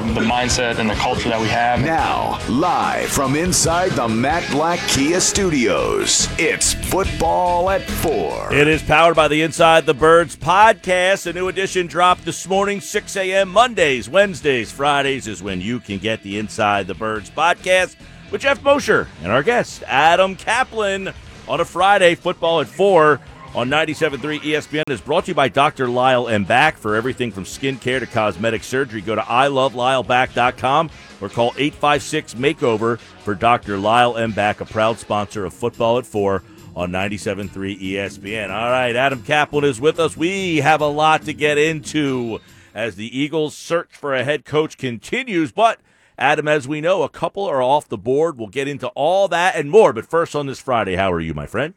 the, 0.00 0.12
the 0.12 0.26
mindset 0.26 0.78
and 0.78 0.90
the 0.90 0.94
culture 0.94 1.28
that 1.30 1.40
we 1.40 1.48
have. 1.48 1.80
Now, 1.80 2.38
live 2.48 3.08
from 3.08 3.34
inside 3.34 3.92
the 3.92 4.06
Matt 4.06 4.48
Blatt 4.50 4.78
Kia 4.88 5.20
Studios, 5.20 6.28
it's 6.38 6.74
football 6.74 7.70
at 7.70 7.82
four. 7.82 8.52
It 8.52 8.68
is 8.68 8.82
powered 8.82 9.16
by 9.16 9.28
the 9.28 9.40
Inside 9.40 9.86
the 9.86 9.94
Birds 9.94 10.36
podcast. 10.36 11.26
A 11.26 11.32
new 11.32 11.48
edition 11.48 11.86
dropped 11.86 12.24
this 12.26 12.46
morning, 12.46 12.80
6 12.80 13.16
a.m. 13.16 13.48
Mondays, 13.48 14.08
Wednesdays, 14.08 14.70
Fridays 14.70 15.26
is 15.26 15.42
when 15.42 15.60
you 15.60 15.80
can 15.80 15.98
get 15.98 16.22
the 16.22 16.38
Inside 16.38 16.86
the 16.86 16.94
Birds 16.94 17.30
podcast 17.30 17.96
with 18.30 18.42
Geoff 18.42 18.62
Mosher 18.62 19.08
and 19.22 19.32
our 19.32 19.42
guest, 19.42 19.82
Adam 19.86 20.36
Caplan, 20.36 21.14
on 21.48 21.60
a 21.60 21.64
Friday, 21.64 22.14
football 22.14 22.60
at 22.60 22.66
4 22.66 23.20
on 23.54 23.70
97.3 23.70 24.40
ESPN 24.40 24.90
is 24.90 25.00
brought 25.00 25.24
to 25.24 25.30
you 25.30 25.34
by 25.34 25.48
Dr. 25.48 25.88
Lyle 25.88 26.28
M. 26.28 26.44
Back. 26.44 26.76
For 26.76 26.94
everything 26.94 27.30
from 27.30 27.44
skincare 27.44 28.00
to 28.00 28.06
cosmetic 28.06 28.62
surgery, 28.62 29.00
go 29.00 29.14
to 29.14 29.22
ilovelyle.back.com 29.22 30.90
or 31.20 31.28
call 31.28 31.52
856-MAKEOVER 31.52 32.98
for 32.98 33.34
Dr. 33.34 33.78
Lyle 33.78 34.16
M. 34.16 34.32
Back, 34.32 34.60
a 34.60 34.64
proud 34.64 34.98
sponsor 34.98 35.44
of 35.44 35.54
Football 35.54 35.98
at 35.98 36.06
4 36.06 36.42
on 36.74 36.90
97.3 36.90 37.50
ESPN. 37.80 38.50
All 38.50 38.70
right, 38.70 38.94
Adam 38.94 39.22
Caplan 39.22 39.64
is 39.64 39.80
with 39.80 39.98
us. 39.98 40.16
We 40.16 40.58
have 40.58 40.82
a 40.82 40.86
lot 40.86 41.22
to 41.22 41.32
get 41.32 41.56
into 41.56 42.40
as 42.74 42.96
the 42.96 43.18
Eagles' 43.18 43.56
search 43.56 43.90
for 43.92 44.14
a 44.14 44.24
head 44.24 44.44
coach 44.44 44.76
continues, 44.76 45.52
but 45.52 45.80
Adam, 46.18 46.48
as 46.48 46.68
we 46.68 46.80
know, 46.80 47.02
a 47.02 47.08
couple 47.08 47.44
are 47.44 47.62
off 47.62 47.88
the 47.88 47.98
board. 47.98 48.38
We'll 48.38 48.48
get 48.48 48.68
into 48.68 48.88
all 48.88 49.28
that 49.28 49.56
and 49.56 49.70
more. 49.70 49.92
But 49.92 50.06
first, 50.06 50.34
on 50.36 50.46
this 50.46 50.58
Friday, 50.58 50.96
how 50.96 51.12
are 51.12 51.20
you, 51.20 51.32
my 51.32 51.46
friend? 51.46 51.74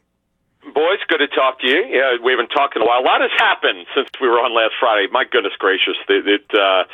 Boys, 0.60 1.00
good 1.08 1.24
to 1.24 1.28
talk 1.28 1.60
to 1.60 1.66
you. 1.66 1.88
Yeah, 1.88 2.20
we 2.22 2.32
haven't 2.32 2.52
talked 2.52 2.76
in 2.76 2.82
a 2.82 2.84
while. 2.84 3.00
A 3.00 3.06
lot 3.06 3.24
has 3.24 3.32
happened 3.40 3.86
since 3.96 4.08
we 4.20 4.28
were 4.28 4.36
on 4.36 4.52
last 4.52 4.76
Friday. 4.78 5.08
My 5.10 5.24
goodness 5.24 5.56
gracious, 5.58 5.96
it, 6.06 6.28
it 6.28 6.44
uh, 6.52 6.84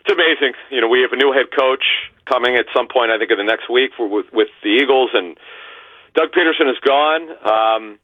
it's 0.00 0.10
amazing. 0.10 0.56
You 0.70 0.80
know, 0.80 0.88
we 0.88 1.04
have 1.04 1.12
a 1.12 1.20
new 1.20 1.30
head 1.30 1.52
coach 1.52 1.84
coming 2.24 2.56
at 2.56 2.64
some 2.74 2.88
point. 2.88 3.12
I 3.12 3.18
think 3.18 3.30
in 3.30 3.36
the 3.36 3.44
next 3.44 3.68
week 3.68 3.92
for, 3.96 4.08
with 4.08 4.32
with 4.32 4.48
the 4.64 4.80
Eagles, 4.80 5.10
and 5.12 5.36
Doug 6.16 6.32
Pederson 6.32 6.72
is 6.72 6.80
gone. 6.80 7.28
Um, 7.44 8.00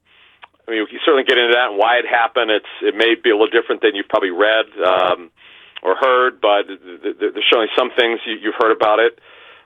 I 0.69 0.77
mean, 0.77 0.85
we 0.85 0.93
can 0.93 1.01
certainly 1.01 1.25
get 1.25 1.41
into 1.41 1.57
that 1.57 1.73
and 1.73 1.79
why 1.81 1.97
it 1.97 2.05
happened. 2.05 2.53
It's 2.53 2.73
it 2.85 2.95
may 2.95 3.17
be 3.17 3.31
a 3.31 3.37
little 3.37 3.49
different 3.49 3.81
than 3.81 3.97
you've 3.97 4.13
probably 4.13 4.31
read 4.31 4.69
um, 4.85 5.33
or 5.83 5.97
heard, 5.97 6.39
but 6.39 6.69
there's 6.69 7.49
certainly 7.49 7.73
some 7.73 7.89
things 7.97 8.21
you, 8.29 8.37
you've 8.37 8.61
heard 8.61 8.77
about 8.77 9.01
it. 9.01 9.19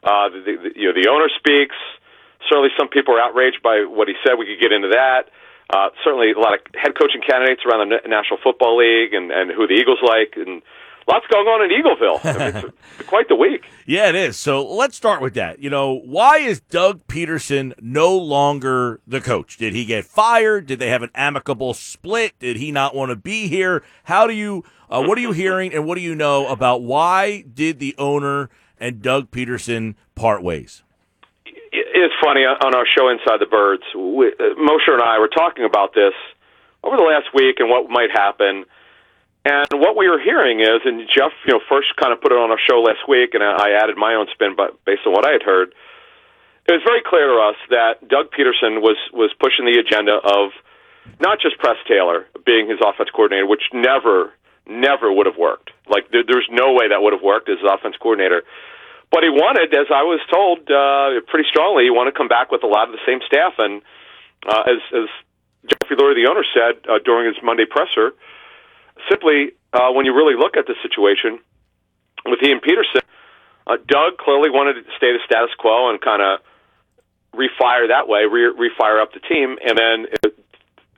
Uh, 0.07 0.31
the, 0.31 0.39
the, 0.39 0.70
you 0.79 0.87
know, 0.87 0.95
the 0.95 1.11
owner 1.11 1.27
speaks. 1.35 1.75
Certainly, 2.48 2.71
some 2.79 2.89
people 2.89 3.15
are 3.15 3.21
outraged 3.21 3.62
by 3.62 3.85
what 3.89 4.09
he 4.09 4.15
said. 4.25 4.35
We 4.39 4.47
could 4.47 4.61
get 4.61 4.73
into 4.73 4.89
that. 4.89 5.31
Uh, 5.73 5.89
certainly, 6.05 6.33
a 6.33 6.39
lot 6.39 6.55
of 6.55 6.61
head 6.75 6.93
coaching 6.98 7.23
candidates 7.27 7.62
around 7.65 7.89
the 7.89 8.09
National 8.09 8.39
Football 8.43 8.77
League 8.79 9.15
and, 9.15 9.31
and 9.31 9.51
who 9.51 9.67
the 9.67 9.75
Eagles 9.75 10.01
like, 10.03 10.35
and 10.37 10.61
lots 11.09 11.27
going 11.29 11.47
on 11.47 11.65
in 11.65 11.70
Eagleville. 11.70 12.20
I 12.25 12.53
mean, 12.53 12.73
it's 12.98 13.07
quite 13.09 13.29
the 13.29 13.37
week. 13.37 13.65
Yeah, 13.87 14.09
it 14.09 14.15
is. 14.15 14.37
So 14.37 14.67
let's 14.67 14.97
start 14.97 15.23
with 15.23 15.35
that. 15.35 15.61
You 15.61 15.70
know, 15.70 15.95
why 16.05 16.39
is 16.39 16.61
Doug 16.61 17.07
Pederson 17.07 17.73
no 17.81 18.17
longer 18.17 19.01
the 19.07 19.20
coach? 19.20 19.57
Did 19.57 19.73
he 19.73 19.85
get 19.85 20.05
fired? 20.05 20.67
Did 20.67 20.79
they 20.79 20.89
have 20.89 21.03
an 21.03 21.11
amicable 21.15 21.75
split? 21.75 22.39
Did 22.39 22.57
he 22.57 22.73
not 22.73 22.95
want 22.95 23.11
to 23.11 23.17
be 23.17 23.48
here? 23.48 23.83
How 24.05 24.27
do 24.27 24.35
you? 24.35 24.65
Uh, 24.91 25.03
what 25.03 25.17
are 25.17 25.23
you 25.23 25.33
hearing, 25.33 25.73
and 25.73 25.87
what 25.87 25.95
do 25.95 26.03
you 26.03 26.15
know 26.15 26.47
about 26.48 26.83
why 26.83 27.45
did 27.55 27.79
the 27.79 27.95
owner 27.97 28.51
and 28.79 29.01
Doug 29.01 29.31
Pederson 29.31 29.95
part 30.15 30.43
ways? 30.43 30.83
It's 31.73 32.15
funny 32.23 32.45
on 32.45 32.75
our 32.75 32.84
show 32.84 33.09
Inside 33.09 33.41
the 33.41 33.48
Birds. 33.48 33.83
We, 33.97 34.28
uh, 34.28 34.61
Mosher 34.61 34.92
and 34.92 35.03
I 35.03 35.19
were 35.19 35.33
talking 35.33 35.65
about 35.65 35.95
this 35.95 36.12
over 36.84 36.97
the 36.97 37.03
last 37.03 37.33
week 37.33 37.61
and 37.61 37.70
what 37.70 37.89
might 37.89 38.11
happen. 38.12 38.64
And 39.45 39.67
what 39.73 39.97
we 39.97 40.09
were 40.09 40.20
hearing 40.20 40.61
is, 40.61 40.84
and 40.84 41.01
Jeff, 41.09 41.33
you 41.47 41.55
know, 41.55 41.61
first 41.69 41.97
kind 41.97 42.12
of 42.12 42.20
put 42.20 42.31
it 42.31 42.39
on 42.39 42.51
our 42.53 42.61
show 42.61 42.81
last 42.83 43.09
week, 43.09 43.34
and 43.34 43.42
I 43.42 43.73
added 43.73 43.97
my 43.97 44.14
own 44.14 44.27
spin, 44.31 44.55
but 44.55 44.84
based 44.84 45.03
on 45.06 45.12
what 45.12 45.27
I 45.27 45.33
had 45.33 45.42
heard, 45.42 45.75
it 46.69 46.73
was 46.73 46.83
very 46.87 47.03
clear 47.03 47.27
to 47.27 47.39
us 47.41 47.56
that 47.70 48.07
Doug 48.07 48.31
Pederson 48.31 48.79
was 48.84 48.97
was 49.12 49.33
pushing 49.41 49.64
the 49.67 49.81
agenda 49.81 50.20
of 50.23 50.53
not 51.18 51.41
just 51.41 51.58
Press 51.58 51.77
Taylor 51.89 52.27
being 52.47 52.68
his 52.68 52.79
offense 52.85 53.11
coordinator, 53.11 53.47
which 53.47 53.63
never, 53.73 54.33
never 54.68 55.13
would 55.13 55.27
have 55.27 55.36
worked. 55.36 55.73
Like 55.89 56.11
there, 56.13 56.23
there's 56.23 56.47
no 56.52 56.73
way 56.73 56.86
that 56.86 57.02
would 57.02 57.13
have 57.13 57.23
worked 57.23 57.48
as 57.48 57.58
offense 57.67 57.97
coordinator. 57.98 58.45
But 59.12 59.23
he 59.23 59.28
wanted, 59.28 59.68
as 59.77 59.92
I 59.92 60.08
was 60.08 60.24
told 60.33 60.64
uh, 60.73 61.20
pretty 61.28 61.46
strongly, 61.46 61.84
he 61.84 61.92
wanted 61.92 62.12
to 62.12 62.18
come 62.18 62.33
back 62.33 62.50
with 62.50 62.64
a 62.64 62.67
lot 62.67 62.89
of 62.89 62.96
the 62.96 63.05
same 63.05 63.20
staff. 63.28 63.52
And 63.58 63.83
uh, 64.48 64.64
as, 64.64 64.80
as 64.96 65.08
Jeffrey 65.68 66.00
Lurie, 66.00 66.17
the 66.17 66.27
owner, 66.33 66.42
said 66.48 66.80
uh, 66.89 66.98
during 67.05 67.28
his 67.28 67.36
Monday 67.45 67.68
presser, 67.68 68.17
simply 69.12 69.52
uh, 69.77 69.92
when 69.92 70.06
you 70.06 70.17
really 70.17 70.34
look 70.34 70.56
at 70.56 70.67
the 70.67 70.74
situation 70.80 71.39
with 72.24 72.40
he 72.40 72.50
and 72.50 72.62
Pederson, 72.64 73.05
uh, 73.67 73.77
Doug 73.86 74.17
clearly 74.17 74.48
wanted 74.48 74.80
to 74.80 74.90
stay 74.96 75.12
the 75.12 75.20
status 75.29 75.52
quo 75.58 75.90
and 75.90 76.00
kind 76.00 76.23
of 76.23 76.40
refire 77.36 77.89
that 77.89 78.08
way, 78.08 78.24
re- 78.24 78.56
refire 78.56 79.00
up 79.00 79.12
the 79.12 79.20
team, 79.20 79.58
and 79.61 79.77
then 79.77 80.06
it, 80.24 80.39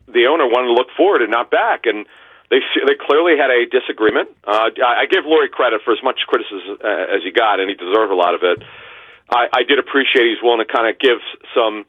the 0.06 0.26
owner 0.30 0.46
wanted 0.46 0.68
to 0.68 0.74
look 0.74 0.88
forward 0.96 1.20
and 1.20 1.30
not 1.30 1.50
back. 1.50 1.82
And 1.84 2.06
they 2.50 2.60
they 2.86 2.96
clearly 3.00 3.36
had 3.36 3.50
a 3.50 3.66
disagreement. 3.66 4.28
Uh, 4.44 4.70
I, 4.84 5.06
give 5.06 5.24
Lurie 5.24 5.50
credit 5.50 5.80
for 5.84 5.92
as 5.92 6.02
much 6.02 6.20
criticism 6.26 6.76
uh, 6.84 7.16
as 7.16 7.22
he 7.24 7.30
got, 7.32 7.60
and 7.60 7.68
he 7.70 7.76
deserved 7.76 8.12
a 8.12 8.16
lot 8.16 8.34
of 8.34 8.42
it. 8.42 8.62
I, 9.30 9.48
I 9.52 9.62
did 9.64 9.78
appreciate 9.78 10.28
he's 10.28 10.42
willing 10.42 10.60
to 10.60 10.68
kind 10.70 10.88
of 10.88 10.98
give 11.00 11.18
some 11.56 11.86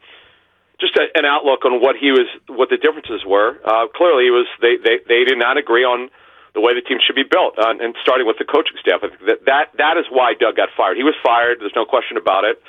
just 0.80 0.96
a, 0.96 1.08
an 1.16 1.26
outlook 1.26 1.66
on 1.66 1.80
what 1.82 1.96
he 1.96 2.12
was, 2.12 2.28
what 2.48 2.70
the 2.70 2.78
differences 2.78 3.24
were. 3.28 3.60
Uh, 3.64 3.88
clearly, 3.92 4.28
it 4.28 4.36
was 4.36 4.48
they, 4.62 4.78
they 4.80 5.00
they 5.08 5.24
did 5.28 5.38
not 5.38 5.58
agree 5.58 5.84
on 5.84 6.10
the 6.56 6.62
way 6.62 6.74
the 6.74 6.82
team 6.82 7.00
should 7.04 7.20
be 7.20 7.28
built, 7.28 7.60
uh, 7.60 7.76
and 7.76 7.96
starting 8.02 8.26
with 8.26 8.40
the 8.40 8.48
coaching 8.48 8.80
staff. 8.80 9.04
I 9.04 9.12
think 9.12 9.28
that 9.28 9.40
that 9.46 9.66
that 9.78 9.96
is 10.00 10.06
why 10.10 10.34
Doug 10.40 10.56
got 10.56 10.70
fired. 10.76 10.96
He 10.96 11.04
was 11.04 11.16
fired. 11.20 11.60
There's 11.60 11.76
no 11.76 11.86
question 11.86 12.16
about 12.16 12.48
it. 12.48 12.64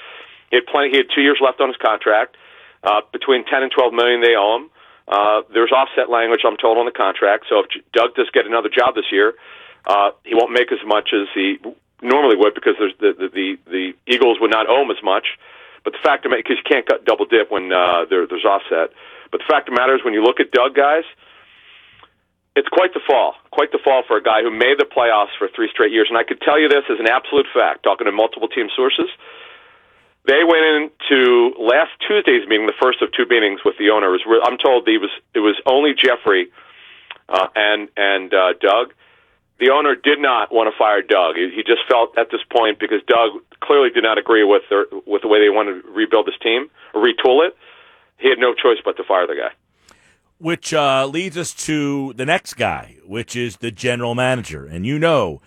He 0.50 0.58
had 0.58 0.66
plenty. 0.66 0.90
He 0.90 0.98
had 0.98 1.06
two 1.14 1.22
years 1.22 1.38
left 1.38 1.62
on 1.62 1.70
his 1.70 1.78
contract. 1.78 2.36
Uh, 2.82 3.00
between 3.12 3.46
ten 3.46 3.62
and 3.62 3.70
twelve 3.70 3.94
million 3.94 4.20
they 4.20 4.34
owe 4.34 4.58
him. 4.58 4.70
Uh, 5.08 5.42
there's 5.54 5.70
offset 5.70 6.10
language, 6.10 6.40
I'm 6.44 6.56
told, 6.56 6.78
on 6.78 6.86
the 6.86 6.92
contract. 6.92 7.46
So 7.48 7.60
if 7.60 7.66
Doug 7.92 8.14
does 8.14 8.28
get 8.32 8.46
another 8.46 8.68
job 8.68 8.94
this 8.94 9.10
year, 9.12 9.34
uh, 9.86 10.10
he 10.24 10.34
won't 10.34 10.52
make 10.52 10.72
as 10.72 10.82
much 10.84 11.10
as 11.14 11.28
he 11.34 11.58
normally 12.02 12.36
would 12.36 12.54
because 12.54 12.74
there's 12.78 12.94
the, 12.98 13.14
the 13.14 13.28
the 13.28 13.48
the 13.70 13.84
Eagles 14.06 14.38
would 14.40 14.50
not 14.50 14.68
owe 14.68 14.82
him 14.82 14.90
as 14.90 15.02
much. 15.02 15.38
But 15.84 15.92
the 15.92 16.02
fact 16.02 16.26
of 16.26 16.32
because 16.34 16.58
you 16.58 16.66
can't 16.66 16.84
cut 16.84 17.04
double 17.04 17.26
dip 17.26 17.50
when 17.50 17.72
uh, 17.72 18.04
there, 18.10 18.26
there's 18.26 18.44
offset. 18.44 18.90
But 19.30 19.38
the 19.38 19.48
fact 19.48 19.68
of 19.68 19.74
matter 19.74 19.94
is, 19.94 20.02
when 20.04 20.14
you 20.14 20.22
look 20.22 20.40
at 20.40 20.50
Doug, 20.50 20.74
guys, 20.74 21.04
it's 22.56 22.68
quite 22.68 22.94
the 22.94 23.00
fall, 23.06 23.34
quite 23.52 23.70
the 23.70 23.78
fall 23.78 24.02
for 24.06 24.16
a 24.16 24.22
guy 24.22 24.42
who 24.42 24.50
made 24.50 24.78
the 24.78 24.88
playoffs 24.88 25.36
for 25.38 25.46
three 25.54 25.68
straight 25.70 25.92
years. 25.92 26.08
And 26.08 26.18
I 26.18 26.24
could 26.24 26.40
tell 26.40 26.58
you 26.58 26.68
this 26.68 26.82
as 26.90 26.98
an 26.98 27.06
absolute 27.06 27.46
fact, 27.54 27.84
talking 27.84 28.06
to 28.06 28.12
multiple 28.12 28.48
team 28.48 28.68
sources. 28.74 29.06
They 30.26 30.42
went 30.42 30.90
into 31.06 31.54
last 31.58 31.92
Tuesday's 32.06 32.48
meeting, 32.48 32.66
the 32.66 32.74
first 32.82 33.00
of 33.00 33.12
two 33.12 33.26
meetings 33.30 33.60
with 33.64 33.78
the 33.78 33.90
owners. 33.90 34.22
I'm 34.42 34.58
told 34.58 34.86
was 34.86 35.10
it 35.34 35.38
was 35.38 35.54
only 35.66 35.94
Jeffrey 35.94 36.50
uh, 37.28 37.46
and 37.54 37.88
and 37.96 38.34
uh, 38.34 38.54
Doug. 38.60 38.92
The 39.58 39.70
owner 39.70 39.94
did 39.94 40.18
not 40.18 40.52
want 40.52 40.70
to 40.70 40.76
fire 40.76 41.00
Doug. 41.00 41.36
He, 41.36 41.50
he 41.54 41.62
just 41.62 41.80
felt 41.88 42.18
at 42.18 42.30
this 42.30 42.42
point 42.50 42.78
because 42.78 43.00
Doug 43.06 43.40
clearly 43.60 43.90
did 43.90 44.02
not 44.02 44.18
agree 44.18 44.44
with 44.44 44.62
their, 44.68 44.84
with 45.06 45.22
the 45.22 45.28
way 45.28 45.40
they 45.40 45.48
wanted 45.48 45.82
to 45.82 45.88
rebuild 45.90 46.26
his 46.26 46.36
team 46.42 46.68
or 46.92 47.02
retool 47.02 47.46
it. 47.46 47.56
He 48.18 48.28
had 48.28 48.38
no 48.38 48.52
choice 48.52 48.78
but 48.84 48.96
to 48.98 49.04
fire 49.04 49.26
the 49.26 49.34
guy. 49.34 49.54
Which 50.38 50.74
uh, 50.74 51.06
leads 51.06 51.38
us 51.38 51.54
to 51.66 52.12
the 52.14 52.26
next 52.26 52.54
guy, 52.54 52.96
which 53.06 53.36
is 53.36 53.58
the 53.58 53.70
general 53.70 54.14
manager, 54.14 54.66
and 54.66 54.84
you 54.84 54.98
know 54.98 55.40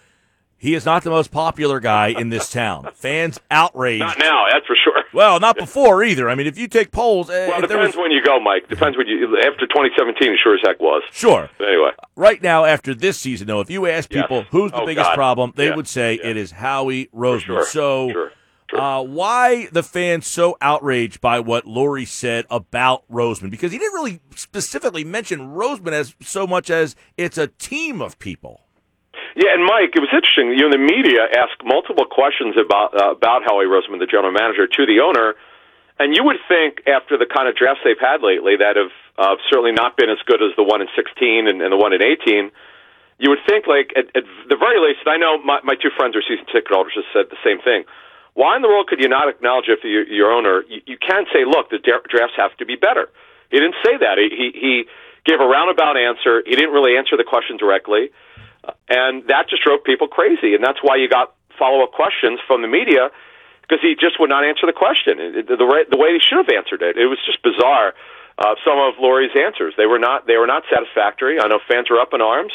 he 0.60 0.76
is 0.76 0.86
not 0.86 1.04
the 1.04 1.10
most 1.10 1.32
popular 1.32 1.80
guy 1.80 2.10
in 2.10 2.30
this 2.30 2.50
town. 2.52 2.90
Fans 2.94 3.40
outraged. 3.50 4.02
Not 4.02 4.20
now, 4.20 4.46
that's 4.52 4.68
for 4.68 4.76
sure. 4.76 5.04
Well, 5.14 5.40
not 5.40 5.58
before 5.58 6.04
either. 6.04 6.30
I 6.30 6.36
mean, 6.36 6.48
if 6.48 6.58
you 6.58 6.68
take 6.68 6.92
polls, 6.92 7.30
uh, 7.30 7.48
well, 7.50 7.60
it 7.60 7.68
depends 7.68 7.96
was... 7.96 8.04
when 8.04 8.12
you 8.12 8.22
go, 8.22 8.40
Mike. 8.40 8.68
Depends 8.68 8.98
when 8.98 9.08
you 9.08 9.38
after 9.38 9.66
2017. 9.66 10.38
Sure 10.44 10.56
as 10.56 10.62
heck 10.64 10.80
was. 10.80 11.02
Sure. 11.12 11.50
But 11.58 11.70
anyway, 11.70 11.92
right 12.16 12.42
now 12.44 12.66
after 12.66 12.94
this 12.94 13.18
season, 13.18 13.48
though, 13.48 13.62
if 13.62 13.70
you 13.70 13.88
ask 13.88 14.10
people 14.10 14.40
yes. 14.40 14.48
who's 14.52 14.72
the 14.72 14.82
oh, 14.82 14.86
biggest 14.86 15.10
God. 15.10 15.16
problem, 15.16 15.54
they 15.56 15.68
yeah. 15.68 15.76
would 15.76 15.88
say 15.88 16.20
yeah. 16.22 16.30
it 16.30 16.38
is 16.38 16.52
Howie 16.52 17.08
Roseman. 17.16 17.42
Sure. 17.42 17.66
So. 17.66 18.12
Sure. 18.12 18.32
Sure. 18.70 18.80
Uh, 18.80 19.02
why 19.02 19.68
the 19.72 19.82
fans 19.82 20.28
so 20.28 20.56
outraged 20.62 21.22
by 21.22 21.40
what 21.40 21.66
Lurie 21.66 22.08
said 22.08 22.46
about 22.52 23.04
Roseman? 23.12 23.50
Because 23.50 23.72
he 23.72 23.80
didn't 23.80 23.96
really 23.96 24.20
specifically 24.36 25.04
mention 25.04 25.56
Roseman 25.56 25.92
as 25.92 26.16
so 26.22 26.46
much 26.46 26.70
as 26.70 26.96
it's 27.18 27.40
a 27.40 27.48
team 27.48 28.00
of 28.00 28.20
people. 28.20 28.62
Yeah, 29.40 29.56
and 29.56 29.64
Mike, 29.64 29.96
it 29.96 30.04
was 30.04 30.12
interesting. 30.12 30.52
You 30.52 30.68
know, 30.68 30.76
the 30.76 30.84
media 30.84 31.24
asked 31.32 31.64
multiple 31.64 32.04
questions 32.04 32.60
about 32.60 32.92
uh, 32.92 33.16
about 33.16 33.48
Howie 33.48 33.72
Roseman, 33.72 34.04
the 34.04 34.10
general 34.12 34.36
manager, 34.36 34.68
to 34.68 34.84
the 34.84 35.00
owner, 35.00 35.40
and 35.96 36.12
you 36.12 36.28
would 36.28 36.44
think 36.52 36.84
after 36.84 37.16
the 37.16 37.24
kind 37.24 37.48
of 37.48 37.56
drafts 37.56 37.80
they've 37.88 38.04
had 38.04 38.20
lately 38.20 38.60
that 38.60 38.76
have 38.76 38.92
uh, 39.16 39.40
certainly 39.48 39.72
not 39.72 39.96
been 39.96 40.12
as 40.12 40.20
good 40.28 40.44
as 40.44 40.52
the 40.60 40.64
one 40.68 40.84
in 40.84 40.92
16 40.92 41.48
and, 41.48 41.64
and 41.64 41.72
the 41.72 41.80
one 41.80 41.96
in 41.96 42.04
18. 42.04 42.52
You 43.24 43.32
would 43.32 43.40
think, 43.48 43.64
like 43.64 43.96
at, 43.96 44.12
at 44.12 44.28
the 44.52 44.60
very 44.60 44.80
least, 44.84 45.08
and 45.08 45.12
I 45.12 45.18
know 45.20 45.40
my, 45.40 45.64
my 45.64 45.76
two 45.80 45.92
friends 45.96 46.20
are 46.20 46.24
season 46.24 46.44
ticket 46.52 46.76
holders, 46.76 47.00
just 47.00 47.08
said 47.16 47.32
the 47.32 47.40
same 47.40 47.64
thing. 47.64 47.88
Why 48.36 48.60
in 48.60 48.62
the 48.64 48.68
world 48.68 48.92
could 48.92 49.00
you 49.00 49.08
not 49.08 49.32
acknowledge 49.32 49.72
if 49.72 49.88
your, 49.88 50.04
your 50.04 50.36
owner? 50.36 50.68
You, 50.68 50.84
you 50.84 50.98
can't 51.00 51.32
say, 51.32 51.48
look, 51.48 51.72
the 51.72 51.80
drafts 51.80 52.36
have 52.36 52.56
to 52.60 52.68
be 52.68 52.76
better. 52.76 53.08
He 53.52 53.60
didn't 53.60 53.80
say 53.88 53.96
that. 54.04 54.20
He, 54.20 54.28
he 54.36 54.48
he 54.52 54.74
gave 55.24 55.40
a 55.40 55.48
roundabout 55.48 55.96
answer. 55.96 56.44
He 56.44 56.56
didn't 56.56 56.76
really 56.76 56.96
answer 56.96 57.16
the 57.16 57.28
question 57.28 57.56
directly, 57.56 58.12
and 58.90 59.28
that 59.28 59.50
just 59.50 59.64
drove 59.64 59.84
people 59.84 60.08
crazy. 60.08 60.56
And 60.56 60.64
that's 60.64 60.80
why 60.82 60.98
you 60.98 61.10
got 61.10 61.34
follow 61.58 61.84
up 61.84 61.92
questions 61.92 62.40
from 62.48 62.62
the 62.62 62.68
media 62.68 63.12
because 63.62 63.84
he 63.84 63.94
just 63.94 64.20
would 64.20 64.32
not 64.32 64.48
answer 64.48 64.66
the 64.66 64.74
question 64.74 65.20
it, 65.20 65.46
the, 65.48 65.56
the, 65.60 65.68
the 65.92 66.00
way 66.00 66.16
he 66.16 66.20
should 66.24 66.40
have 66.40 66.50
answered 66.50 66.82
it. 66.82 66.98
It 66.98 67.06
was 67.06 67.20
just 67.26 67.44
bizarre. 67.44 67.94
Uh, 68.40 68.56
some 68.64 68.80
of 68.80 68.96
Lurie's 69.04 69.36
answers 69.36 69.76
they 69.76 69.86
were 69.86 70.00
not 70.00 70.26
they 70.26 70.38
were 70.38 70.48
not 70.48 70.64
satisfactory. 70.72 71.40
I 71.40 71.48
know 71.48 71.60
fans 71.68 71.90
were 71.90 72.00
up 72.00 72.16
in 72.16 72.22
arms. 72.22 72.54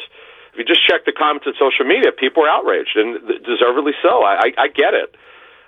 If 0.53 0.59
you 0.59 0.65
just 0.65 0.87
check 0.87 1.05
the 1.05 1.13
comments 1.13 1.47
on 1.47 1.55
social 1.59 1.85
media, 1.85 2.13
people 2.13 2.47
were 2.47 2.49
outraged 2.49 2.95
and 2.95 3.19
deservedly 3.43 3.93
so. 4.01 4.23
I, 4.23 4.49
I, 4.49 4.49
I 4.65 4.67
get 4.71 4.95
it. 4.95 5.19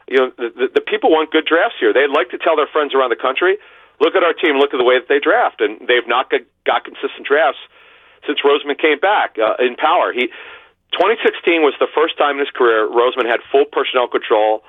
You 0.07 0.17
know, 0.19 0.29
the, 0.39 0.71
the 0.79 0.81
people 0.81 1.11
want 1.11 1.35
good 1.35 1.45
drafts 1.45 1.75
here. 1.83 1.93
They'd 1.93 2.15
like 2.15 2.31
to 2.31 2.39
tell 2.39 2.55
their 2.55 2.71
friends 2.71 2.95
around 2.95 3.11
the 3.11 3.19
country, 3.19 3.59
look 3.99 4.15
at 4.15 4.23
our 4.23 4.33
team, 4.33 4.63
look 4.63 4.71
at 4.71 4.79
the 4.79 4.87
way 4.87 4.95
that 4.95 5.11
they 5.11 5.19
draft, 5.19 5.59
and 5.59 5.83
they've 5.91 6.07
not 6.07 6.31
got, 6.31 6.47
got 6.63 6.87
consistent 6.87 7.27
drafts 7.27 7.59
since 8.25 8.41
Roseman 8.41 8.79
came 8.79 8.99
back 8.99 9.37
uh, 9.37 9.61
in 9.61 9.77
power. 9.77 10.13
He 10.13 10.33
2016 10.95 11.61
was 11.61 11.75
the 11.79 11.91
first 11.93 12.17
time 12.17 12.39
in 12.39 12.47
his 12.47 12.53
career 12.55 12.89
Roseman 12.89 13.29
had 13.29 13.41
full 13.51 13.67
personnel 13.67 14.09
control. 14.09 14.63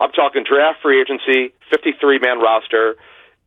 I'm 0.00 0.12
talking 0.12 0.44
draft 0.44 0.82
free 0.82 1.00
agency, 1.00 1.54
53 1.70 2.18
man 2.18 2.40
roster, 2.40 2.96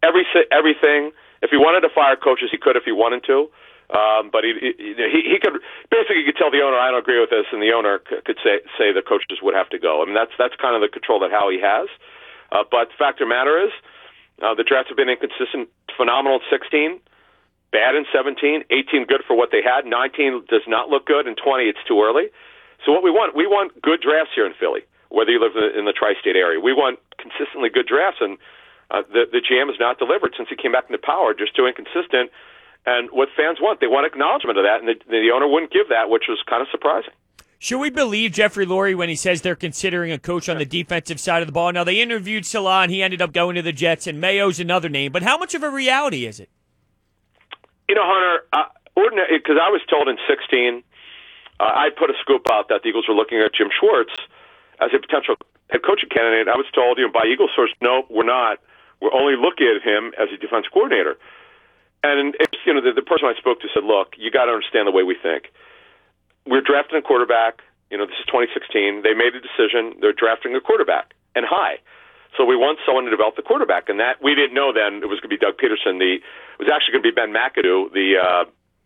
every 0.01 0.25
everything. 0.51 1.11
If 1.41 1.51
he 1.51 1.57
wanted 1.57 1.81
to 1.81 1.91
fire 1.93 2.15
coaches, 2.15 2.49
he 2.49 2.57
could 2.57 2.77
if 2.77 2.83
he 2.85 2.93
wanted 2.95 3.25
to. 3.27 3.51
Um, 3.91 4.31
but 4.31 4.47
he, 4.47 4.73
he 4.79 5.21
he 5.27 5.37
could 5.37 5.59
basically 5.91 6.23
could 6.23 6.39
tell 6.39 6.49
the 6.49 6.63
owner 6.63 6.79
I 6.79 6.89
don't 6.89 7.03
agree 7.03 7.19
with 7.19 7.29
this, 7.29 7.45
and 7.51 7.61
the 7.61 7.75
owner 7.75 7.99
could 7.99 8.39
say 8.41 8.63
say 8.79 8.95
the 8.95 9.03
coaches 9.03 9.43
would 9.43 9.53
have 9.53 9.69
to 9.69 9.77
go. 9.77 10.01
I 10.01 10.05
mean 10.05 10.15
that's 10.15 10.31
that's 10.39 10.55
kind 10.55 10.73
of 10.73 10.81
the 10.81 10.87
control 10.87 11.19
that 11.19 11.29
Howie 11.29 11.59
has. 11.59 11.91
Uh, 12.53 12.63
but 12.63 12.89
the 12.89 12.97
fact 12.97 13.19
of 13.19 13.27
the 13.27 13.33
matter 13.33 13.57
is, 13.59 13.73
uh, 14.41 14.53
the 14.53 14.63
drafts 14.63 14.89
have 14.89 14.97
been 14.97 15.09
inconsistent. 15.09 15.69
Phenomenal 15.97 16.41
at 16.41 16.45
16, 16.49 17.01
bad 17.73 17.97
in 17.97 18.05
17, 18.13 18.69
18 18.69 19.09
good 19.09 19.25
for 19.25 19.35
what 19.35 19.49
they 19.49 19.65
had, 19.65 19.89
19 19.89 20.45
does 20.47 20.63
not 20.69 20.87
look 20.87 21.09
good, 21.09 21.25
and 21.25 21.35
20 21.35 21.65
it's 21.65 21.81
too 21.89 21.99
early. 21.99 22.29
So 22.85 22.93
what 22.93 23.01
we 23.01 23.09
want, 23.09 23.35
we 23.35 23.47
want 23.49 23.73
good 23.81 23.99
drafts 23.99 24.31
here 24.37 24.45
in 24.45 24.53
Philly, 24.53 24.85
whether 25.09 25.33
you 25.33 25.41
live 25.41 25.57
in 25.57 25.85
the 25.89 25.93
tri-state 25.97 26.37
area. 26.37 26.61
We 26.61 26.71
want 26.71 26.99
consistently 27.17 27.73
good 27.73 27.89
drafts, 27.89 28.21
and 28.21 28.37
uh, 28.93 29.01
the 29.09 29.25
the 29.25 29.41
GM 29.41 29.73
has 29.73 29.79
not 29.81 29.97
delivered 29.97 30.37
since 30.37 30.47
he 30.47 30.55
came 30.55 30.71
back 30.71 30.85
into 30.87 31.01
power. 31.01 31.33
Just 31.33 31.55
too 31.55 31.65
inconsistent. 31.65 32.29
And 32.85 33.09
what 33.11 33.29
fans 33.35 33.59
want, 33.61 33.79
they 33.79 33.87
want 33.87 34.05
acknowledgement 34.05 34.57
of 34.59 34.65
that, 34.67 34.83
and 34.83 34.87
the, 34.87 34.99
the 35.07 35.31
owner 35.33 35.47
wouldn't 35.47 35.71
give 35.71 35.87
that, 35.87 36.09
which 36.09 36.27
was 36.27 36.43
kind 36.45 36.61
of 36.61 36.67
surprising. 36.69 37.15
Should 37.57 37.79
we 37.79 37.89
believe 37.89 38.33
Jeffrey 38.33 38.65
Lurie 38.65 38.93
when 38.93 39.07
he 39.07 39.15
says 39.15 39.41
they're 39.41 39.55
considering 39.55 40.11
a 40.11 40.19
coach 40.19 40.49
on 40.49 40.57
the 40.57 40.65
defensive 40.65 41.17
side 41.17 41.41
of 41.41 41.47
the 41.47 41.53
ball? 41.53 41.71
Now 41.71 41.85
they 41.85 42.01
interviewed 42.01 42.45
Saleh, 42.45 42.89
he 42.89 43.01
ended 43.01 43.21
up 43.21 43.31
going 43.31 43.55
to 43.55 43.61
the 43.61 43.71
Jets, 43.71 44.05
and 44.05 44.19
Mayo's 44.19 44.59
another 44.59 44.89
name. 44.89 45.13
But 45.13 45.23
how 45.23 45.37
much 45.37 45.55
of 45.55 45.63
a 45.63 45.69
reality 45.69 46.25
is 46.25 46.41
it? 46.41 46.49
You 47.93 48.01
know, 48.01 48.09
Hunter, 48.09 48.41
uh, 48.57 48.73
ordinary 48.97 49.37
because 49.37 49.61
I 49.61 49.69
was 49.69 49.85
told 49.85 50.09
in 50.09 50.17
'16, 50.25 50.81
uh, 51.61 51.61
I 51.61 51.93
put 51.93 52.09
a 52.09 52.17
scoop 52.17 52.49
out 52.49 52.65
that 52.73 52.81
the 52.81 52.89
Eagles 52.89 53.05
were 53.05 53.13
looking 53.13 53.37
at 53.37 53.53
Jim 53.53 53.69
Schwartz 53.69 54.17
as 54.81 54.89
a 54.97 54.97
potential 54.97 55.37
head 55.69 55.85
coaching 55.85 56.09
candidate. 56.09 56.49
I 56.49 56.57
was 56.57 56.65
told, 56.73 56.97
you 56.97 57.05
know, 57.05 57.13
by 57.13 57.29
Eagles 57.29 57.53
source, 57.53 57.69
no, 57.85 58.09
we're 58.09 58.25
not. 58.25 58.57
We're 58.97 59.13
only 59.13 59.37
looking 59.37 59.69
at 59.69 59.85
him 59.85 60.09
as 60.17 60.33
a 60.33 60.41
defense 60.41 60.65
coordinator. 60.73 61.21
And 62.01 62.33
it's, 62.41 62.57
you 62.65 62.73
know, 62.73 62.81
the, 62.81 62.97
the 62.97 63.05
person 63.05 63.29
I 63.29 63.37
spoke 63.37 63.61
to 63.61 63.69
said, 63.69 63.85
"Look, 63.85 64.17
you 64.17 64.33
got 64.33 64.49
to 64.49 64.57
understand 64.57 64.89
the 64.89 64.95
way 64.97 65.05
we 65.05 65.13
think. 65.13 65.53
We're 66.49 66.65
drafting 66.65 66.97
a 66.97 67.05
quarterback. 67.05 67.61
You 67.93 68.01
know, 68.01 68.09
this 68.09 68.17
is 68.17 68.25
2016. 68.25 69.05
They 69.05 69.13
made 69.13 69.37
a 69.37 69.43
decision. 69.45 70.01
They're 70.01 70.17
drafting 70.17 70.57
a 70.57 70.61
quarterback 70.65 71.13
and 71.37 71.45
high. 71.45 71.77
So 72.37 72.45
we 72.45 72.57
want 72.57 72.79
someone 72.85 73.05
to 73.05 73.13
develop 73.13 73.35
the 73.35 73.45
quarterback, 73.45 73.89
and 73.89 73.99
that 73.99 74.21
we 74.21 74.33
didn't 74.33 74.53
know 74.57 74.73
then 74.73 75.05
it 75.05 75.09
was 75.09 75.21
going 75.21 75.29
to 75.29 75.35
be 75.35 75.41
Doug 75.41 75.61
Pederson. 75.61 76.01
The 76.01 76.17
it 76.17 76.59
was 76.59 76.69
actually 76.69 76.97
going 76.97 77.05
to 77.05 77.09
be 77.11 77.15
Ben 77.15 77.29
McAdoo, 77.29 77.93
the 77.93 78.17
uh, 78.17 78.43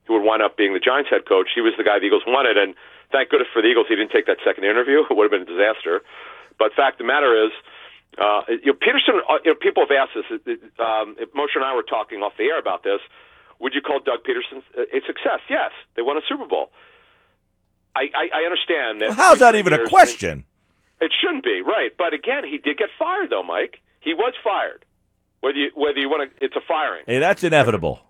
who 0.07 0.19
would 0.19 0.25
wind 0.27 0.41
up 0.43 0.57
being 0.57 0.73
the 0.73 0.83
Giants 0.83 1.09
head 1.09 1.27
coach. 1.27 1.51
He 1.55 1.61
was 1.61 1.73
the 1.77 1.83
guy 1.83 1.99
the 1.99 2.07
Eagles 2.07 2.27
wanted, 2.27 2.57
and 2.57 2.75
thank 3.11 3.29
goodness 3.29 3.47
for 3.51 3.61
the 3.61 3.67
Eagles, 3.67 3.87
he 3.87 3.95
didn't 3.95 4.11
take 4.11 4.27
that 4.27 4.39
second 4.43 4.63
interview. 4.63 5.03
It 5.09 5.15
would 5.15 5.31
have 5.31 5.35
been 5.35 5.47
a 5.47 5.51
disaster. 5.51 6.03
But 6.59 6.73
fact 6.73 6.99
of 6.99 7.05
the 7.05 7.09
matter 7.11 7.31
is, 7.31 7.53
uh, 8.17 8.41
you 8.49 8.73
know, 8.73 8.79
Pederson. 8.79 9.21
Uh, 9.23 9.39
you 9.45 9.51
know, 9.53 9.59
people 9.59 9.85
have 9.85 9.93
asked 9.93 10.15
this. 10.17 10.27
Um, 10.79 11.15
Mosher 11.35 11.59
and 11.61 11.65
I 11.65 11.75
were 11.75 11.87
talking 11.87 12.19
off 12.19 12.33
the 12.37 12.51
air 12.51 12.59
about 12.59 12.83
this. 12.83 12.99
Would 13.59 13.73
you 13.73 13.81
call 13.81 13.99
Doug 13.99 14.23
Pederson 14.27 14.63
a 14.75 14.99
success? 15.05 15.41
Yes, 15.49 15.71
they 15.95 16.01
won 16.01 16.17
a 16.17 16.21
Super 16.27 16.45
Bowl. 16.45 16.69
I, 17.95 18.09
I, 18.13 18.41
I 18.41 18.45
understand 18.45 19.01
that. 19.01 19.09
Well, 19.09 19.17
how's 19.17 19.39
that 19.39 19.55
even 19.55 19.73
a 19.73 19.87
question? 19.87 20.45
It 20.99 21.11
shouldn't 21.21 21.43
be 21.43 21.61
right, 21.61 21.91
but 21.97 22.13
again, 22.13 22.43
he 22.43 22.57
did 22.57 22.77
get 22.77 22.89
fired, 22.97 23.29
though, 23.29 23.43
Mike. 23.43 23.81
He 23.99 24.13
was 24.13 24.33
fired. 24.43 24.83
Whether 25.41 25.57
you 25.57 25.69
whether 25.75 25.99
you 25.99 26.09
want 26.09 26.25
to, 26.25 26.43
it's 26.43 26.55
a 26.55 26.65
firing. 26.67 27.03
Hey, 27.05 27.19
that's 27.19 27.43
inevitable. 27.43 28.01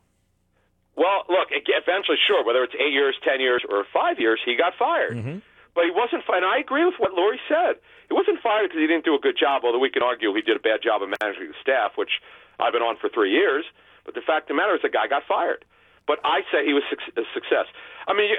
Well, 0.96 1.28
look, 1.30 1.52
eventually, 1.52 2.18
sure, 2.26 2.44
whether 2.46 2.64
it's 2.64 2.74
eight 2.74 2.94
years, 2.94 3.16
ten 3.22 3.40
years, 3.40 3.62
or 3.68 3.86
five 3.94 4.20
years, 4.20 4.40
he 4.44 4.56
got 4.56 4.74
fired. 4.80 5.18
Mm-hmm. 5.18 5.40
But 5.76 5.86
he 5.86 5.92
wasn't 5.92 6.26
fired. 6.26 6.42
I 6.42 6.58
agree 6.58 6.86
with 6.86 6.96
what 6.98 7.14
Lurie 7.14 7.38
said. 7.46 7.78
He 8.10 8.16
wasn't 8.16 8.42
fired 8.42 8.74
because 8.74 8.82
he 8.82 8.88
didn't 8.88 9.06
do 9.06 9.14
a 9.14 9.22
good 9.22 9.38
job, 9.38 9.62
although 9.62 9.84
we 9.84 9.92
can 9.92 10.02
argue 10.02 10.34
he 10.34 10.42
did 10.42 10.58
a 10.58 10.64
bad 10.64 10.82
job 10.82 11.04
of 11.04 11.14
managing 11.22 11.54
the 11.54 11.60
staff, 11.62 11.94
which 12.00 12.18
I've 12.58 12.74
been 12.74 12.82
on 12.82 12.98
for 12.98 13.10
three 13.14 13.30
years. 13.30 13.66
But 14.06 14.16
the 14.16 14.26
fact 14.26 14.50
of 14.50 14.56
the 14.56 14.58
matter 14.58 14.74
is 14.74 14.82
the 14.82 14.90
guy 14.90 15.06
got 15.06 15.28
fired. 15.28 15.66
But 16.08 16.20
I 16.24 16.42
say 16.52 16.66
he 16.66 16.74
was 16.74 16.84
a 16.92 17.22
success. 17.34 17.68
I 18.08 18.14
mean, 18.16 18.32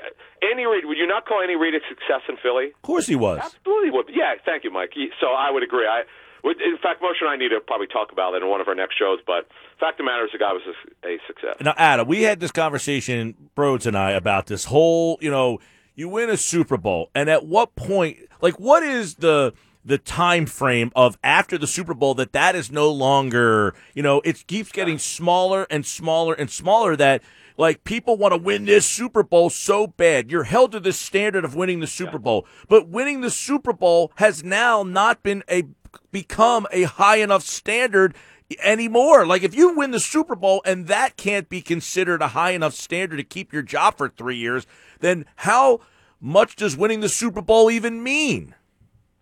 Andy 0.43 0.65
Reid, 0.65 0.87
would 0.87 0.97
you 0.97 1.07
not 1.07 1.27
call 1.27 1.43
Andy 1.43 1.55
Reid 1.55 1.75
a 1.75 1.81
success 1.89 2.25
in 2.29 2.37
Philly? 2.43 2.73
Of 2.73 2.83
course 2.83 3.07
he 3.07 3.15
was. 3.15 3.39
Absolutely 3.45 3.91
would. 3.91 4.07
Yeah, 4.09 4.35
thank 4.45 4.65
you, 4.65 4.73
Mike. 4.73 4.95
So 5.21 5.29
I 5.29 5.51
would 5.51 5.63
agree. 5.63 5.87
I, 5.87 6.05
in 6.45 6.79
fact, 6.81 7.03
Mosher 7.03 7.27
and 7.27 7.31
I 7.31 7.37
need 7.37 7.51
to 7.51 7.61
probably 7.61 7.87
talk 7.87 8.11
about 8.11 8.33
it 8.33 8.43
in 8.43 8.49
one 8.49 8.63
of 8.63 8.69
our 8.69 8.75
next 8.75 8.97
shows. 8.99 9.19
But 9.27 9.49
fact 9.79 10.01
of 10.01 10.05
the 10.05 10.05
matter 10.05 10.25
is, 10.25 10.31
the 10.33 10.39
guy 10.39 10.53
was 10.53 10.63
a, 10.65 11.07
a 11.07 11.19
success. 11.27 11.57
Now, 11.61 11.75
Adam, 11.77 12.09
we 12.09 12.23
had 12.23 12.41
this 12.41 12.53
conversation, 12.53 13.35
Brodes 13.55 13.87
and 13.87 13.99
I, 13.99 14.13
about 14.13 14.47
this 14.47 14.65
whole. 14.65 15.19
You 15.21 15.31
know, 15.31 15.59
you 15.95 16.09
win 16.09 16.31
a 16.31 16.39
Super 16.39 16.79
Bowl, 16.79 17.11
and 17.15 17.29
at 17.29 17.45
what 17.45 17.77
point, 17.77 18.17
like, 18.41 18.59
what 18.59 18.83
is 18.83 19.17
the 19.17 19.53
the 19.89 19.99
time 19.99 20.45
frame 20.45 20.93
of 20.95 21.19
after 21.25 21.57
the 21.57 21.67
Super 21.67 21.95
Bowl 21.95 22.15
that 22.15 22.33
that 22.33 22.55
is 22.55 22.71
no 22.71 22.91
longer, 22.91 23.75
you 23.95 24.03
know, 24.03 24.21
it 24.23 24.47
keeps 24.47 24.71
getting 24.71 24.99
smaller 24.99 25.67
and 25.71 25.85
smaller 25.85 26.35
and 26.35 26.51
smaller 26.51 26.95
that 26.95 27.23
like 27.57 27.85
people 27.85 28.17
want 28.17 28.33
to 28.33 28.39
win 28.39 28.67
this 28.67 28.87
Super 28.87 29.23
Bowl 29.23 29.49
so 29.49 29.87
bad. 29.87 30.31
You're 30.31 30.45
held 30.45 30.73
to 30.73 30.81
this 30.81 31.01
standard 31.01 31.45
of 31.45 31.57
winning 31.57 31.81
the 31.81 31.87
Super 31.87 32.19
Bowl. 32.19 32.47
But 32.69 32.89
winning 32.89 33.23
the 33.23 33.31
Super 33.31 33.73
Bowl 33.73 34.13
has 34.17 34.45
now 34.45 34.83
not 34.83 35.23
been 35.23 35.43
a 35.51 35.65
become 36.13 36.67
a 36.71 36.83
high 36.83 37.17
enough 37.17 37.43
standard 37.43 38.15
anymore. 38.63 39.27
Like 39.27 39.43
if 39.43 39.57
you 39.57 39.75
win 39.75 39.91
the 39.91 40.01
Super 40.01 40.37
Bowl 40.37 40.61
and 40.67 40.87
that 40.87 41.17
can't 41.17 41.49
be 41.49 41.63
considered 41.63 42.21
a 42.21 42.29
high 42.29 42.51
enough 42.51 42.75
standard 42.75 43.17
to 43.17 43.25
keep 43.25 43.55
your 43.55 43.63
job 43.63 43.97
for 43.97 44.11
3 44.11 44.37
years, 44.37 44.67
then 45.01 45.25
how 45.37 45.81
much 46.21 46.57
does 46.57 46.77
winning 46.77 47.01
the 47.01 47.09
Super 47.09 47.41
Bowl 47.41 47.71
even 47.71 48.03
mean? 48.03 48.55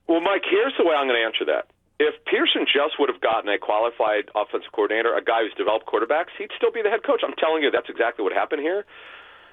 Well, 0.08 0.20
Mike, 0.20 0.42
here's 0.48 0.74
the 0.78 0.84
way 0.84 0.94
I'm 0.94 1.06
going 1.06 1.18
to 1.20 1.26
answer 1.26 1.44
that. 1.46 1.66
If 1.98 2.14
Pederson 2.26 2.66
just 2.66 3.00
would 3.00 3.08
have 3.08 3.20
gotten 3.20 3.48
a 3.50 3.58
qualified 3.58 4.28
offensive 4.34 4.70
coordinator, 4.72 5.16
a 5.16 5.24
guy 5.24 5.42
who's 5.42 5.54
developed 5.56 5.86
quarterbacks, 5.86 6.36
he'd 6.38 6.50
still 6.56 6.70
be 6.70 6.82
the 6.82 6.90
head 6.90 7.02
coach. 7.02 7.22
I'm 7.24 7.34
telling 7.38 7.62
you, 7.62 7.70
that's 7.70 7.88
exactly 7.88 8.22
what 8.22 8.32
happened 8.32 8.60
here. 8.60 8.84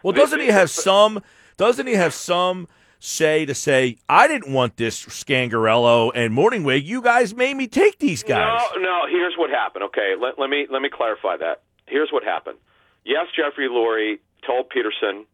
Well, 0.04 0.14
doesn't 0.14 0.42
he 0.42 0.48
have 0.48 0.70
some? 0.70 1.24
Doesn't 1.56 1.88
he 1.88 1.94
have 1.94 2.14
some 2.14 2.68
say 3.00 3.46
to 3.46 3.54
say, 3.54 3.98
I 4.08 4.28
didn't 4.28 4.54
want 4.54 4.78
this 4.78 5.06
Scangarello 5.06 6.12
and 6.16 6.34
Mornhinweg. 6.36 6.86
You 6.86 7.02
guys 7.02 7.36
made 7.36 7.56
me 7.56 7.68
take 7.68 8.00
these 8.00 8.24
guys. 8.24 8.62
No, 8.76 8.82
no. 8.82 9.02
Here's 9.10 9.36
what 9.38 9.50
happened. 9.50 9.84
Okay, 9.86 10.14
let, 10.20 10.40
let 10.40 10.50
me 10.50 10.68
let 10.70 10.82
me 10.82 10.90
clarify 10.92 11.38
that. 11.38 11.62
Here's 11.86 12.10
what 12.12 12.24
happened. 12.24 12.58
Yes, 13.06 13.28
Jeffrey 13.36 13.68
Lurie 13.68 14.20
told 14.46 14.72
Pederson 14.72 15.26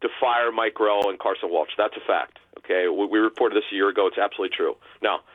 to 0.00 0.08
fire 0.20 0.50
Mike 0.52 0.74
Groh 0.74 1.08
and 1.08 1.18
Carson 1.18 1.50
Walch. 1.50 1.70
That's 1.76 1.94
a 1.96 2.06
fact. 2.06 2.38
Okay, 2.70 2.86
we, 2.86 3.06
we 3.06 3.18
reported 3.18 3.56
this 3.56 3.66
a 3.72 3.74
year 3.74 3.88
ago. 3.88 4.06
It's 4.06 4.18
absolutely 4.18 4.54
true. 4.54 4.76
Now, 5.02 5.26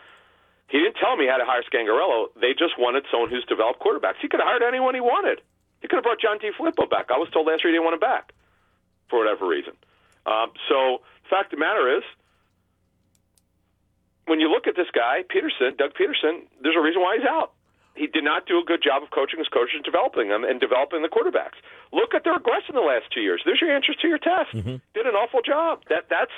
he 0.72 0.80
didn't 0.80 0.96
tell 0.96 1.16
me 1.16 1.28
how 1.28 1.36
to 1.38 1.44
hire 1.46 1.62
Scangarello. 1.68 2.32
They 2.40 2.56
just 2.56 2.80
wanted 2.80 3.04
someone 3.12 3.30
who's 3.30 3.46
developed 3.46 3.84
quarterbacks. 3.84 4.24
He 4.24 4.30
could 4.30 4.40
have 4.40 4.48
hired 4.48 4.64
anyone 4.64 4.96
he 4.96 5.02
wanted. 5.02 5.42
He 5.82 5.88
could 5.88 5.98
have 5.98 6.08
brought 6.08 6.22
John 6.22 6.40
DeFilippo 6.40 6.90
back. 6.90 7.12
I 7.12 7.20
was 7.20 7.28
told 7.30 7.48
last 7.48 7.64
year 7.64 7.70
he 7.70 7.78
didn't 7.78 7.84
want 7.84 7.96
him 7.96 8.00
back 8.00 8.32
for 9.10 9.20
whatever 9.20 9.46
reason. 9.46 9.74
Um, 10.26 10.56
so, 10.70 11.04
fact 11.30 11.54
of 11.54 11.60
the 11.60 11.62
matter 11.62 11.98
is, 11.98 12.04
when 14.26 14.40
you 14.40 14.50
look 14.50 14.66
at 14.66 14.76
this 14.76 14.90
guy, 14.90 15.22
Pederson, 15.22 15.78
Doug 15.78 15.94
Pederson, 15.94 16.50
there's 16.64 16.76
a 16.76 16.82
reason 16.82 17.02
why 17.02 17.18
he's 17.20 17.28
out. 17.28 17.54
He 17.94 18.08
did 18.08 18.24
not 18.24 18.48
do 18.48 18.60
a 18.60 18.66
good 18.66 18.82
job 18.82 19.04
of 19.04 19.12
coaching 19.12 19.40
his 19.40 19.48
coaches, 19.48 19.80
developing 19.86 20.28
them, 20.28 20.44
and 20.44 20.60
developing 20.60 21.04
the 21.04 21.08
quarterbacks. 21.08 21.62
Look 21.94 22.14
at 22.16 22.24
their 22.24 22.34
regression 22.34 22.76
the 22.76 22.82
last 22.82 23.14
two 23.14 23.22
years. 23.22 23.42
There's 23.46 23.62
your 23.62 23.72
answers 23.72 23.96
to 24.02 24.08
your 24.08 24.18
test. 24.18 24.52
Mm-hmm. 24.52 24.84
Did 24.98 25.06
an 25.06 25.16
awful 25.16 25.42
job. 25.42 25.84
That 25.88 26.10
that's 26.10 26.34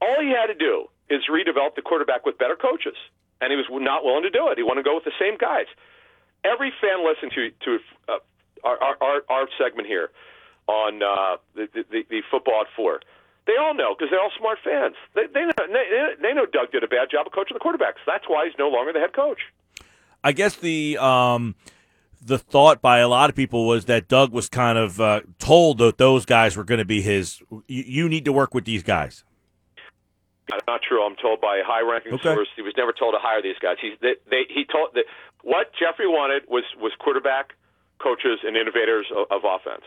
all 0.00 0.16
he 0.20 0.30
had 0.30 0.46
to 0.46 0.54
do 0.54 0.86
is 1.08 1.22
redevelop 1.30 1.74
the 1.76 1.82
quarterback 1.82 2.24
with 2.24 2.38
better 2.38 2.56
coaches, 2.56 2.96
and 3.40 3.50
he 3.50 3.56
was 3.56 3.66
not 3.70 4.04
willing 4.04 4.22
to 4.22 4.30
do 4.30 4.48
it. 4.48 4.58
He 4.58 4.62
wanted 4.62 4.82
to 4.82 4.88
go 4.88 4.94
with 4.94 5.04
the 5.04 5.16
same 5.18 5.36
guys. 5.36 5.66
Every 6.44 6.72
fan 6.80 7.04
listening 7.04 7.32
to 7.34 7.50
to 7.64 7.78
uh, 8.08 8.18
our, 8.64 8.96
our 9.00 9.22
our 9.28 9.48
segment 9.58 9.88
here 9.88 10.10
on 10.66 11.02
uh, 11.02 11.36
the, 11.54 11.68
the 11.72 12.04
the 12.08 12.22
football 12.30 12.62
at 12.62 12.68
four, 12.74 13.00
they 13.46 13.56
all 13.56 13.74
know 13.74 13.94
because 13.94 14.10
they're 14.10 14.20
all 14.20 14.32
smart 14.38 14.58
fans. 14.64 14.94
They 15.14 15.26
they 15.26 15.44
know, 15.44 15.52
they, 15.58 16.14
they 16.22 16.32
know 16.32 16.46
Doug 16.46 16.72
did 16.72 16.84
a 16.84 16.88
bad 16.88 17.10
job 17.10 17.26
of 17.26 17.32
coaching 17.32 17.56
the 17.58 17.60
quarterbacks. 17.60 18.00
That's 18.06 18.24
why 18.28 18.46
he's 18.46 18.58
no 18.58 18.68
longer 18.68 18.92
the 18.92 19.00
head 19.00 19.12
coach. 19.12 19.40
I 20.22 20.32
guess 20.32 20.56
the 20.56 20.98
um, 20.98 21.56
the 22.22 22.38
thought 22.38 22.80
by 22.80 22.98
a 22.98 23.08
lot 23.08 23.30
of 23.30 23.36
people 23.36 23.66
was 23.66 23.86
that 23.86 24.08
Doug 24.08 24.32
was 24.32 24.48
kind 24.48 24.78
of 24.78 25.00
uh, 25.00 25.20
told 25.38 25.78
that 25.78 25.98
those 25.98 26.24
guys 26.24 26.56
were 26.56 26.64
going 26.64 26.78
to 26.78 26.84
be 26.84 27.02
his. 27.02 27.42
You, 27.66 27.84
you 27.86 28.08
need 28.08 28.24
to 28.26 28.32
work 28.32 28.54
with 28.54 28.64
these 28.64 28.82
guys. 28.82 29.24
Not 30.66 30.82
true. 30.82 31.02
I'm 31.04 31.16
told 31.16 31.40
by 31.40 31.62
high-ranking 31.64 32.14
Okay. 32.14 32.34
source 32.34 32.48
he 32.56 32.62
was 32.62 32.74
never 32.76 32.92
told 32.92 33.14
to 33.14 33.20
hire 33.20 33.42
these 33.42 33.58
guys. 33.60 33.76
He's 33.80 33.98
they, 34.00 34.16
they 34.30 34.44
he 34.48 34.64
told 34.64 34.94
that 34.94 35.04
what 35.42 35.72
Jeffrey 35.78 36.06
wanted 36.08 36.44
was 36.48 36.64
was 36.78 36.92
quarterback 36.98 37.54
coaches 37.98 38.40
and 38.42 38.56
innovators 38.56 39.06
of, 39.14 39.26
of 39.30 39.42
offense. 39.44 39.84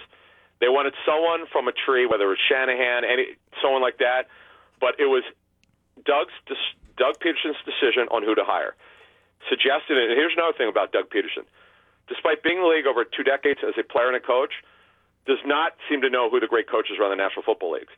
They 0.62 0.70
wanted 0.70 0.94
someone 1.06 1.46
from 1.52 1.68
a 1.68 1.74
tree, 1.74 2.06
whether 2.06 2.26
it 2.26 2.38
was 2.38 2.44
Shanahan, 2.48 3.04
any 3.04 3.36
someone 3.62 3.82
like 3.82 3.98
that. 4.00 4.28
But 4.80 5.00
it 5.00 5.08
was 5.08 5.24
Doug's 6.06 6.34
Doug 6.98 7.20
Pederson's 7.20 7.60
decision 7.66 8.08
on 8.12 8.24
who 8.24 8.36
to 8.36 8.44
hire. 8.46 8.76
Suggested, 9.50 9.98
and 9.98 10.12
here's 10.16 10.34
another 10.38 10.56
thing 10.56 10.70
about 10.70 10.92
Doug 10.94 11.10
Pederson. 11.10 11.44
Despite 12.08 12.44
being 12.44 12.58
in 12.58 12.64
the 12.64 12.70
league 12.70 12.88
over 12.88 13.04
two 13.04 13.24
decades 13.24 13.60
as 13.66 13.74
a 13.80 13.84
player 13.84 14.08
and 14.08 14.16
a 14.16 14.20
coach, 14.24 14.54
does 15.26 15.40
not 15.46 15.74
seem 15.90 16.02
to 16.02 16.10
know 16.10 16.30
who 16.30 16.40
the 16.40 16.48
great 16.48 16.68
coaches 16.70 16.96
around 17.00 17.12
the 17.12 17.20
National 17.20 17.44
Football 17.44 17.74
League 17.74 17.92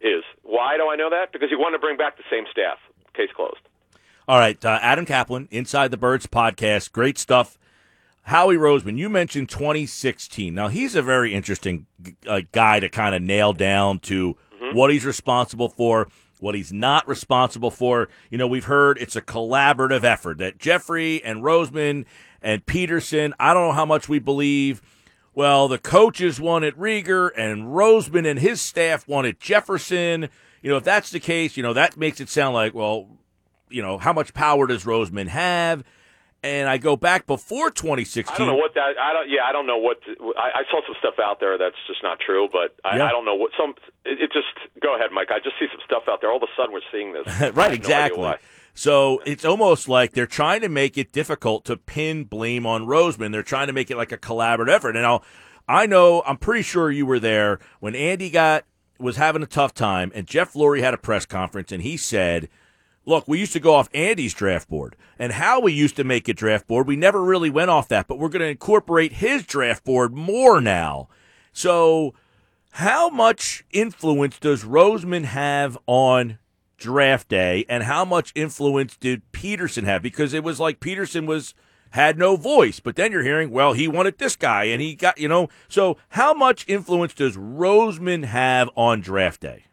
is. 0.00 0.24
Why 0.42 0.76
do 0.76 0.88
I 0.88 0.96
know 0.96 1.10
that? 1.10 1.32
Because 1.32 1.48
he 1.50 1.56
wanted 1.56 1.78
to 1.78 1.80
bring 1.80 1.96
back 1.96 2.16
the 2.16 2.24
same 2.30 2.44
staff. 2.50 2.78
Case 3.14 3.30
closed. 3.34 3.60
All 4.28 4.38
right, 4.38 4.62
uh, 4.64 4.78
Adam 4.80 5.06
Caplan, 5.06 5.48
Inside 5.50 5.90
the 5.90 5.96
Birds 5.96 6.26
podcast, 6.26 6.92
great 6.92 7.18
stuff. 7.18 7.58
Howie 8.24 8.56
Roseman, 8.56 8.96
you 8.96 9.08
mentioned 9.08 9.48
2016. 9.48 10.54
Now 10.54 10.68
he's 10.68 10.94
a 10.94 11.02
very 11.02 11.34
interesting 11.34 11.86
uh, 12.28 12.42
guy 12.52 12.78
to 12.78 12.88
kind 12.88 13.14
of 13.14 13.22
nail 13.22 13.52
down 13.52 13.98
to 14.00 14.36
what 14.72 14.92
he's 14.92 15.04
responsible 15.04 15.68
for, 15.68 16.08
what 16.38 16.54
he's 16.54 16.72
not 16.72 17.08
responsible 17.08 17.70
for. 17.70 18.08
You 18.30 18.38
know, 18.38 18.46
we've 18.46 18.66
heard 18.66 18.98
it's 18.98 19.16
a 19.16 19.22
collaborative 19.22 20.04
effort 20.04 20.38
that 20.38 20.58
Jeffrey 20.58 21.22
and 21.24 21.42
Roseman 21.42 22.04
and 22.40 22.64
Pederson. 22.64 23.32
I 23.40 23.52
don't 23.52 23.68
know 23.68 23.74
how 23.74 23.86
much 23.86 24.08
we 24.08 24.18
believe. 24.20 24.80
Well, 25.40 25.68
the 25.68 25.78
coaches 25.78 26.38
wanted 26.38 26.76
Reagor, 26.76 27.30
and 27.34 27.68
Roseman 27.68 28.28
and 28.28 28.38
his 28.38 28.60
staff 28.60 29.08
wanted 29.08 29.40
Jefferson. 29.40 30.28
You 30.60 30.68
know, 30.68 30.76
if 30.76 30.84
that's 30.84 31.08
the 31.08 31.18
case, 31.18 31.56
you 31.56 31.62
know 31.62 31.72
that 31.72 31.96
makes 31.96 32.20
it 32.20 32.28
sound 32.28 32.52
like 32.52 32.74
well, 32.74 33.08
you 33.70 33.80
know, 33.80 33.96
how 33.96 34.12
much 34.12 34.34
power 34.34 34.66
does 34.66 34.84
Roseman 34.84 35.28
have? 35.28 35.82
And 36.42 36.68
I 36.68 36.76
go 36.76 36.94
back 36.94 37.26
before 37.26 37.70
2016. 37.70 38.34
I 38.34 38.36
don't 38.36 38.48
know 38.48 38.54
what 38.54 38.74
that. 38.74 38.98
I 39.00 39.14
don't. 39.14 39.30
Yeah, 39.30 39.44
I 39.48 39.52
don't 39.52 39.66
know 39.66 39.78
what. 39.78 40.02
To, 40.04 40.34
I, 40.36 40.60
I 40.60 40.62
saw 40.70 40.82
some 40.86 40.96
stuff 40.98 41.14
out 41.18 41.40
there 41.40 41.56
that's 41.56 41.76
just 41.86 42.02
not 42.02 42.20
true. 42.20 42.46
But 42.52 42.76
I, 42.84 42.98
Yeah. 42.98 43.06
I 43.06 43.10
don't 43.10 43.24
know 43.24 43.34
what 43.34 43.52
some. 43.58 43.76
It, 44.04 44.20
it 44.20 44.32
just 44.34 44.52
go 44.82 44.94
ahead, 44.94 45.08
Mike. 45.10 45.28
I 45.30 45.38
just 45.38 45.56
see 45.58 45.68
some 45.72 45.80
stuff 45.86 46.02
out 46.06 46.20
there. 46.20 46.28
All 46.30 46.36
of 46.36 46.42
a 46.42 46.52
sudden, 46.54 46.74
we're 46.74 46.84
seeing 46.92 47.14
this. 47.14 47.24
No 47.40 47.50
right, 47.52 47.72
exactly. 47.72 48.20
why. 48.20 48.36
So 48.80 49.20
it's 49.26 49.44
almost 49.44 49.90
like 49.90 50.12
they're 50.12 50.26
trying 50.26 50.62
to 50.62 50.68
make 50.70 50.96
it 50.96 51.12
difficult 51.12 51.66
to 51.66 51.76
pin 51.76 52.24
blame 52.24 52.64
on 52.64 52.86
Roseman. 52.86 53.30
They're 53.30 53.42
trying 53.42 53.66
to 53.66 53.74
make 53.74 53.90
it 53.90 53.98
like 53.98 54.10
a 54.10 54.16
collaborative 54.16 54.70
effort. 54.70 54.96
And 54.96 55.02
now, 55.02 55.20
I 55.68 55.84
know, 55.84 56.22
I'm 56.24 56.38
pretty 56.38 56.62
sure 56.62 56.90
you 56.90 57.04
were 57.04 57.20
there 57.20 57.58
when 57.80 57.94
Andy 57.94 58.30
got 58.30 58.64
was 58.98 59.16
having 59.16 59.42
a 59.42 59.46
tough 59.46 59.74
time, 59.74 60.10
and 60.14 60.26
Jeff 60.26 60.54
Lurie 60.54 60.80
had 60.80 60.94
a 60.94 60.96
press 60.96 61.26
conference, 61.26 61.72
and 61.72 61.82
he 61.82 61.98
said, 61.98 62.48
"Look, 63.04 63.28
we 63.28 63.38
used 63.38 63.52
to 63.52 63.60
go 63.60 63.74
off 63.74 63.90
Andy's 63.92 64.32
draft 64.32 64.70
board, 64.70 64.96
and 65.18 65.32
how 65.32 65.60
we 65.60 65.74
used 65.74 65.96
to 65.96 66.04
make 66.04 66.26
a 66.26 66.32
draft 66.32 66.66
board. 66.66 66.86
We 66.86 66.96
never 66.96 67.22
really 67.22 67.50
went 67.50 67.68
off 67.68 67.86
that, 67.88 68.08
but 68.08 68.18
we're 68.18 68.30
going 68.30 68.40
to 68.40 68.48
incorporate 68.48 69.12
his 69.12 69.44
draft 69.44 69.84
board 69.84 70.14
more 70.14 70.58
now." 70.58 71.10
So, 71.52 72.14
how 72.70 73.10
much 73.10 73.62
influence 73.72 74.38
does 74.38 74.64
Roseman 74.64 75.24
have 75.24 75.76
on 75.86 76.38
draft 76.80 77.28
day, 77.28 77.64
and 77.68 77.84
how 77.84 78.04
much 78.04 78.32
influence 78.34 78.96
did 78.96 79.22
Pederson 79.30 79.84
have? 79.84 80.02
Because 80.02 80.34
it 80.34 80.42
was 80.42 80.58
like 80.58 80.80
Pederson 80.80 81.26
was 81.26 81.54
had 81.90 82.18
no 82.18 82.36
voice, 82.36 82.80
but 82.80 82.96
then 82.96 83.10
you're 83.12 83.22
hearing, 83.22 83.50
well, 83.50 83.72
he 83.72 83.88
wanted 83.88 84.18
this 84.18 84.36
guy, 84.36 84.64
and 84.64 84.80
he 84.80 84.94
got, 84.94 85.18
you 85.18 85.28
know. 85.28 85.48
So, 85.68 85.96
how 86.10 86.32
much 86.32 86.64
influence 86.68 87.14
does 87.14 87.36
Roseman 87.36 88.24
have 88.24 88.70
on 88.76 89.00
draft 89.00 89.40
day? 89.40 89.64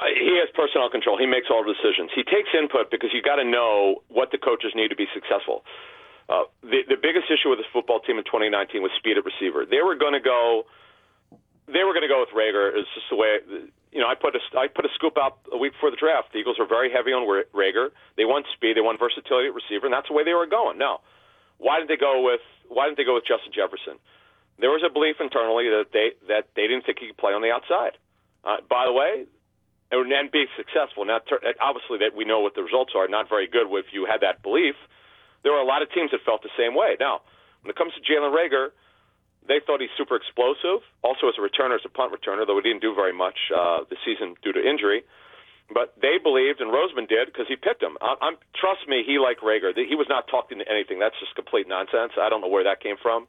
Uh, 0.00 0.04
He 0.16 0.40
has 0.40 0.48
personnel 0.54 0.88
control. 0.90 1.18
He 1.18 1.26
makes 1.26 1.46
all 1.50 1.62
the 1.62 1.72
decisions. 1.72 2.10
He 2.14 2.24
takes 2.24 2.48
input 2.56 2.90
because 2.90 3.10
you've 3.12 3.24
got 3.24 3.36
to 3.36 3.44
know 3.44 4.02
what 4.08 4.30
the 4.32 4.38
coaches 4.38 4.72
need 4.74 4.88
to 4.88 4.96
be 4.96 5.06
successful. 5.12 5.64
Uh, 6.28 6.44
the 6.62 6.80
the 6.88 6.96
biggest 6.96 7.28
issue 7.28 7.50
with 7.50 7.58
this 7.58 7.68
football 7.70 8.00
team 8.00 8.16
in 8.16 8.24
2019 8.24 8.80
was 8.80 8.90
speed 8.96 9.18
at 9.18 9.24
receiver. 9.28 9.66
They 9.68 9.82
were 9.84 9.94
going 9.94 10.14
to 10.14 10.24
go. 10.24 10.64
They 11.68 11.84
were 11.84 11.92
going 11.92 12.04
to 12.04 12.08
go 12.08 12.24
with 12.24 12.32
Reagor. 12.32 12.72
It's 12.72 12.88
just 12.96 13.08
the 13.10 13.16
way. 13.16 13.44
Know, 14.04 14.12
I 14.12 14.20
put 14.20 14.36
a 14.36 14.42
I 14.52 14.68
put 14.68 14.84
a 14.84 14.92
scoop 14.92 15.16
out 15.16 15.40
a 15.48 15.56
week 15.56 15.72
before 15.72 15.88
the 15.88 15.96
draft. 15.96 16.36
The 16.36 16.44
Eagles 16.44 16.60
were 16.60 16.68
very 16.68 16.92
heavy 16.92 17.16
on 17.16 17.24
Reagor. 17.24 17.88
They 18.20 18.28
want 18.28 18.44
speed. 18.52 18.76
They 18.76 18.84
want 18.84 19.00
versatility 19.00 19.48
at 19.48 19.56
receiver, 19.56 19.88
and 19.88 19.96
that's 19.96 20.12
the 20.12 20.14
way 20.14 20.28
they 20.28 20.36
were 20.36 20.44
going. 20.44 20.76
Now, 20.76 21.00
why 21.56 21.80
didn't 21.80 21.88
they 21.88 21.96
go 21.96 22.20
with 22.20 22.44
Why 22.68 22.84
didn't 22.84 23.00
they 23.00 23.08
go 23.08 23.16
with 23.16 23.24
Justin 23.24 23.56
Jefferson? 23.56 23.96
There 24.60 24.68
was 24.68 24.84
a 24.84 24.92
belief 24.92 25.24
internally 25.24 25.72
that 25.72 25.96
they 25.96 26.12
that 26.28 26.52
they 26.52 26.68
didn't 26.68 26.84
think 26.84 27.00
he 27.00 27.08
could 27.08 27.16
play 27.16 27.32
on 27.32 27.40
the 27.40 27.48
outside. 27.48 27.96
Uh, 28.44 28.60
by 28.68 28.84
the 28.84 28.92
way, 28.92 29.24
and 29.88 30.12
and 30.12 30.28
be 30.28 30.44
successful. 30.52 31.08
Now, 31.08 31.24
obviously, 31.64 32.04
that 32.04 32.12
we 32.12 32.28
know 32.28 32.44
what 32.44 32.52
the 32.52 32.62
results 32.62 32.92
are. 32.92 33.08
Not 33.08 33.32
very 33.32 33.48
good 33.48 33.72
if 33.72 33.96
you 33.96 34.04
had 34.04 34.20
that 34.20 34.44
belief. 34.44 34.76
There 35.42 35.52
were 35.52 35.64
a 35.64 35.66
lot 35.66 35.80
of 35.80 35.88
teams 35.96 36.12
that 36.12 36.20
felt 36.28 36.44
the 36.44 36.52
same 36.60 36.76
way. 36.76 37.00
Now, 37.00 37.24
when 37.64 37.72
it 37.72 37.76
comes 37.80 37.96
to 37.96 38.04
Jalen 38.04 38.36
Reagor, 38.36 38.76
they 39.46 39.60
thought 39.60 39.80
he's 39.80 39.92
super 39.96 40.16
explosive. 40.16 40.80
Also, 41.02 41.28
as 41.28 41.34
a 41.36 41.44
returner, 41.44 41.76
as 41.76 41.84
a 41.84 41.92
punt 41.92 42.12
returner, 42.12 42.46
though 42.46 42.56
he 42.56 42.62
didn't 42.62 42.80
do 42.80 42.94
very 42.94 43.12
much 43.12 43.36
uh, 43.54 43.84
this 43.90 43.98
season 44.04 44.34
due 44.42 44.52
to 44.52 44.60
injury. 44.60 45.04
But 45.72 45.96
they 46.00 46.18
believed, 46.22 46.60
and 46.60 46.68
Roseman 46.68 47.08
did, 47.08 47.26
because 47.26 47.48
he 47.48 47.56
picked 47.56 47.82
him. 47.82 47.96
I, 48.00 48.16
I'm 48.20 48.36
trust 48.54 48.88
me, 48.88 49.02
he 49.06 49.18
liked 49.18 49.40
Reagor. 49.40 49.72
He 49.76 49.96
was 49.96 50.06
not 50.08 50.28
talking 50.28 50.58
to 50.58 50.66
anything. 50.68 50.98
That's 50.98 51.16
just 51.20 51.34
complete 51.34 51.68
nonsense. 51.68 52.12
I 52.20 52.28
don't 52.28 52.40
know 52.40 52.52
where 52.52 52.64
that 52.64 52.80
came 52.80 52.96
from. 53.00 53.26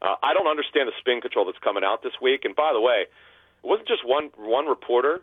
Uh, 0.00 0.14
I 0.22 0.34
don't 0.34 0.46
understand 0.46 0.88
the 0.88 0.96
spin 1.00 1.20
control 1.20 1.46
that's 1.46 1.58
coming 1.58 1.82
out 1.84 2.02
this 2.02 2.12
week. 2.20 2.44
And 2.44 2.54
by 2.54 2.72
the 2.72 2.80
way, 2.80 3.08
it 3.08 3.66
wasn't 3.66 3.88
just 3.88 4.04
one 4.04 4.30
one 4.36 4.66
reporter. 4.66 5.22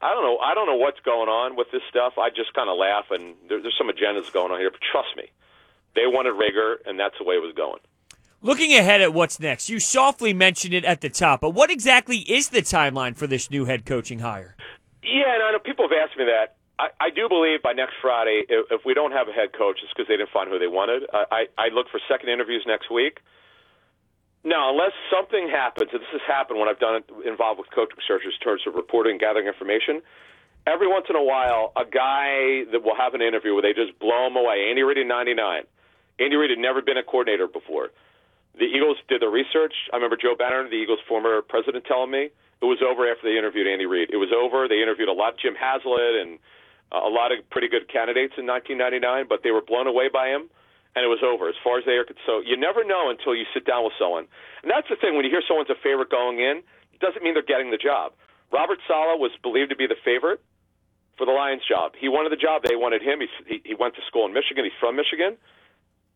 I 0.00 0.14
don't 0.14 0.22
know. 0.22 0.38
I 0.38 0.54
don't 0.54 0.66
know 0.66 0.76
what's 0.76 1.00
going 1.00 1.28
on 1.28 1.56
with 1.56 1.68
this 1.72 1.82
stuff. 1.90 2.14
I 2.18 2.30
just 2.30 2.54
kind 2.54 2.70
of 2.70 2.78
laugh, 2.78 3.10
and 3.10 3.34
there, 3.48 3.60
there's 3.60 3.76
some 3.76 3.90
agendas 3.90 4.32
going 4.32 4.52
on 4.52 4.60
here. 4.60 4.70
But 4.70 4.80
trust 4.80 5.12
me, 5.16 5.28
they 5.94 6.06
wanted 6.06 6.34
Reagor, 6.34 6.76
and 6.86 6.98
that's 6.98 7.18
the 7.18 7.24
way 7.24 7.34
it 7.34 7.42
was 7.42 7.54
going. 7.54 7.80
Looking 8.40 8.72
ahead 8.72 9.02
at 9.02 9.12
what's 9.12 9.40
next, 9.40 9.68
you 9.68 9.80
softly 9.80 10.32
mentioned 10.32 10.72
it 10.72 10.84
at 10.84 11.00
the 11.00 11.10
top, 11.10 11.40
but 11.40 11.50
what 11.58 11.72
exactly 11.72 12.18
is 12.18 12.50
the 12.50 12.62
timeline 12.62 13.16
for 13.16 13.26
this 13.26 13.50
new 13.50 13.64
head 13.64 13.84
coaching 13.84 14.20
hire? 14.20 14.54
Yeah, 15.02 15.34
and 15.34 15.42
I 15.42 15.50
know 15.50 15.58
people 15.58 15.88
have 15.90 15.98
asked 15.98 16.16
me 16.16 16.24
that. 16.26 16.54
I, 16.78 16.86
I 17.00 17.10
do 17.10 17.28
believe 17.28 17.62
by 17.62 17.72
next 17.72 17.94
Friday, 18.00 18.46
if, 18.48 18.66
if 18.70 18.82
we 18.86 18.94
don't 18.94 19.10
have 19.10 19.26
a 19.26 19.32
head 19.32 19.50
coach, 19.58 19.80
it's 19.82 19.90
because 19.90 20.06
they 20.06 20.16
didn't 20.16 20.30
find 20.30 20.48
who 20.48 20.56
they 20.56 20.70
wanted. 20.70 21.02
I, 21.12 21.50
I, 21.58 21.66
I 21.66 21.74
look 21.74 21.90
for 21.90 21.98
second 22.06 22.30
interviews 22.30 22.62
next 22.64 22.92
week. 22.94 23.18
Now, 24.44 24.70
unless 24.70 24.92
something 25.10 25.50
happens, 25.50 25.90
and 25.92 26.00
this 26.00 26.14
has 26.14 26.22
happened 26.22 26.60
when 26.60 26.68
I've 26.68 26.78
done 26.78 27.02
it 27.02 27.10
involved 27.26 27.58
with 27.58 27.74
coaching 27.74 27.98
searches 28.06 28.38
in 28.38 28.40
terms 28.40 28.62
of 28.68 28.78
reporting, 28.78 29.18
and 29.18 29.20
gathering 29.20 29.48
information. 29.50 29.98
Every 30.64 30.86
once 30.86 31.06
in 31.10 31.16
a 31.16 31.24
while, 31.24 31.72
a 31.74 31.82
guy 31.82 32.70
that 32.70 32.86
will 32.86 32.94
have 32.94 33.14
an 33.18 33.22
interview 33.22 33.58
where 33.58 33.66
they 33.66 33.74
just 33.74 33.98
blow 33.98 34.30
him 34.30 34.38
away. 34.38 34.70
Andy 34.70 34.86
Reid 34.86 34.98
in 34.98 35.08
'99. 35.10 35.66
Andy 36.22 36.36
Reid 36.36 36.50
had 36.54 36.62
never 36.62 36.82
been 36.82 36.98
a 36.98 37.02
coordinator 37.02 37.48
before. 37.48 37.90
The 38.56 38.64
Eagles 38.64 38.96
did 39.08 39.22
the 39.22 39.28
research. 39.28 39.74
I 39.92 39.96
remember 39.96 40.16
Joe 40.16 40.34
Banner, 40.38 40.68
the 40.68 40.76
Eagles' 40.76 41.00
former 41.08 41.42
president, 41.42 41.84
telling 41.84 42.10
me 42.10 42.30
it 42.60 42.66
was 42.66 42.82
over 42.82 43.06
after 43.06 43.30
they 43.30 43.38
interviewed 43.38 43.66
Andy 43.66 43.86
Reid. 43.86 44.10
It 44.10 44.18
was 44.18 44.34
over. 44.34 44.66
They 44.66 44.82
interviewed 44.82 45.08
a 45.08 45.14
lot, 45.14 45.38
Jim 45.38 45.54
Haslett, 45.54 46.18
and 46.18 46.38
uh, 46.90 47.06
a 47.06 47.12
lot 47.12 47.30
of 47.30 47.38
pretty 47.50 47.68
good 47.68 47.86
candidates 47.86 48.34
in 48.34 48.46
1999, 48.46 49.26
but 49.28 49.42
they 49.44 49.52
were 49.52 49.62
blown 49.62 49.86
away 49.86 50.08
by 50.10 50.28
him, 50.28 50.50
and 50.96 51.04
it 51.04 51.10
was 51.12 51.22
over 51.22 51.48
as 51.48 51.54
far 51.62 51.78
as 51.78 51.84
they 51.84 51.94
are 52.00 52.04
concerned. 52.04 52.26
So 52.26 52.42
you 52.42 52.56
never 52.56 52.82
know 52.82 53.10
until 53.10 53.36
you 53.36 53.46
sit 53.54 53.62
down 53.62 53.84
with 53.84 53.94
someone, 53.94 54.26
and 54.62 54.72
that's 54.72 54.88
the 54.90 54.96
thing. 54.96 55.14
When 55.14 55.22
you 55.22 55.30
hear 55.30 55.44
someone's 55.46 55.70
a 55.70 55.78
favorite 55.78 56.10
going 56.10 56.40
in, 56.40 56.64
it 56.90 57.00
doesn't 57.00 57.22
mean 57.22 57.38
they're 57.38 57.46
getting 57.46 57.70
the 57.70 57.78
job. 57.78 58.16
Robert 58.50 58.80
Saleh 58.88 59.20
was 59.20 59.30
believed 59.42 59.70
to 59.70 59.76
be 59.76 59.86
the 59.86 60.00
favorite 60.02 60.40
for 61.14 61.26
the 61.26 61.36
Lions 61.36 61.62
job. 61.62 61.92
He 61.98 62.08
wanted 62.08 62.32
the 62.32 62.40
job. 62.40 62.64
They 62.64 62.74
wanted 62.76 63.02
him. 63.02 63.20
He 63.20 63.60
he 63.62 63.74
went 63.74 63.94
to 63.96 64.02
school 64.08 64.24
in 64.24 64.32
Michigan. 64.32 64.64
He's 64.64 64.78
from 64.80 64.96
Michigan. 64.96 65.36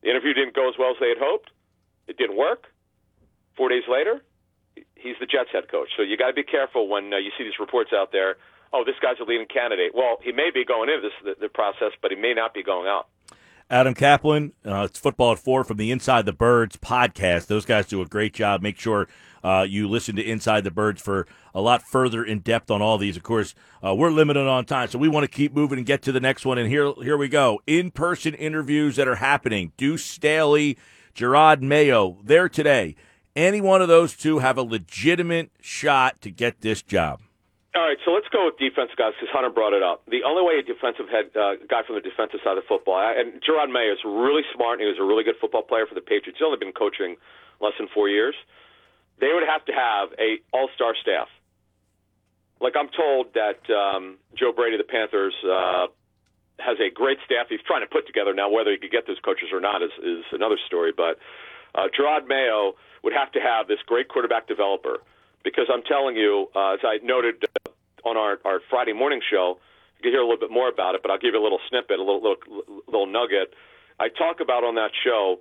The 0.02 0.10
interview 0.10 0.32
didn't 0.32 0.54
go 0.54 0.66
as 0.68 0.74
well 0.78 0.90
as 0.90 0.98
they 0.98 1.10
had 1.12 1.20
hoped. 1.20 1.50
It 2.06 2.16
didn't 2.16 2.36
work. 2.36 2.66
Four 3.56 3.68
days 3.68 3.84
later, 3.88 4.22
he's 4.96 5.16
the 5.20 5.26
Jets 5.26 5.50
head 5.52 5.70
coach. 5.70 5.88
So 5.96 6.02
you 6.02 6.16
got 6.16 6.28
to 6.28 6.32
be 6.32 6.42
careful 6.42 6.88
when 6.88 7.12
uh, 7.12 7.18
you 7.18 7.30
see 7.36 7.44
these 7.44 7.58
reports 7.60 7.90
out 7.94 8.12
there. 8.12 8.36
Oh, 8.72 8.84
this 8.84 8.96
guy's 9.02 9.16
a 9.20 9.24
leading 9.24 9.46
candidate. 9.46 9.92
Well, 9.94 10.16
he 10.22 10.32
may 10.32 10.50
be 10.52 10.64
going 10.64 10.88
into 10.88 11.02
this 11.02 11.36
the, 11.38 11.46
the 11.46 11.48
process, 11.48 11.92
but 12.00 12.10
he 12.10 12.16
may 12.16 12.32
not 12.32 12.54
be 12.54 12.62
going 12.62 12.88
out. 12.88 13.08
Adam 13.70 13.94
Caplan, 13.94 14.52
uh, 14.66 14.82
it's 14.82 14.98
Football 14.98 15.32
at 15.32 15.38
Four 15.38 15.64
from 15.64 15.78
the 15.78 15.90
Inside 15.90 16.26
the 16.26 16.32
Birds 16.32 16.76
podcast. 16.76 17.46
Those 17.46 17.64
guys 17.64 17.86
do 17.86 18.02
a 18.02 18.06
great 18.06 18.34
job. 18.34 18.60
Make 18.60 18.78
sure 18.78 19.08
uh, 19.42 19.64
you 19.66 19.88
listen 19.88 20.14
to 20.16 20.22
Inside 20.22 20.64
the 20.64 20.70
Birds 20.70 21.00
for 21.00 21.26
a 21.54 21.60
lot 21.62 21.82
further 21.82 22.22
in 22.22 22.40
depth 22.40 22.70
on 22.70 22.82
all 22.82 22.98
these. 22.98 23.16
Of 23.16 23.22
course, 23.22 23.54
uh, 23.82 23.94
we're 23.94 24.10
limited 24.10 24.46
on 24.46 24.66
time, 24.66 24.88
so 24.88 24.98
we 24.98 25.08
want 25.08 25.24
to 25.24 25.28
keep 25.28 25.54
moving 25.54 25.78
and 25.78 25.86
get 25.86 26.02
to 26.02 26.12
the 26.12 26.20
next 26.20 26.44
one. 26.44 26.58
And 26.58 26.68
here, 26.68 26.92
here 27.02 27.16
we 27.16 27.28
go. 27.28 27.62
In 27.66 27.90
person 27.90 28.34
interviews 28.34 28.96
that 28.96 29.08
are 29.08 29.16
happening. 29.16 29.72
Deuce 29.78 30.04
Staley, 30.04 30.76
Jerod 31.14 31.60
Mayo, 31.60 32.18
there 32.22 32.48
today. 32.48 32.96
Any 33.34 33.60
one 33.60 33.80
of 33.80 33.88
those 33.88 34.16
two 34.16 34.40
have 34.40 34.58
a 34.58 34.62
legitimate 34.62 35.50
shot 35.60 36.20
to 36.20 36.30
get 36.30 36.60
this 36.60 36.82
job. 36.82 37.20
All 37.74 37.80
right, 37.80 37.96
so 38.04 38.12
let's 38.12 38.28
go 38.28 38.44
with 38.46 38.58
defense 38.58 38.90
guys 38.98 39.16
because 39.16 39.32
Hunter 39.32 39.48
brought 39.48 39.72
it 39.72 39.82
up. 39.82 40.04
The 40.04 40.24
only 40.28 40.44
way 40.44 40.60
a 40.60 40.62
defensive 40.62 41.08
head 41.08 41.32
uh, 41.32 41.56
guy 41.68 41.80
from 41.86 41.96
the 41.96 42.04
defensive 42.04 42.40
side 42.44 42.58
of 42.58 42.64
football, 42.68 43.00
and 43.00 43.40
Jerod 43.40 43.72
Mayo 43.72 43.92
is 43.92 44.04
really 44.04 44.42
smart 44.54 44.80
and 44.80 44.84
he 44.84 44.88
was 44.92 45.00
a 45.00 45.04
really 45.04 45.24
good 45.24 45.40
football 45.40 45.62
player 45.62 45.86
for 45.86 45.94
the 45.94 46.04
Patriots. 46.04 46.36
He's 46.36 46.44
only 46.44 46.58
been 46.60 46.76
coaching 46.76 47.16
less 47.60 47.72
than 47.78 47.88
four 47.94 48.10
years. 48.10 48.34
They 49.20 49.32
would 49.32 49.48
have 49.48 49.64
to 49.64 49.72
have 49.72 50.12
a 50.20 50.44
all-star 50.52 50.92
staff, 51.00 51.28
like 52.60 52.74
I'm 52.76 52.88
told 52.92 53.32
that 53.32 53.64
um, 53.72 54.18
Joe 54.36 54.52
Brady, 54.52 54.76
the 54.76 54.84
Panthers, 54.84 55.34
uh, 55.40 55.86
has 56.64 56.78
a 56.80 56.90
great 56.90 57.18
staff. 57.24 57.46
He's 57.48 57.62
trying 57.66 57.82
to 57.82 57.90
put 57.90 58.06
together 58.06 58.32
now. 58.32 58.48
Whether 58.50 58.70
he 58.70 58.78
could 58.78 58.90
get 58.90 59.06
those 59.06 59.18
coaches 59.24 59.50
or 59.52 59.60
not 59.60 59.82
is, 59.82 59.90
is 60.02 60.24
another 60.32 60.58
story. 60.66 60.92
But 60.96 61.18
uh, 61.74 61.88
Jerod 61.90 62.26
Mayo 62.28 62.74
would 63.02 63.12
have 63.12 63.32
to 63.32 63.40
have 63.40 63.68
this 63.68 63.78
great 63.86 64.08
quarterback 64.08 64.46
developer 64.46 64.98
because 65.44 65.66
I'm 65.72 65.82
telling 65.82 66.16
you, 66.16 66.48
uh, 66.54 66.74
as 66.74 66.80
I 66.84 66.98
noted 67.02 67.44
uh, 67.66 68.08
on 68.08 68.16
our, 68.16 68.38
our 68.44 68.60
Friday 68.70 68.92
morning 68.92 69.20
show, 69.28 69.58
you 69.98 70.02
can 70.02 70.12
hear 70.12 70.20
a 70.20 70.26
little 70.26 70.40
bit 70.40 70.50
more 70.50 70.68
about 70.68 70.94
it. 70.94 71.02
But 71.02 71.10
I'll 71.10 71.18
give 71.18 71.34
you 71.34 71.40
a 71.40 71.42
little 71.42 71.60
snippet, 71.68 71.98
a 71.98 72.02
little 72.02 72.22
little, 72.22 72.82
little 72.86 73.06
nugget. 73.06 73.54
I 73.98 74.08
talk 74.08 74.40
about 74.40 74.64
on 74.64 74.74
that 74.76 74.90
show 75.04 75.38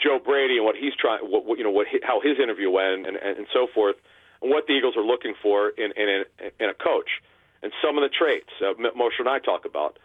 Joe 0.00 0.18
Brady 0.24 0.56
and 0.56 0.64
what 0.64 0.76
he's 0.76 0.94
trying, 0.98 1.22
what, 1.22 1.44
what 1.44 1.58
you 1.58 1.64
know, 1.64 1.70
what 1.70 1.86
how 2.02 2.20
his 2.20 2.38
interview 2.42 2.70
went, 2.70 3.06
and, 3.06 3.16
and, 3.16 3.38
and 3.38 3.46
so 3.52 3.66
forth, 3.72 3.96
and 4.42 4.50
what 4.50 4.66
the 4.66 4.74
Eagles 4.74 4.96
are 4.96 5.04
looking 5.04 5.34
for 5.40 5.70
in 5.70 5.92
in, 5.96 6.24
in 6.58 6.68
a 6.68 6.74
coach, 6.74 7.22
and 7.64 7.72
some 7.82 7.96
of 7.96 8.04
the 8.04 8.12
traits 8.12 8.52
uh, 8.60 8.76
Mosher 8.94 9.24
and 9.24 9.28
I 9.28 9.40
talk 9.40 9.64
about. 9.64 9.98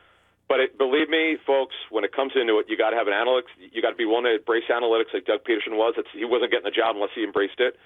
But 0.48 0.60
it, 0.62 0.78
believe 0.80 1.10
me, 1.10 1.38
folks, 1.46 1.76
when 1.92 2.04
it 2.04 2.12
comes 2.16 2.32
into 2.34 2.58
it, 2.58 2.66
you 2.70 2.78
got 2.78 2.90
to 2.90 2.98
have 2.98 3.06
an 3.06 3.14
analytics. 3.14 3.54
You 3.60 3.84
got 3.84 3.92
to 3.92 4.00
be 4.00 4.06
willing 4.06 4.26
to 4.26 4.42
embrace 4.42 4.64
analytics, 4.72 5.14
like 5.14 5.26
Doug 5.26 5.46
Pederson 5.46 5.78
was. 5.78 5.94
It's, 5.98 6.10
he 6.12 6.26
wasn't 6.26 6.50
getting 6.50 6.66
the 6.66 6.74
job 6.74 6.96
unless 6.96 7.12
he 7.14 7.22
embraced 7.22 7.60
it. 7.60 7.78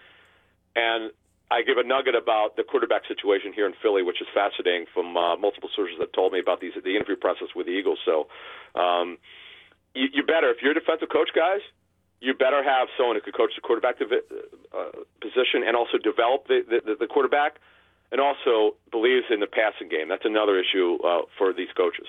And 0.78 1.12
I 1.52 1.62
give 1.64 1.78
a 1.78 1.84
nugget 1.84 2.16
about 2.16 2.56
the 2.56 2.64
quarterback 2.64 3.04
situation 3.06 3.52
here 3.52 3.68
in 3.68 3.74
Philly, 3.82 4.02
which 4.02 4.22
is 4.22 4.28
fascinating 4.34 4.86
from 4.94 5.18
uh, 5.18 5.36
multiple 5.36 5.70
sources 5.76 5.98
that 6.00 6.14
told 6.14 6.32
me 6.32 6.40
about 6.40 6.62
these 6.62 6.72
the 6.78 6.96
interview 6.96 7.18
process 7.18 7.50
with 7.54 7.66
the 7.66 7.74
Eagles. 7.74 8.00
So, 8.06 8.30
um, 8.80 9.18
you, 9.94 10.08
you 10.14 10.24
better 10.24 10.50
if 10.50 10.62
you're 10.62 10.72
a 10.72 10.80
defensive 10.80 11.10
coach, 11.10 11.36
guys 11.36 11.60
you 12.24 12.34
better 12.34 12.64
have 12.64 12.88
someone 12.98 13.18
who 13.18 13.22
could 13.22 13.36
coach 13.36 13.52
the 13.54 13.62
quarterback 13.62 14.00
uh, 14.00 14.08
position 15.20 15.60
and 15.68 15.76
also 15.76 16.00
develop 16.00 16.48
the, 16.48 16.64
the, 16.64 16.96
the, 16.96 17.06
quarterback 17.06 17.60
and 18.14 18.22
also 18.22 18.76
believes 18.92 19.26
in 19.32 19.40
the 19.40 19.48
passing 19.48 19.90
game. 19.90 20.08
That's 20.08 20.24
another 20.24 20.58
issue 20.58 21.00
uh, 21.04 21.24
for 21.36 21.52
these 21.52 21.70
coaches. 21.76 22.06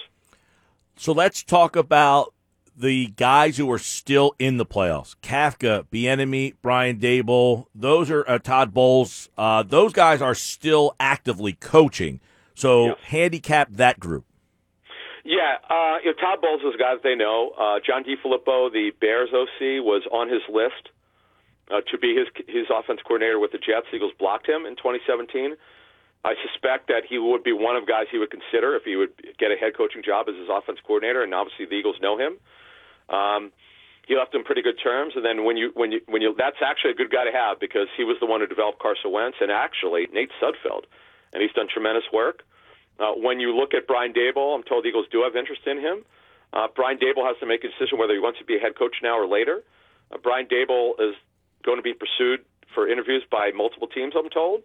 So 0.97 1.13
let's 1.13 1.43
talk 1.43 1.75
about 1.75 2.35
the 2.77 3.07
guys 3.17 3.57
who 3.57 3.71
are 3.73 3.79
still 3.79 4.35
in 4.39 4.59
the 4.59 4.67
playoffs. 4.67 5.17
Kafka, 5.23 5.87
Bieniemy, 5.91 6.55
Brian 6.61 6.99
Daboll. 6.99 7.67
those 7.75 8.11
are 8.11 8.29
uh, 8.29 8.39
Todd 8.39 8.75
Bowles. 8.75 9.31
Uh, 9.39 9.63
those 9.63 9.95
guys 9.95 10.21
are 10.21 10.35
still 10.35 10.95
actively 11.01 11.55
coaching. 11.55 12.21
So 12.55 12.89
yes. 12.89 12.97
handicap 13.05 13.69
that 13.73 13.99
group. 13.99 14.27
Yeah, 15.25 15.57
uh, 15.71 15.97
you 16.05 16.11
know, 16.11 16.21
Todd 16.21 16.43
Bowles 16.43 16.61
is 16.61 16.75
a 16.75 16.79
guy 16.79 16.95
that 16.95 17.03
they 17.03 17.15
know. 17.15 17.53
Uh, 17.59 17.81
John 17.85 18.05
DeFilippo, 18.05 18.71
the 18.71 18.91
Bears 19.01 19.31
OC, 19.33 19.83
was 19.83 20.03
on 20.13 20.29
his 20.29 20.43
list 20.53 20.91
uh, 21.71 21.81
to 21.91 21.97
be 21.97 22.15
his 22.15 22.29
his 22.47 22.67
offense 22.69 23.01
coordinator 23.03 23.39
with 23.39 23.53
the 23.53 23.59
Jets. 23.59 23.87
Eagles 23.95 24.13
blocked 24.19 24.47
him 24.47 24.67
in 24.67 24.77
2017. 24.77 25.57
I 26.25 26.35
suspect 26.41 26.89
that 26.89 27.05
he 27.09 27.19
would 27.19 27.45
be 27.45 27.53
one 27.53 27.77
of 27.77 27.87
guys 27.87 28.07
he 28.11 28.19
would 28.19 28.31
consider 28.31 28.75
if 28.77 28.85
he 28.85 28.97
would 28.97 29.13
get 29.39 29.53
a 29.53 29.57
head 29.57 29.77
coaching 29.77 30.03
job 30.03 30.27
as 30.29 30.35
his 30.35 30.49
offense 30.49 30.79
coordinator, 30.81 31.23
and 31.23 31.35
obviously 31.35 31.67
the 31.67 31.77
Eagles 31.77 31.97
know 32.01 32.17
him. 32.17 32.41
Um, 33.13 33.53
he 34.09 34.17
left 34.17 34.35
in 34.35 34.45
pretty 34.45 34.63
good 34.63 34.81
terms, 34.83 35.13
and 35.17 35.25
then 35.25 35.45
when 35.45 35.57
you 35.57 35.71
when 35.75 35.93
you 35.93 36.01
when 36.07 36.23
you 36.23 36.35
that's 36.37 36.61
actually 36.65 36.93
a 36.93 36.95
good 36.95 37.11
guy 37.11 37.25
to 37.25 37.33
have 37.33 37.61
because 37.61 37.89
he 37.97 38.05
was 38.05 38.17
the 38.21 38.27
one 38.27 38.41
who 38.41 38.47
developed 38.47 38.79
Carson 38.81 39.13
Wentz 39.13 39.39
and 39.41 39.51
actually 39.51 40.09
Nate 40.13 40.31
Sudfeld, 40.41 40.85
and 41.33 41.43
he's 41.43 41.53
done 41.53 41.69
tremendous 41.69 42.05
work. 42.13 42.45
Uh, 42.99 43.13
when 43.13 43.41
you 43.41 43.57
look 43.57 43.75
at 43.75 43.87
Brian 43.87 44.13
Daboll, 44.13 44.55
I'm 44.55 44.63
told 44.63 44.85
the 44.85 44.89
Eagles 44.89 45.07
do 45.11 45.23
have 45.25 45.37
interest 45.37 45.63
in 45.67 45.81
him. 45.81 46.05
Uh, 46.53 46.69
Brian 46.75 46.99
Daboll 46.99 47.27
has 47.27 47.37
to 47.41 47.47
make 47.47 47.65
a 47.65 47.69
decision 47.69 47.99
whether 47.99 48.15
he 48.15 48.21
wants 48.21 48.39
to 48.39 48.45
be 48.45 48.57
a 48.57 48.61
head 48.61 48.79
coach 48.79 48.97
now 49.03 49.19
or 49.19 49.27
later. 49.27 49.65
Uh, 50.13 50.19
Brian 50.23 50.47
Daboll 50.47 50.93
is 51.01 51.17
going 51.65 51.79
to 51.79 51.83
be 51.83 51.93
pursued 51.93 52.45
for 52.73 52.89
interviews 52.89 53.25
by 53.31 53.51
multiple 53.51 53.89
teams, 53.89 54.15
I'm 54.17 54.31
told. 54.31 54.63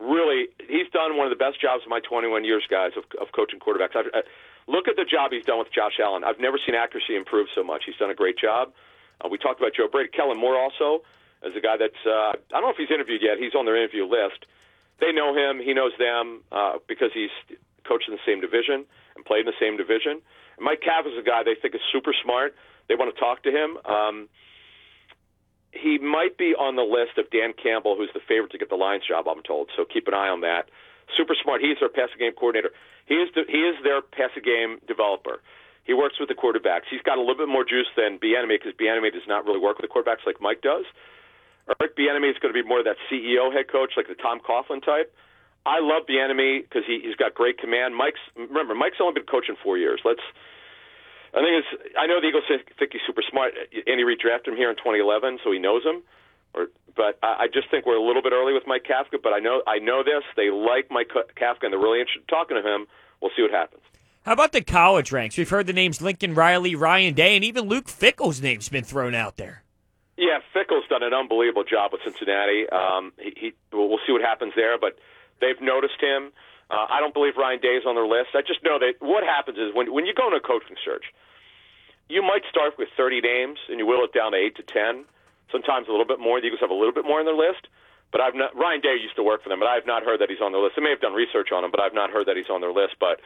Really, 0.00 0.48
he's 0.58 0.88
done 0.92 1.16
one 1.16 1.26
of 1.26 1.32
the 1.36 1.42
best 1.42 1.60
jobs 1.60 1.84
of 1.84 1.90
my 1.90 2.00
21 2.00 2.44
years, 2.44 2.64
guys, 2.68 2.92
of, 2.96 3.04
of 3.20 3.32
coaching 3.32 3.60
quarterbacks. 3.60 3.94
I've, 3.94 4.06
uh, 4.12 4.22
look 4.66 4.88
at 4.88 4.96
the 4.96 5.04
job 5.04 5.30
he's 5.30 5.44
done 5.44 5.58
with 5.58 5.72
Josh 5.72 6.00
Allen. 6.02 6.24
I've 6.24 6.40
never 6.40 6.58
seen 6.58 6.74
accuracy 6.74 7.14
improve 7.14 7.48
so 7.54 7.62
much. 7.62 7.84
He's 7.86 7.96
done 7.96 8.10
a 8.10 8.14
great 8.14 8.36
job. 8.36 8.72
Uh, 9.20 9.28
we 9.28 9.38
talked 9.38 9.60
about 9.60 9.74
Joe 9.74 9.86
Brady. 9.90 10.10
Kellen 10.10 10.38
Moore 10.38 10.58
also 10.58 11.04
is 11.44 11.54
a 11.54 11.60
guy 11.60 11.76
that's, 11.76 12.02
uh, 12.06 12.34
I 12.34 12.58
don't 12.58 12.62
know 12.62 12.70
if 12.70 12.76
he's 12.76 12.90
interviewed 12.90 13.22
yet. 13.22 13.38
He's 13.38 13.54
on 13.54 13.64
their 13.64 13.76
interview 13.76 14.06
list 14.06 14.46
they 15.02 15.12
know 15.12 15.34
him. 15.34 15.58
He 15.58 15.74
knows 15.74 15.92
them 15.98 16.42
uh, 16.52 16.78
because 16.86 17.10
he's 17.12 17.34
coached 17.84 18.08
in 18.08 18.14
the 18.14 18.24
same 18.24 18.40
division 18.40 18.86
and 19.16 19.24
played 19.26 19.40
in 19.40 19.46
the 19.46 19.58
same 19.58 19.76
division. 19.76 20.22
And 20.56 20.62
Mike 20.62 20.80
Cav 20.80 21.10
is 21.10 21.18
a 21.18 21.26
guy 21.26 21.42
they 21.42 21.56
think 21.60 21.74
is 21.74 21.80
super 21.92 22.14
smart. 22.22 22.54
They 22.88 22.94
want 22.94 23.12
to 23.12 23.18
talk 23.20 23.42
to 23.42 23.50
him. 23.50 23.78
Um, 23.84 24.28
he 25.72 25.98
might 25.98 26.36
be 26.36 26.54
on 26.54 26.76
the 26.76 26.84
list 26.84 27.16
of 27.16 27.28
Dan 27.32 27.56
Campbell, 27.56 27.96
who's 27.96 28.12
the 28.12 28.20
favorite 28.20 28.52
to 28.52 28.58
get 28.60 28.68
the 28.68 28.76
Lions 28.76 29.08
job. 29.08 29.26
I'm 29.26 29.42
told. 29.42 29.72
So 29.76 29.84
keep 29.84 30.06
an 30.06 30.14
eye 30.14 30.28
on 30.28 30.44
that. 30.44 30.68
Super 31.16 31.34
smart. 31.34 31.60
He's 31.60 31.80
their 31.80 31.88
passing 31.88 32.20
game 32.20 32.32
coordinator. 32.36 32.70
He 33.08 33.16
is 33.16 33.28
the, 33.34 33.42
he 33.48 33.64
is 33.64 33.76
their 33.82 34.00
passing 34.00 34.44
game 34.44 34.78
developer. 34.86 35.40
He 35.84 35.94
works 35.94 36.20
with 36.20 36.28
the 36.28 36.38
quarterbacks. 36.38 36.86
He's 36.88 37.02
got 37.02 37.18
a 37.18 37.24
little 37.24 37.40
bit 37.40 37.48
more 37.48 37.64
juice 37.64 37.90
than 37.96 38.20
Bieniemy 38.22 38.60
because 38.62 38.76
Bieniemy 38.78 39.12
does 39.12 39.26
not 39.26 39.44
really 39.44 39.58
work 39.58 39.80
with 39.80 39.88
the 39.88 39.92
quarterbacks 39.92 40.22
like 40.24 40.38
Mike 40.40 40.62
does. 40.62 40.84
Eric 41.80 41.96
Bieniemy 41.96 42.30
is 42.30 42.38
going 42.38 42.54
to 42.54 42.58
be 42.62 42.66
more 42.66 42.78
of 42.78 42.86
that 42.86 43.00
CEO 43.10 43.52
head 43.52 43.66
coach, 43.66 43.96
like 43.96 44.06
the 44.06 44.14
Tom 44.14 44.38
Coughlin 44.38 44.84
type. 44.84 45.10
I 45.64 45.80
love 45.80 46.06
Bieniemy 46.06 46.62
because 46.62 46.82
he, 46.86 47.00
he's 47.02 47.16
got 47.16 47.34
great 47.34 47.58
command. 47.58 47.94
Mike's 47.94 48.22
remember 48.36 48.74
Mike's 48.74 48.98
only 49.00 49.14
been 49.14 49.26
coaching 49.26 49.56
four 49.62 49.78
years. 49.78 50.00
Let's. 50.04 50.22
I 51.34 51.40
think 51.40 51.64
it's. 51.64 51.94
I 51.98 52.06
know 52.06 52.20
the 52.20 52.28
Eagles 52.28 52.44
think 52.48 52.92
he's 52.92 53.00
super 53.06 53.22
smart. 53.28 53.54
Andy 53.86 54.04
Reid 54.04 54.18
drafted 54.18 54.52
him 54.52 54.58
here 54.58 54.70
in 54.70 54.76
2011, 54.76 55.38
so 55.42 55.50
he 55.50 55.58
knows 55.58 55.82
him. 55.84 56.02
Or, 56.54 56.66
but 56.94 57.18
I, 57.22 57.44
I 57.44 57.46
just 57.48 57.70
think 57.70 57.86
we're 57.86 57.96
a 57.96 58.04
little 58.04 58.22
bit 58.22 58.32
early 58.32 58.52
with 58.52 58.64
Mike 58.66 58.84
Kafka. 58.84 59.16
But 59.22 59.32
I 59.32 59.38
know 59.38 59.62
I 59.66 59.78
know 59.78 60.02
this. 60.04 60.24
They 60.36 60.50
like 60.50 60.90
Mike 60.90 61.08
Kafka, 61.08 61.64
and 61.64 61.72
they're 61.72 61.80
really 61.80 62.00
interested 62.00 62.20
in 62.20 62.26
talking 62.26 62.60
to 62.60 62.62
him. 62.62 62.86
We'll 63.20 63.30
see 63.34 63.42
what 63.42 63.50
happens. 63.50 63.82
How 64.24 64.32
about 64.34 64.52
the 64.52 64.62
college 64.62 65.10
ranks? 65.10 65.36
We've 65.36 65.48
heard 65.48 65.66
the 65.66 65.72
names 65.72 66.00
Lincoln 66.00 66.34
Riley, 66.34 66.74
Ryan 66.76 67.14
Day, 67.14 67.34
and 67.34 67.44
even 67.44 67.64
Luke 67.64 67.88
Fickell's 67.88 68.40
name's 68.40 68.68
been 68.68 68.84
thrown 68.84 69.14
out 69.14 69.36
there. 69.36 69.64
Yeah, 70.16 70.38
Fickell's 70.52 70.84
done 70.88 71.02
an 71.02 71.12
unbelievable 71.12 71.64
job 71.64 71.90
with 71.92 72.02
Cincinnati. 72.04 72.68
Um, 72.70 73.12
he, 73.18 73.32
he 73.36 73.52
we'll 73.72 73.98
see 74.06 74.12
what 74.12 74.22
happens 74.22 74.52
there, 74.54 74.78
but 74.78 74.98
they've 75.40 75.60
noticed 75.60 76.00
him. 76.00 76.30
Uh, 76.72 76.88
I 76.88 77.04
don't 77.04 77.12
believe 77.12 77.36
Ryan 77.36 77.60
Day 77.60 77.76
is 77.76 77.84
on 77.84 77.94
their 77.94 78.08
list. 78.08 78.32
I 78.32 78.40
just 78.40 78.64
know 78.64 78.80
that 78.80 78.96
what 79.04 79.22
happens 79.22 79.58
is 79.60 79.76
when 79.76 79.92
when 79.92 80.08
you 80.08 80.16
go 80.16 80.26
in 80.26 80.32
a 80.32 80.40
coaching 80.40 80.80
search, 80.80 81.04
you 82.08 82.24
might 82.24 82.48
start 82.48 82.80
with 82.80 82.88
30 82.96 83.20
names 83.20 83.60
and 83.68 83.76
you 83.76 83.84
whittle 83.84 84.08
it 84.08 84.16
down 84.16 84.32
to 84.32 84.38
eight 84.40 84.56
to 84.56 84.64
10. 84.64 85.04
Sometimes 85.52 85.86
a 85.86 85.92
little 85.92 86.08
bit 86.08 86.16
more. 86.18 86.40
The 86.40 86.48
Eagles 86.48 86.64
have 86.64 86.72
a 86.72 86.78
little 86.80 86.96
bit 86.96 87.04
more 87.04 87.20
on 87.20 87.28
their 87.28 87.36
list. 87.36 87.68
But 88.08 88.20
I've 88.20 88.34
not. 88.34 88.56
Ryan 88.56 88.80
Day 88.80 88.96
used 88.96 89.16
to 89.16 89.24
work 89.24 89.44
for 89.44 89.48
them, 89.48 89.60
but 89.60 89.68
I've 89.68 89.84
not 89.88 90.04
heard 90.04 90.20
that 90.20 90.28
he's 90.28 90.40
on 90.40 90.52
their 90.52 90.60
list. 90.60 90.76
They 90.76 90.84
may 90.84 90.92
have 90.92 91.00
done 91.00 91.12
research 91.12 91.52
on 91.52 91.64
him, 91.64 91.70
but 91.70 91.80
I've 91.80 91.96
not 91.96 92.08
heard 92.08 92.28
that 92.28 92.36
he's 92.36 92.48
on 92.48 92.60
their 92.60 92.72
list. 92.72 92.96
But 93.00 93.20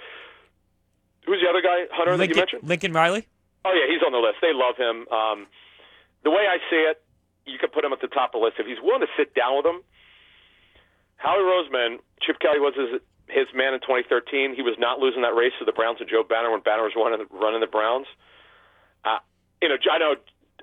who's 1.27 1.43
the 1.43 1.51
other 1.51 1.63
guy, 1.63 1.91
Hunter, 1.91 2.15
Lincoln, 2.15 2.19
that 2.19 2.31
you 2.35 2.39
mentioned? 2.39 2.63
Lincoln 2.67 2.93
Riley. 2.95 3.27
Oh 3.67 3.75
yeah, 3.75 3.91
he's 3.91 4.03
on 4.07 4.15
the 4.15 4.23
list. 4.23 4.39
They 4.43 4.55
love 4.55 4.79
him. 4.79 5.07
Um, 5.11 5.47
the 6.23 6.31
way 6.31 6.47
I 6.47 6.59
see 6.71 6.87
it, 6.87 7.03
you 7.47 7.59
could 7.59 7.75
put 7.75 7.83
him 7.83 7.93
at 7.93 7.99
the 8.01 8.07
top 8.07 8.35
of 8.35 8.39
the 8.39 8.45
list 8.47 8.63
if 8.63 8.67
he's 8.67 8.79
willing 8.79 9.03
to 9.03 9.11
sit 9.19 9.35
down 9.35 9.59
with 9.59 9.67
them. 9.67 9.83
Howie 11.19 11.43
Roseman, 11.43 11.99
Chip 12.23 12.39
Kelly 12.39 12.63
was 12.63 12.79
his 12.79 13.03
his 13.29 13.47
man 13.55 13.75
in 13.75 13.81
2013. 13.81 14.55
He 14.55 14.63
was 14.63 14.77
not 14.79 14.99
losing 14.99 15.23
that 15.23 15.35
race 15.35 15.53
to 15.59 15.65
the 15.65 15.73
Browns 15.73 15.99
and 16.01 16.09
Joe 16.09 16.23
Banner 16.23 16.51
when 16.51 16.61
Banner 16.61 16.83
was 16.83 16.95
running 16.97 17.27
running 17.31 17.61
the 17.61 17.67
Browns. 17.67 18.07
Uh, 19.05 19.19
you 19.63 19.69
know, 19.69 19.77
I 19.91 19.99
know 19.99 20.15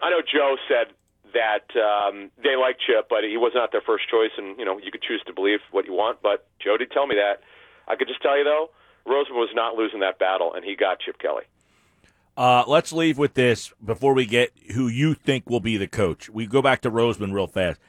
I 0.02 0.10
know 0.10 0.21
Joe 0.21 0.56
said 0.67 0.93
that 1.34 1.65
um, 1.76 2.32
they 2.41 2.56
like 2.56 2.78
Chip, 2.80 3.08
but 3.10 3.23
he 3.23 3.38
was 3.38 3.52
not 3.56 3.71
their 3.71 3.82
first 3.82 4.10
choice, 4.10 4.32
and 4.38 4.58
you 4.58 4.65
know 4.65 4.78
you 4.78 4.91
could 4.91 5.02
choose 5.02 5.21
to 5.28 5.34
believe 5.34 5.60
what 5.71 5.86
you 5.86 5.93
want. 5.93 6.21
But 6.21 6.47
Joe 6.60 6.78
did 6.78 6.91
tell 6.91 7.08
me 7.08 7.15
that. 7.15 7.41
I 7.88 7.95
could 7.95 8.08
just 8.08 8.21
tell 8.21 8.38
you 8.38 8.43
though, 8.43 8.69
Roseman 9.06 9.36
was 9.36 9.52
not 9.54 9.76
losing 9.76 9.99
that 9.99 10.19
battle, 10.19 10.54
and 10.54 10.63
he 10.63 10.76
got 10.76 10.99
Chip 10.99 11.19
Kelly. 11.19 11.43
Uh, 12.36 12.63
let's 12.65 12.91
leave 12.91 13.17
with 13.17 13.36
this 13.36 13.71
before 13.84 14.13
we 14.13 14.26
get 14.26 14.52
who 14.73 14.88
you 14.88 15.13
think 15.13 15.49
will 15.49 15.60
be 15.60 15.78
the 15.78 15.88
coach. 15.88 16.30
We 16.30 16.47
go 16.47 16.62
back 16.62 16.82
to 16.82 16.91
Roseman 16.91 17.34
real 17.34 17.47
fast. 17.47 17.80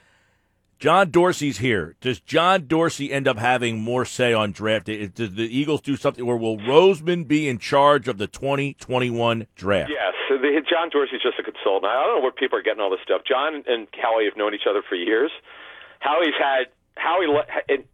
John 0.85 1.09
Dorsey's 1.09 1.57
here. 1.57 1.97
Does 2.03 2.21
John 2.21 2.67
Dorsey 2.67 3.11
end 3.11 3.27
up 3.27 3.39
having 3.39 3.81
more 3.81 4.05
say 4.05 4.35
on 4.35 4.53
draft? 4.53 4.85
Does 4.85 5.33
the 5.33 5.49
Eagles 5.49 5.81
do 5.81 5.97
something 5.97 6.23
or 6.23 6.37
will 6.37 6.59
Roseman 6.59 7.27
be 7.27 7.49
in 7.49 7.57
charge 7.57 8.07
of 8.07 8.19
the 8.19 8.27
2021 8.27 9.47
draft? 9.57 9.89
Yes. 9.89 10.13
The, 10.29 10.61
John 10.69 10.91
Dorsey's 10.91 11.23
just 11.23 11.39
a 11.39 11.43
consultant. 11.43 11.87
I 11.87 12.05
don't 12.05 12.19
know 12.19 12.23
where 12.23 12.33
people 12.37 12.59
are 12.59 12.63
getting 12.63 12.83
all 12.83 12.91
this 12.91 13.01
stuff. 13.03 13.23
John 13.27 13.65
and 13.67 13.89
Howie 13.97 14.27
have 14.27 14.37
known 14.37 14.53
each 14.53 14.69
other 14.69 14.83
for 14.87 14.95
years. 14.95 15.31
Howie's 16.01 16.37
had 16.39 16.69
Howie 16.99 17.33
and 17.71 17.85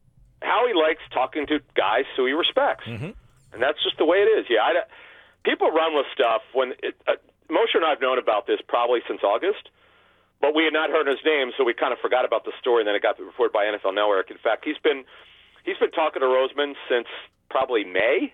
Howie 0.42 0.74
likes 0.74 1.06
talking 1.14 1.46
to 1.46 1.60
guys 1.76 2.10
who 2.16 2.26
he 2.26 2.32
respects, 2.32 2.86
mm-hmm. 2.88 3.14
and 3.54 3.62
that's 3.62 3.78
just 3.84 3.98
the 3.98 4.04
way 4.04 4.16
it 4.18 4.30
is. 4.34 4.46
Yeah, 4.50 4.66
I, 4.66 4.82
people 5.44 5.70
run 5.70 5.94
with 5.94 6.06
stuff 6.12 6.42
when 6.54 6.72
it, 6.82 6.96
uh, 7.06 7.22
Mosher 7.48 7.78
and 7.78 7.86
I 7.86 7.90
have 7.90 8.00
known 8.00 8.18
about 8.18 8.48
this 8.48 8.58
probably 8.66 8.98
since 9.06 9.22
August, 9.22 9.70
but 10.40 10.54
we 10.54 10.64
had 10.64 10.72
not 10.72 10.90
heard 10.90 11.06
his 11.06 11.20
name, 11.24 11.52
so 11.56 11.64
we 11.64 11.74
kind 11.74 11.92
of 11.92 11.98
forgot 12.00 12.24
about 12.24 12.44
the 12.44 12.52
story, 12.60 12.80
and 12.82 12.88
then 12.88 12.94
it 12.96 13.02
got 13.02 13.20
reported 13.20 13.52
by 13.52 13.64
NFL 13.68 13.94
Network. 13.94 14.30
In 14.30 14.38
fact, 14.38 14.64
he's 14.64 14.78
been 14.82 15.04
he's 15.64 15.76
been 15.76 15.92
talking 15.92 16.20
to 16.20 16.28
Roseman 16.28 16.74
since 16.88 17.06
probably 17.50 17.84
May 17.84 18.32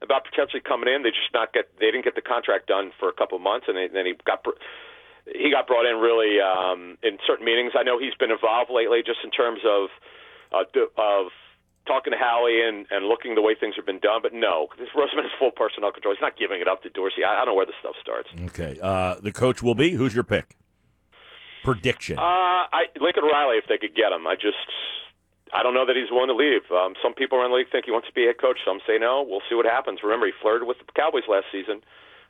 about 0.00 0.24
potentially 0.24 0.60
coming 0.60 0.88
in. 0.88 1.02
They 1.02 1.10
just 1.10 1.32
not 1.32 1.52
get 1.52 1.68
they 1.78 1.92
didn't 1.92 2.04
get 2.04 2.14
the 2.14 2.24
contract 2.24 2.68
done 2.68 2.92
for 2.98 3.08
a 3.08 3.12
couple 3.12 3.36
of 3.36 3.42
months, 3.42 3.66
and 3.68 3.76
then 3.76 4.06
he 4.06 4.14
got 4.24 4.40
he 5.28 5.50
got 5.50 5.66
brought 5.66 5.84
in 5.84 6.00
really 6.00 6.40
um, 6.40 6.96
in 7.02 7.18
certain 7.26 7.44
meetings. 7.44 7.72
I 7.76 7.82
know 7.82 7.98
he's 7.98 8.14
been 8.14 8.30
involved 8.30 8.70
lately, 8.72 9.02
just 9.04 9.20
in 9.24 9.30
terms 9.30 9.60
of 9.64 9.88
uh, 10.52 10.64
of 10.96 11.32
talking 11.86 12.12
to 12.12 12.18
Howie 12.18 12.64
and, 12.64 12.86
and 12.90 13.06
looking 13.06 13.34
the 13.34 13.42
way 13.42 13.54
things 13.54 13.76
have 13.76 13.86
been 13.86 14.00
done. 14.00 14.20
But 14.22 14.32
no, 14.32 14.68
this 14.78 14.88
Roseman 14.96 15.24
is 15.24 15.32
full 15.38 15.50
personnel 15.50 15.92
control. 15.92 16.14
He's 16.14 16.22
not 16.22 16.38
giving 16.38 16.60
it 16.60 16.68
up 16.68 16.82
to 16.82 16.90
Dorsey. 16.90 17.24
I, 17.24 17.34
I 17.34 17.44
don't 17.44 17.52
know 17.52 17.54
where 17.54 17.66
the 17.66 17.76
stuff 17.80 17.94
starts. 18.00 18.28
Okay. 18.52 18.78
Uh, 18.80 19.16
the 19.20 19.32
coach 19.32 19.62
will 19.62 19.74
be. 19.74 19.90
Who's 19.92 20.14
your 20.14 20.24
pick? 20.24 20.56
Prediction. 21.64 22.18
Uh, 22.18 22.68
I, 22.68 22.92
Lincoln 23.00 23.24
Riley, 23.24 23.56
if 23.56 23.64
they 23.68 23.78
could 23.78 23.96
get 23.96 24.12
him. 24.12 24.26
I 24.28 24.36
just, 24.36 24.68
I 25.52 25.62
don't 25.64 25.72
know 25.72 25.86
that 25.86 25.96
he's 25.96 26.12
willing 26.12 26.28
to 26.28 26.36
leave. 26.36 26.68
Um, 26.70 26.94
some 27.02 27.14
people 27.14 27.38
around 27.38 27.50
the 27.50 27.56
league 27.56 27.72
think 27.72 27.86
he 27.86 27.90
wants 27.90 28.06
to 28.08 28.14
be 28.14 28.24
a 28.24 28.36
head 28.36 28.38
coach. 28.38 28.60
Some 28.64 28.80
say 28.86 28.98
no. 29.00 29.24
We'll 29.26 29.42
see 29.48 29.56
what 29.56 29.64
happens. 29.64 30.04
Remember, 30.04 30.26
he 30.26 30.32
flirted 30.40 30.68
with 30.68 30.78
the 30.78 30.86
Cowboys 30.92 31.24
last 31.26 31.46
season. 31.50 31.80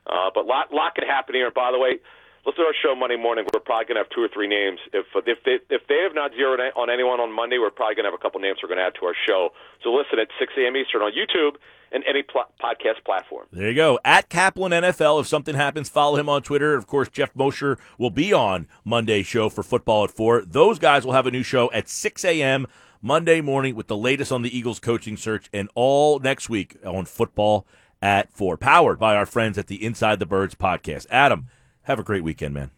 Uh, 0.07 0.31
but 0.33 0.45
lot, 0.47 0.71
lot 0.71 0.95
could 0.95 1.03
happen 1.03 1.35
here. 1.35 1.51
By 1.51 1.71
the 1.71 1.79
way, 1.79 1.99
listen 2.45 2.63
to 2.63 2.67
our 2.67 2.75
show 2.81 2.95
Monday 2.95 3.17
morning. 3.17 3.45
We're 3.53 3.59
probably 3.59 3.85
going 3.85 3.95
to 3.95 4.03
have 4.03 4.09
two 4.09 4.21
or 4.21 4.29
three 4.29 4.47
names. 4.47 4.79
If 4.93 5.05
uh, 5.15 5.21
if 5.25 5.43
they 5.43 5.59
if 5.73 5.87
they 5.87 5.99
have 6.03 6.13
not 6.13 6.31
zeroed 6.31 6.59
on 6.75 6.89
anyone 6.89 7.19
on 7.19 7.31
Monday, 7.31 7.57
we're 7.57 7.71
probably 7.71 7.95
going 7.95 8.05
to 8.05 8.11
have 8.11 8.19
a 8.19 8.21
couple 8.21 8.39
names 8.39 8.59
we're 8.61 8.69
going 8.69 8.79
to 8.79 8.85
add 8.85 8.95
to 8.99 9.05
our 9.05 9.15
show. 9.27 9.49
So 9.83 9.93
listen 9.93 10.19
at 10.19 10.27
6 10.39 10.53
a.m. 10.57 10.77
Eastern 10.77 11.01
on 11.01 11.11
YouTube 11.11 11.57
and 11.91 12.03
any 12.07 12.23
pl- 12.23 12.45
podcast 12.61 13.03
platform. 13.05 13.47
There 13.51 13.69
you 13.69 13.75
go. 13.75 13.99
At 14.05 14.29
Caplan 14.29 14.71
NFL. 14.71 15.21
If 15.21 15.27
something 15.27 15.55
happens, 15.55 15.89
follow 15.89 16.17
him 16.17 16.29
on 16.29 16.41
Twitter. 16.41 16.75
Of 16.75 16.87
course, 16.87 17.09
Geoff 17.09 17.35
Mosher 17.35 17.77
will 17.97 18.09
be 18.09 18.33
on 18.33 18.67
Monday 18.83 19.23
show 19.23 19.49
for 19.49 19.63
football 19.63 20.03
at 20.03 20.11
four. 20.11 20.41
Those 20.41 20.79
guys 20.79 21.05
will 21.05 21.13
have 21.13 21.27
a 21.27 21.31
new 21.31 21.43
show 21.43 21.71
at 21.71 21.89
6 21.89 22.23
a.m. 22.25 22.67
Monday 23.01 23.39
morning 23.41 23.75
with 23.75 23.87
the 23.87 23.97
latest 23.97 24.31
on 24.31 24.41
the 24.41 24.55
Eagles 24.55 24.79
coaching 24.79 25.15
search 25.15 25.49
and 25.53 25.69
all 25.75 26.19
next 26.19 26.49
week 26.49 26.77
on 26.83 27.05
football 27.05 27.65
at 28.01 28.31
four. 28.31 28.57
Powered 28.57 28.99
by 28.99 29.15
our 29.15 29.25
friends 29.25 29.57
at 29.57 29.67
the 29.67 29.83
Inside 29.83 30.19
the 30.19 30.25
Birds 30.25 30.55
podcast. 30.55 31.05
Adam, 31.09 31.47
have 31.85 31.99
a 31.99 32.03
great 32.03 32.23
weekend, 32.23 32.53
man. 32.53 32.71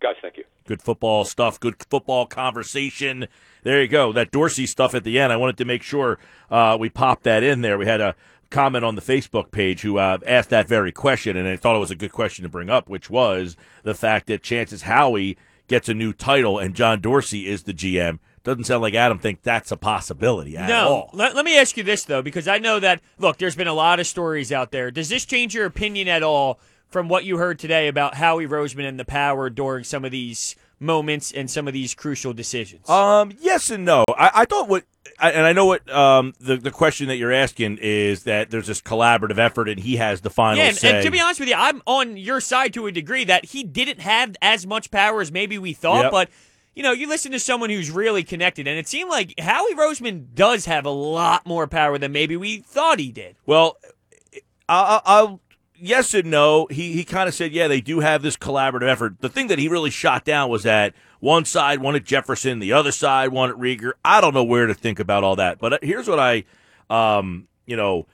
Guys, 0.00 0.16
thank 0.20 0.36
you. 0.36 0.44
Good 0.66 0.82
football 0.82 1.24
stuff, 1.24 1.60
good 1.60 1.76
football 1.90 2.26
conversation. 2.26 3.26
There 3.62 3.80
you 3.80 3.88
go. 3.88 4.12
That 4.12 4.30
Dorsey 4.30 4.66
stuff 4.66 4.94
at 4.94 5.04
the 5.04 5.18
end. 5.18 5.32
I 5.32 5.36
wanted 5.36 5.58
to 5.58 5.64
make 5.64 5.82
sure 5.82 6.18
uh, 6.50 6.76
we 6.78 6.88
popped 6.88 7.24
that 7.24 7.42
in 7.42 7.60
there. 7.60 7.76
We 7.78 7.86
had 7.86 8.00
a 8.00 8.14
comment 8.50 8.84
on 8.84 8.94
the 8.94 9.02
Facebook 9.02 9.50
page 9.50 9.82
who 9.82 9.98
uh, 9.98 10.18
asked 10.26 10.50
that 10.50 10.68
very 10.68 10.92
question, 10.92 11.36
and 11.36 11.48
I 11.48 11.56
thought 11.56 11.76
it 11.76 11.80
was 11.80 11.90
a 11.90 11.96
good 11.96 12.12
question 12.12 12.44
to 12.44 12.48
bring 12.48 12.70
up, 12.70 12.88
which 12.88 13.10
was 13.10 13.56
the 13.82 13.94
fact 13.94 14.26
that 14.28 14.42
chances 14.42 14.82
Howie 14.82 15.36
gets 15.66 15.88
a 15.88 15.94
new 15.94 16.12
title 16.12 16.58
and 16.58 16.74
John 16.74 17.00
Dorsey 17.00 17.46
is 17.46 17.64
the 17.64 17.74
GM. 17.74 18.18
Doesn't 18.42 18.64
sound 18.64 18.82
like 18.82 18.92
Adam 18.92 19.18
thinks 19.18 19.40
that's 19.42 19.72
a 19.72 19.76
possibility 19.76 20.56
at 20.56 20.68
no. 20.68 20.88
all. 20.88 21.10
Let, 21.14 21.34
let 21.34 21.46
me 21.46 21.58
ask 21.58 21.78
you 21.78 21.82
this 21.82 22.04
though, 22.04 22.20
because 22.20 22.46
I 22.46 22.58
know 22.58 22.78
that 22.78 23.00
look, 23.18 23.38
there's 23.38 23.56
been 23.56 23.66
a 23.66 23.74
lot 23.74 24.00
of 24.00 24.06
stories 24.06 24.52
out 24.52 24.70
there. 24.70 24.90
Does 24.90 25.08
this 25.08 25.24
change 25.24 25.54
your 25.54 25.64
opinion 25.64 26.08
at 26.08 26.22
all 26.22 26.60
from 26.94 27.08
what 27.08 27.24
you 27.24 27.38
heard 27.38 27.58
today 27.58 27.88
about 27.88 28.14
Howie 28.14 28.46
Roseman 28.46 28.88
and 28.88 29.00
the 29.00 29.04
power 29.04 29.50
during 29.50 29.82
some 29.82 30.04
of 30.04 30.12
these 30.12 30.54
moments 30.78 31.32
and 31.32 31.50
some 31.50 31.66
of 31.66 31.74
these 31.74 31.92
crucial 31.92 32.32
decisions? 32.32 32.88
Um, 32.88 33.32
yes 33.40 33.68
and 33.72 33.84
no. 33.84 34.04
I, 34.16 34.30
I 34.32 34.44
thought 34.44 34.68
what, 34.68 34.84
I, 35.18 35.32
and 35.32 35.44
I 35.44 35.52
know 35.52 35.66
what 35.66 35.92
um, 35.92 36.34
the 36.38 36.56
the 36.56 36.70
question 36.70 37.08
that 37.08 37.16
you're 37.16 37.32
asking 37.32 37.78
is 37.82 38.22
that 38.22 38.52
there's 38.52 38.68
this 38.68 38.80
collaborative 38.80 39.38
effort, 39.38 39.68
and 39.68 39.80
he 39.80 39.96
has 39.96 40.20
the 40.20 40.30
final 40.30 40.58
yeah, 40.58 40.68
and, 40.68 40.76
say. 40.76 40.94
and 40.94 41.04
to 41.04 41.10
be 41.10 41.18
honest 41.18 41.40
with 41.40 41.48
you, 41.48 41.56
I'm 41.58 41.82
on 41.84 42.16
your 42.16 42.40
side 42.40 42.72
to 42.74 42.86
a 42.86 42.92
degree 42.92 43.24
that 43.24 43.46
he 43.46 43.64
didn't 43.64 43.98
have 43.98 44.36
as 44.40 44.64
much 44.64 44.92
power 44.92 45.20
as 45.20 45.32
maybe 45.32 45.58
we 45.58 45.72
thought, 45.72 46.04
Yep. 46.04 46.12
but. 46.12 46.30
You 46.76 46.82
know, 46.82 46.90
you 46.90 47.08
listen 47.08 47.30
to 47.30 47.38
someone 47.38 47.70
who's 47.70 47.88
really 47.88 48.24
connected, 48.24 48.66
and 48.66 48.76
it 48.76 48.88
seemed 48.88 49.08
like 49.08 49.38
Howie 49.38 49.76
Roseman 49.76 50.34
does 50.34 50.64
have 50.64 50.84
a 50.84 50.90
lot 50.90 51.46
more 51.46 51.68
power 51.68 51.98
than 51.98 52.10
maybe 52.10 52.36
we 52.36 52.62
thought 52.62 52.98
he 52.98 53.12
did. 53.12 53.36
Well, 53.46 53.76
I'll, 54.68 55.02
I'll 55.04 55.40
yes 55.84 56.14
and 56.14 56.30
no. 56.30 56.66
He 56.70 56.92
he 56.92 57.04
kind 57.04 57.28
of 57.28 57.34
said, 57.34 57.52
yeah, 57.52 57.68
they 57.68 57.80
do 57.80 58.00
have 58.00 58.22
this 58.22 58.36
collaborative 58.36 58.88
effort. 58.88 59.20
The 59.20 59.28
thing 59.28 59.48
that 59.48 59.58
he 59.58 59.68
really 59.68 59.90
shot 59.90 60.24
down 60.24 60.48
was 60.50 60.62
that 60.62 60.94
one 61.20 61.44
side 61.44 61.80
wanted 61.80 62.04
Jefferson, 62.04 62.58
the 62.58 62.72
other 62.72 62.92
side 62.92 63.28
wanted 63.28 63.56
Reagor. 63.56 63.92
I 64.04 64.20
don't 64.20 64.34
know 64.34 64.44
where 64.44 64.66
to 64.66 64.74
think 64.74 64.98
about 64.98 65.24
all 65.24 65.36
that, 65.36 65.58
but 65.58 65.74
uh, 65.74 65.78
here's 65.82 66.08
what 66.08 66.18
I, 66.18 66.44
um, 66.90 67.48
you 67.66 67.76
know, 67.76 68.06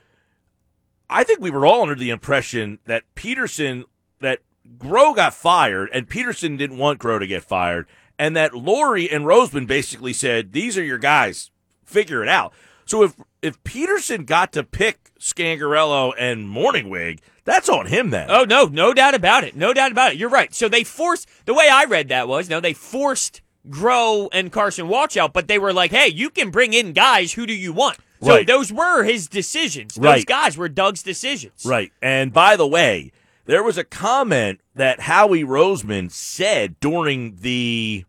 I 1.09 1.23
think 1.23 1.39
we 1.39 1.51
were 1.51 1.65
all 1.65 1.81
under 1.81 1.95
the 1.95 2.09
impression 2.09 2.79
that 2.85 3.03
Pederson 3.15 3.85
that 4.19 4.39
Groh 4.77 5.15
got 5.15 5.33
fired, 5.33 5.89
and 5.93 6.07
Pederson 6.07 6.57
didn't 6.57 6.77
want 6.77 6.99
Groh 6.99 7.19
to 7.19 7.27
get 7.27 7.43
fired, 7.43 7.87
and 8.19 8.35
that 8.35 8.51
Lurie 8.51 9.13
and 9.13 9.25
Roseman 9.25 9.65
basically 9.65 10.13
said, 10.13 10.53
"These 10.53 10.77
are 10.77 10.83
your 10.83 10.97
guys, 10.97 11.51
figure 11.83 12.21
it 12.21 12.29
out." 12.29 12.53
So 12.85 13.03
if 13.03 13.15
if 13.41 13.61
Pederson 13.63 14.25
got 14.25 14.51
to 14.53 14.63
pick 14.63 15.11
Scangarello 15.19 16.13
and 16.17 16.47
Mornhinweg, 16.47 17.19
that's 17.43 17.69
on 17.69 17.87
him 17.87 18.09
then. 18.11 18.27
Oh 18.29 18.43
no, 18.43 18.65
no 18.65 18.93
doubt 18.93 19.15
about 19.15 19.43
it. 19.43 19.55
No 19.55 19.73
doubt 19.73 19.91
about 19.91 20.13
it. 20.13 20.17
You're 20.17 20.29
right. 20.29 20.53
So 20.53 20.69
they 20.69 20.83
forced 20.83 21.27
the 21.45 21.53
way 21.53 21.67
I 21.71 21.85
read 21.85 22.09
that 22.09 22.27
was 22.27 22.49
no, 22.49 22.59
they 22.59 22.73
forced 22.73 23.41
Groh 23.69 24.27
and 24.33 24.51
Carson 24.51 24.87
Walch 24.87 25.17
out, 25.17 25.33
but 25.33 25.47
they 25.47 25.59
were 25.59 25.73
like, 25.73 25.91
hey, 25.91 26.07
you 26.07 26.29
can 26.29 26.49
bring 26.49 26.73
in 26.73 26.93
guys. 26.93 27.33
Who 27.33 27.45
do 27.45 27.53
you 27.53 27.73
want? 27.73 27.97
So 28.21 28.29
Right. 28.35 28.45
those 28.47 28.71
were 28.71 29.03
his 29.03 29.27
decisions. 29.27 29.95
Those 29.95 30.03
Right. 30.05 30.25
guys 30.25 30.57
were 30.57 30.69
Doug's 30.69 31.01
decisions. 31.03 31.65
Right. 31.65 31.91
And 32.01 32.31
by 32.31 32.55
the 32.55 32.67
way, 32.67 33.11
there 33.45 33.63
was 33.63 33.77
a 33.77 33.83
comment 33.83 34.59
that 34.75 35.01
Howie 35.01 35.43
Roseman 35.43 36.11
said 36.11 36.79
during 36.79 37.37
the 37.41 38.05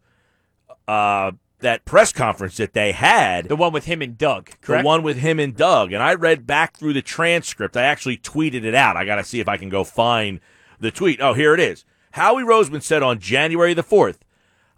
uh 0.88 1.32
that 1.62 1.84
press 1.84 2.12
conference 2.12 2.56
that 2.58 2.74
they 2.74 2.92
had. 2.92 3.48
The 3.48 3.56
one 3.56 3.72
with 3.72 3.86
him 3.86 4.02
and 4.02 4.16
Doug, 4.16 4.50
correct? 4.60 4.82
The 4.82 4.86
one 4.86 5.02
with 5.02 5.18
him 5.18 5.40
and 5.40 5.56
Doug. 5.56 5.92
And 5.92 6.02
I 6.02 6.14
read 6.14 6.46
back 6.46 6.76
through 6.76 6.92
the 6.92 7.02
transcript. 7.02 7.76
I 7.76 7.82
actually 7.82 8.18
tweeted 8.18 8.64
it 8.64 8.74
out. 8.74 8.96
I 8.96 9.04
got 9.04 9.16
to 9.16 9.24
see 9.24 9.40
if 9.40 9.48
I 9.48 9.56
can 9.56 9.68
go 9.68 9.84
find 9.84 10.40
the 10.78 10.90
tweet. 10.90 11.20
Oh, 11.20 11.32
here 11.32 11.54
it 11.54 11.60
is. 11.60 11.84
Howie 12.12 12.42
Roseman 12.42 12.82
said 12.82 13.02
on 13.02 13.18
January 13.18 13.74
the 13.74 13.82
4th, 13.82 14.18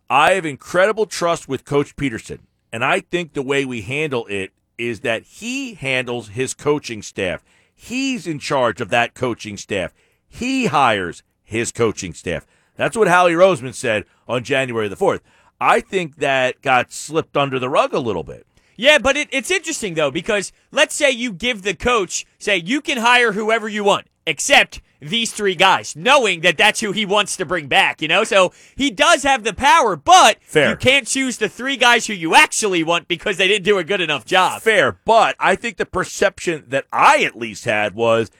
I 0.08 0.32
have 0.32 0.46
incredible 0.46 1.06
trust 1.06 1.48
with 1.48 1.64
Coach 1.64 1.96
Pederson. 1.96 2.40
And 2.72 2.84
I 2.84 3.00
think 3.00 3.32
the 3.32 3.42
way 3.42 3.64
we 3.64 3.82
handle 3.82 4.26
it 4.26 4.52
is 4.78 5.00
that 5.00 5.22
he 5.22 5.74
handles 5.74 6.28
his 6.28 6.54
coaching 6.54 7.02
staff. 7.02 7.44
He's 7.74 8.26
in 8.26 8.38
charge 8.38 8.80
of 8.80 8.90
that 8.90 9.14
coaching 9.14 9.56
staff. 9.56 9.92
He 10.28 10.66
hires 10.66 11.22
his 11.42 11.72
coaching 11.72 12.14
staff. 12.14 12.46
That's 12.76 12.96
what 12.96 13.08
Howie 13.08 13.32
Roseman 13.32 13.74
said 13.74 14.04
on 14.26 14.42
January 14.44 14.88
the 14.88 14.96
4th. 14.96 15.20
I 15.64 15.80
think 15.80 16.16
that 16.16 16.60
got 16.60 16.92
slipped 16.92 17.38
under 17.38 17.58
the 17.58 17.70
rug 17.70 17.94
a 17.94 17.98
little 17.98 18.22
bit. 18.22 18.46
Yeah, 18.76 18.98
but 18.98 19.16
it, 19.16 19.28
it's 19.30 19.50
interesting 19.50 19.94
though 19.94 20.10
because 20.10 20.52
let's 20.70 20.94
say 20.94 21.10
you 21.10 21.32
give 21.32 21.62
the 21.62 21.74
coach 21.74 22.26
say 22.38 22.58
you 22.58 22.80
can 22.80 22.98
hire 22.98 23.32
whoever 23.32 23.68
you 23.68 23.82
want 23.82 24.08
except 24.26 24.82
these 25.00 25.32
three 25.32 25.54
guys, 25.54 25.96
knowing 25.96 26.40
that 26.40 26.58
that's 26.58 26.80
who 26.80 26.92
he 26.92 27.06
wants 27.06 27.36
to 27.36 27.46
bring 27.46 27.66
back. 27.66 28.02
You 28.02 28.08
know, 28.08 28.24
so 28.24 28.52
he 28.76 28.90
does 28.90 29.22
have 29.22 29.44
the 29.44 29.54
power, 29.54 29.96
but 29.96 30.38
Fair. 30.42 30.70
you 30.70 30.76
can't 30.76 31.06
choose 31.06 31.38
the 31.38 31.48
three 31.48 31.76
guys 31.76 32.06
who 32.06 32.12
you 32.12 32.34
actually 32.34 32.82
want 32.82 33.08
because 33.08 33.38
they 33.38 33.48
didn't 33.48 33.64
do 33.64 33.78
a 33.78 33.84
good 33.84 34.00
enough 34.00 34.24
job. 34.26 34.60
Fair, 34.60 34.98
but 35.04 35.34
I 35.38 35.56
think 35.56 35.78
the 35.78 35.86
perception 35.86 36.64
that 36.68 36.86
I 36.92 37.24
at 37.24 37.36
least 37.36 37.64
had 37.64 37.94
was 37.94 38.30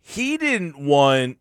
he 0.00 0.36
didn't 0.36 0.78
want 0.78 1.38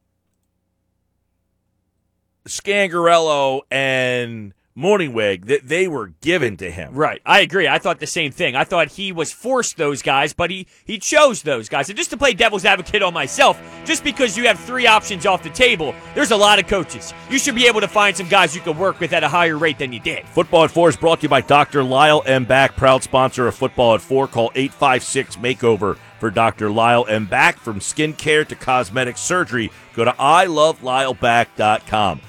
Scangarello 2.46 3.62
and 3.70 4.54
Mornhinweg 4.82 5.46
that 5.46 5.68
they 5.68 5.88
were 5.88 6.08
given 6.22 6.58
to 6.58 6.72
him. 6.72 6.94
Right. 6.94 7.22
I 7.26 7.42
agree. 7.42 7.68
I 7.68 7.78
thought 7.78 8.00
the 8.00 8.08
same 8.08 8.32
thing. 8.32 8.56
I 8.56 8.64
thought 8.64 8.90
he 8.90 9.12
was 9.12 9.32
forced 9.32 9.78
those 9.78 10.02
guys, 10.02 10.34
but 10.34 10.50
he, 10.50 10.66
he 10.86 10.98
chose 10.98 11.44
those 11.44 11.70
guys. 11.70 11.90
And 11.90 11.98
just 11.98 12.10
to 12.10 12.18
play 12.18 12.34
devil's 12.34 12.66
advocate 12.66 13.04
on 13.04 13.14
myself, 13.14 13.62
just 13.86 14.04
because 14.04 14.36
you 14.36 14.48
have 14.48 14.60
three 14.60 14.88
options 14.88 15.26
off 15.26 15.44
the 15.44 15.52
table, 15.52 15.94
there's 16.16 16.32
a 16.32 16.38
lot 16.38 16.60
of 16.60 16.68
coaches. 16.68 17.14
You 17.30 17.38
should 17.38 17.56
be 17.56 17.68
able 17.68 17.82
to 17.82 17.88
find 17.88 18.18
some 18.18 18.28
guys 18.28 18.56
you 18.56 18.62
can 18.62 18.78
work 18.78 19.00
with 19.00 19.14
at 19.14 19.24
a 19.24 19.30
higher 19.30 19.58
rate 19.58 19.78
than 19.78 19.94
you 19.94 20.00
did. 20.00 20.28
Football 20.28 20.64
at 20.64 20.72
Four 20.72 20.90
is 20.90 20.98
brought 20.98 21.20
to 21.20 21.24
you 21.24 21.30
by 21.30 21.42
Dr. 21.42 21.84
Lyle 21.84 22.24
M. 22.26 22.46
Back, 22.46 22.76
proud 22.76 23.04
sponsor 23.04 23.48
of 23.48 23.54
Football 23.56 23.94
at 23.96 24.02
Four. 24.02 24.28
Call 24.28 24.52
856 24.56 25.36
Makeover 25.36 25.98
for 26.20 26.32
Dr. 26.32 26.72
Lyle 26.72 27.06
M. 27.08 27.28
Back. 27.28 27.60
From 27.60 27.80
skincare 27.80 28.48
to 28.48 28.56
cosmetic 28.56 29.18
surgery, 29.18 29.72
go 29.94 30.06
to 30.06 30.12
ilovelyle.back.com. 30.12 32.22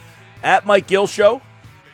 At 0.43 0.67
Mike 0.67 0.89
Gill 0.89 1.07
Show 1.07 1.41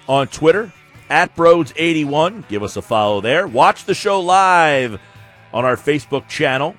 on 0.08 0.28
Twitter, 0.28 0.72
at 1.10 1.34
Brodes81. 1.36 2.48
Give 2.48 2.62
us 2.62 2.76
a 2.76 2.82
follow 2.82 3.20
there. 3.20 3.46
Watch 3.46 3.84
the 3.84 3.94
show 3.94 4.20
live 4.20 5.00
on 5.52 5.64
our 5.64 5.76
Facebook 5.76 6.28
channel. 6.28 6.74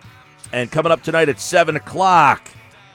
And 0.52 0.72
coming 0.72 0.92
up 0.92 1.04
tonight 1.04 1.30
at 1.30 1.40
7 1.40 1.76
o'clock 1.76 2.50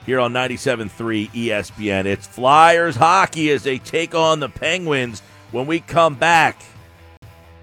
here 0.06 0.20
on 0.20 0.32
97.3 0.32 1.30
ESPN, 1.30 2.04
it's 2.04 2.26
Flyers 2.26 2.96
hockey 2.96 3.50
as 3.50 3.62
they 3.62 3.78
take 3.78 4.14
on 4.14 4.40
the 4.40 4.48
Penguins 4.48 5.20
when 5.52 5.66
we 5.66 5.80
come 5.80 6.14
back. 6.14 6.60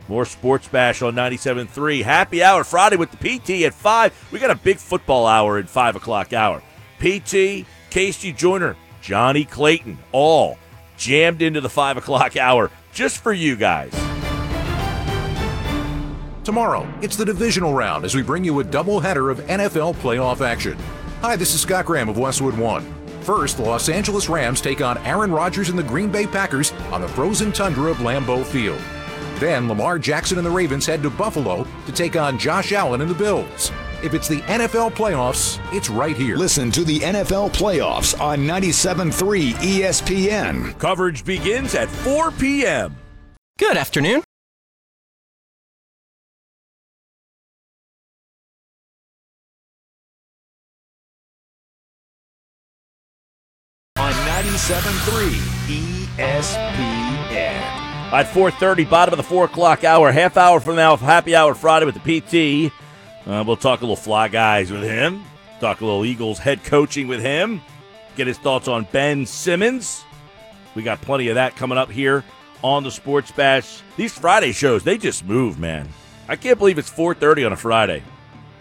More 0.07 0.25
Sports 0.25 0.67
Bash 0.67 1.01
on 1.01 1.15
97.3. 1.15 2.03
Happy 2.03 2.43
hour 2.43 2.63
Friday 2.63 2.95
with 2.95 3.11
the 3.11 3.17
PT 3.17 3.63
at 3.63 3.73
5. 3.73 4.29
We 4.31 4.39
got 4.39 4.51
a 4.51 4.55
big 4.55 4.77
football 4.77 5.25
hour 5.25 5.57
at 5.57 5.69
5 5.69 5.97
o'clock 5.97 6.33
hour. 6.33 6.61
PT, 6.99 7.65
Casey 7.89 8.33
Joyner, 8.33 8.75
Johnny 9.01 9.45
Clayton, 9.45 9.97
all 10.11 10.57
jammed 11.01 11.41
into 11.41 11.59
the 11.59 11.69
5 11.69 11.97
o'clock 11.97 12.37
hour 12.37 12.69
just 12.93 13.17
for 13.17 13.33
you 13.33 13.55
guys. 13.55 13.91
Tomorrow, 16.43 16.87
it's 17.01 17.15
the 17.15 17.25
divisional 17.25 17.73
round 17.73 18.05
as 18.05 18.13
we 18.13 18.21
bring 18.21 18.43
you 18.43 18.59
a 18.59 18.63
doubleheader 18.63 19.31
of 19.31 19.39
NFL 19.39 19.95
playoff 19.95 20.45
action. 20.45 20.77
Hi, 21.21 21.35
this 21.35 21.55
is 21.55 21.61
Scott 21.61 21.85
Graham 21.85 22.07
of 22.07 22.19
Westwood 22.19 22.55
One. 22.55 22.85
First, 23.21 23.57
the 23.57 23.63
Los 23.63 23.89
Angeles 23.89 24.29
Rams 24.29 24.61
take 24.61 24.81
on 24.81 24.99
Aaron 24.99 25.31
Rodgers 25.31 25.69
and 25.69 25.77
the 25.77 25.83
Green 25.83 26.11
Bay 26.11 26.27
Packers 26.27 26.71
on 26.91 27.01
the 27.01 27.07
frozen 27.07 27.51
tundra 27.51 27.89
of 27.89 27.97
Lambeau 27.97 28.45
Field. 28.45 28.81
Then 29.39 29.67
Lamar 29.67 29.97
Jackson 29.97 30.37
and 30.37 30.45
the 30.45 30.51
Ravens 30.51 30.85
head 30.85 31.01
to 31.01 31.09
Buffalo 31.09 31.65
to 31.87 31.91
take 31.91 32.15
on 32.15 32.37
Josh 32.37 32.73
Allen 32.73 33.01
and 33.01 33.09
the 33.09 33.15
Bills. 33.15 33.71
If 34.03 34.15
it's 34.15 34.27
the 34.27 34.41
NFL 34.41 34.93
playoffs, 34.93 35.59
it's 35.71 35.89
right 35.89 36.17
here. 36.17 36.35
Listen 36.35 36.71
to 36.71 36.83
the 36.83 36.99
NFL 36.99 37.51
playoffs 37.51 38.19
on 38.19 38.39
97.3 38.39 39.51
ESPN. 39.53 40.77
Coverage 40.79 41.23
begins 41.23 41.75
at 41.75 41.87
4 41.87 42.31
p.m. 42.31 42.95
Good 43.59 43.77
afternoon. 43.77 44.23
On 53.97 54.11
97.3 54.11 55.29
ESPN. 56.17 56.81
At 58.11 58.25
4.30, 58.25 58.89
bottom 58.89 59.13
of 59.13 59.17
the 59.17 59.23
4 59.23 59.45
o'clock 59.45 59.83
hour, 59.83 60.11
half 60.11 60.35
hour 60.37 60.59
from 60.59 60.75
now, 60.75 60.97
happy 60.97 61.33
hour 61.35 61.53
Friday 61.53 61.85
with 61.85 62.01
the 62.01 62.19
PT. 62.69 62.73
Uh, 63.25 63.43
we'll 63.45 63.55
talk 63.55 63.79
a 63.81 63.83
little 63.83 63.95
fly 63.95 64.27
guys 64.27 64.71
with 64.71 64.83
him, 64.83 65.23
talk 65.59 65.81
a 65.81 65.85
little 65.85 66.05
Eagles 66.05 66.39
head 66.39 66.63
coaching 66.63 67.07
with 67.07 67.21
him, 67.21 67.61
get 68.15 68.27
his 68.27 68.37
thoughts 68.37 68.67
on 68.67 68.87
Ben 68.91 69.25
Simmons. 69.25 70.03
We 70.75 70.83
got 70.83 71.01
plenty 71.01 71.27
of 71.27 71.35
that 71.35 71.55
coming 71.55 71.77
up 71.77 71.91
here 71.91 72.23
on 72.63 72.83
the 72.83 72.91
Sports 72.91 73.31
Bash. 73.31 73.81
These 73.97 74.17
Friday 74.17 74.51
shows, 74.51 74.83
they 74.83 74.97
just 74.97 75.25
move, 75.25 75.59
man. 75.59 75.87
I 76.27 76.35
can't 76.35 76.57
believe 76.57 76.77
it's 76.77 76.89
4.30 76.89 77.45
on 77.45 77.53
a 77.53 77.57
Friday. 77.57 78.03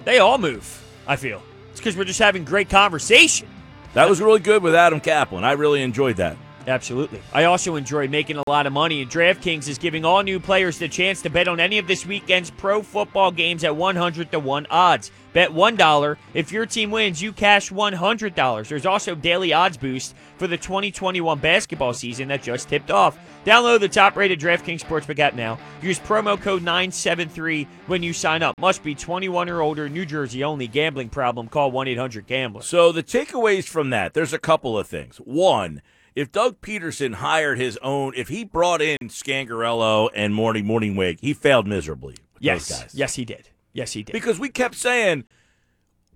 They 0.04 0.18
all 0.18 0.38
move, 0.38 0.84
I 1.06 1.16
feel. 1.16 1.42
It's 1.70 1.80
because 1.80 1.96
we're 1.96 2.04
just 2.04 2.18
having 2.18 2.44
great 2.44 2.68
conversation. 2.68 3.48
That 3.94 4.08
was 4.08 4.20
really 4.20 4.40
good 4.40 4.62
with 4.62 4.74
Adam 4.74 5.00
Caplan. 5.00 5.42
I 5.42 5.52
really 5.52 5.82
enjoyed 5.82 6.16
that. 6.16 6.36
Absolutely. 6.70 7.20
I 7.33 7.44
also 7.44 7.74
enjoy 7.74 8.06
making 8.06 8.37
a 8.37 8.44
lot 8.48 8.66
of 8.66 8.72
money, 8.72 9.02
and 9.02 9.11
DraftKings 9.11 9.68
is 9.68 9.76
giving 9.76 10.04
all 10.04 10.22
new 10.22 10.38
players 10.38 10.78
the 10.78 10.88
chance 10.88 11.20
to 11.22 11.30
bet 11.30 11.48
on 11.48 11.59
any 11.59 11.78
of 11.78 11.88
this 11.88 12.06
weekend's 12.06 12.50
pro 12.50 12.80
football 12.80 13.33
games 13.33 13.64
at 13.64 13.74
100 13.74 14.30
to 14.30 14.38
1 14.38 14.66
odds. 14.70 15.11
Bet 15.33 15.50
$1. 15.50 16.16
If 16.35 16.50
your 16.50 16.66
team 16.66 16.90
wins, 16.90 17.20
you 17.22 17.33
cash 17.33 17.70
$100. 17.70 18.68
There's 18.68 18.87
also 18.87 19.14
daily 19.14 19.52
odds 19.52 19.76
boost 19.76 20.14
for 20.38 20.46
the 20.46 20.56
2021 20.56 21.38
basketball 21.38 21.92
season 21.92 22.28
that 22.28 22.42
just 22.42 22.68
tipped 22.68 22.90
off. 22.90 23.18
Download 23.44 23.80
the 23.80 23.88
top 23.88 24.16
rated 24.16 24.40
DraftKings 24.40 24.80
Sportsbook 24.80 25.18
app 25.18 25.35
now. 25.35 25.59
Use 25.83 25.98
promo 25.98 26.40
code 26.40 26.62
973 26.62 27.66
when 27.87 28.02
you 28.02 28.12
sign 28.12 28.42
up. 28.42 28.59
Must 28.59 28.83
be 28.83 28.94
21 28.94 29.48
or 29.48 29.61
older, 29.61 29.88
New 29.88 30.04
Jersey 30.04 30.44
only. 30.44 30.66
Gambling 30.66 31.09
problem, 31.09 31.48
call 31.48 31.70
1 31.70 31.88
800 31.88 32.26
Gambler. 32.26 32.62
So 32.62 32.92
the 32.92 33.02
takeaways 33.02 33.64
from 33.64 33.90
that, 33.90 34.14
there's 34.14 34.33
a 34.33 34.38
couple 34.38 34.78
of 34.78 34.87
things. 34.87 35.16
One, 35.18 35.80
if 36.20 36.30
Doug 36.33 36.61
Pederson 36.61 37.14
hired 37.14 37.59
his 37.59 37.76
own, 37.83 38.12
if 38.16 38.28
he 38.28 38.44
brought 38.44 38.83
in 38.83 38.98
Scangarello 39.04 40.09
and 40.14 40.35
Morning 40.35 40.64
Mornhinweg, 40.64 41.20
he 41.20 41.33
failed 41.33 41.66
miserably. 41.66 42.14
With 42.35 42.42
Yes. 42.42 42.68
those 42.68 42.78
guys. 42.80 42.94
Yes, 42.94 43.14
he 43.14 43.24
did. 43.24 43.48
Yes, 43.72 43.92
he 43.92 44.02
did. 44.02 44.12
because 44.12 44.38
we 44.40 44.48
kept 44.48 44.74
saying 44.74 45.24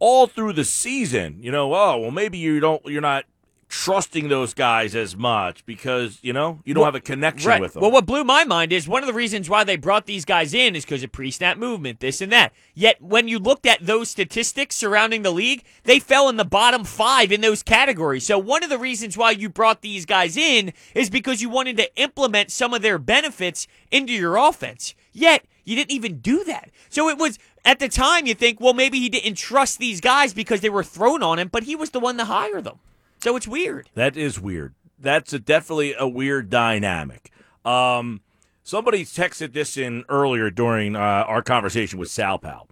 all 0.00 0.26
through 0.26 0.52
the 0.54 0.64
season, 0.64 1.38
you 1.40 1.50
know, 1.52 1.72
oh 1.74 1.98
well, 1.98 2.10
maybe 2.10 2.36
you 2.38 2.58
don't, 2.60 2.84
you're 2.86 3.00
not 3.00 3.24
trusting 3.68 4.28
those 4.28 4.54
guys 4.54 4.94
as 4.94 5.16
much 5.16 5.64
because 5.66 6.18
you 6.22 6.32
know 6.32 6.60
you 6.64 6.74
don't 6.74 6.82
Well, 6.82 6.86
have 6.86 6.94
a 6.94 7.00
connection 7.00 7.48
Right. 7.48 7.60
with 7.60 7.74
them. 7.74 7.82
Well, 7.82 7.90
what 7.90 8.06
blew 8.06 8.24
my 8.24 8.44
mind 8.44 8.72
is 8.72 8.86
one 8.88 9.02
of 9.02 9.06
the 9.06 9.12
reasons 9.14 9.48
why 9.50 9.64
they 9.64 9.76
brought 9.76 10.06
these 10.06 10.24
guys 10.24 10.54
in 10.54 10.76
is 10.76 10.84
because 10.84 11.02
of 11.02 11.12
pre-snap 11.12 11.56
movement, 11.56 12.00
this 12.00 12.20
and 12.20 12.30
that. 12.32 12.52
Yet 12.74 13.00
when 13.02 13.28
you 13.28 13.38
looked 13.38 13.66
at 13.66 13.84
those 13.84 14.08
statistics 14.10 14.76
surrounding 14.76 15.22
the 15.22 15.30
league, 15.30 15.64
they 15.84 15.98
fell 15.98 16.28
in 16.28 16.36
the 16.36 16.44
bottom 16.44 16.84
five 16.84 17.32
in 17.32 17.40
those 17.40 17.62
categories. 17.62 18.26
So 18.26 18.38
one 18.38 18.62
of 18.62 18.70
the 18.70 18.78
reasons 18.78 19.16
why 19.16 19.32
you 19.32 19.48
brought 19.48 19.80
these 19.82 20.06
guys 20.06 20.36
in 20.36 20.72
is 20.94 21.10
because 21.10 21.42
you 21.42 21.48
wanted 21.48 21.76
to 21.78 21.94
implement 22.00 22.50
some 22.50 22.74
of 22.74 22.82
their 22.82 22.98
benefits 22.98 23.66
into 23.90 24.12
your 24.12 24.36
offense. 24.36 24.94
Yet 25.12 25.44
you 25.64 25.76
didn't 25.76 25.92
even 25.92 26.18
do 26.18 26.44
that. 26.44 26.70
So 26.90 27.08
it 27.08 27.18
was 27.18 27.38
at 27.64 27.78
the 27.78 27.88
time 27.88 28.26
you 28.26 28.34
think, 28.34 28.60
well, 28.60 28.74
maybe 28.74 28.98
he 29.00 29.08
didn't 29.08 29.36
trust 29.36 29.78
these 29.78 30.00
guys 30.00 30.34
because 30.34 30.60
they 30.60 30.68
were 30.68 30.84
thrown 30.84 31.22
on 31.22 31.38
him, 31.38 31.48
but 31.48 31.62
he 31.62 31.74
was 31.76 31.90
the 31.90 32.00
one 32.00 32.16
to 32.18 32.24
hire 32.26 32.60
them. 32.60 32.78
So 33.24 33.36
it's 33.36 33.48
weird. 33.48 33.88
That 33.94 34.18
is 34.18 34.38
weird. 34.38 34.74
That's 34.98 35.32
a, 35.32 35.38
definitely 35.38 35.94
a 35.98 36.06
weird 36.06 36.50
dynamic. 36.50 37.30
Um, 37.64 38.20
somebody 38.62 39.02
texted 39.06 39.54
this 39.54 39.78
in 39.78 40.04
earlier 40.10 40.50
during 40.50 40.94
uh, 40.94 40.98
our 40.98 41.40
conversation 41.40 41.98
with 41.98 42.10
Sal 42.10 42.38
Pal. 42.38 42.68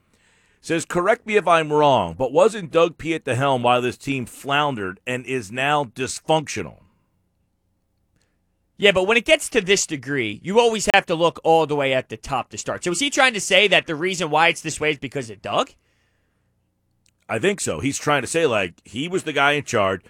Says, 0.61 0.85
correct 0.85 1.27
me 1.27 1.37
if 1.37 1.49
I'm 1.49 1.73
wrong, 1.73 2.17
but 2.19 2.35
wasn't 2.35 2.71
Doug 2.71 2.99
P 2.99 3.15
at 3.15 3.25
the 3.25 3.35
helm 3.35 3.62
while 3.62 3.81
this 3.81 3.97
team 3.97 4.27
floundered 4.27 5.01
and 5.07 5.25
is 5.25 5.51
now 5.51 5.85
dysfunctional? 5.85 6.81
Yeah, 8.77 8.93
but 8.93 9.05
when 9.05 9.17
it 9.17 9.25
gets 9.25 9.49
to 9.49 9.62
this 9.62 9.87
degree, 9.87 10.38
you 10.45 10.61
always 10.61 10.87
have 10.93 11.07
to 11.07 11.15
look 11.15 11.41
all 11.45 11.67
the 11.67 11.77
way 11.77 11.95
at 11.95 12.11
the 12.11 12.19
top 12.19 12.51
to 12.51 12.59
start. 12.59 12.85
So 12.85 12.91
is 12.91 13.01
he 13.01 13.09
trying 13.09 13.33
to 13.33 13.41
say 13.41 13.69
that 13.69 13.87
the 13.87 13.95
reason 13.95 14.29
why 14.29 14.49
it's 14.49 14.61
this 14.61 14.79
way 14.79 14.91
is 14.91 14.99
because 14.99 15.31
of 15.31 15.41
Doug? 15.41 15.71
I 17.27 17.38
think 17.38 17.62
so. 17.62 17.81
He's 17.81 17.97
trying 17.97 18.21
to 18.21 18.29
say 18.29 18.45
like 18.45 18.83
he 18.85 19.09
was 19.09 19.23
the 19.23 19.33
guy 19.33 19.53
in 19.53 19.65
charge. 19.65 20.03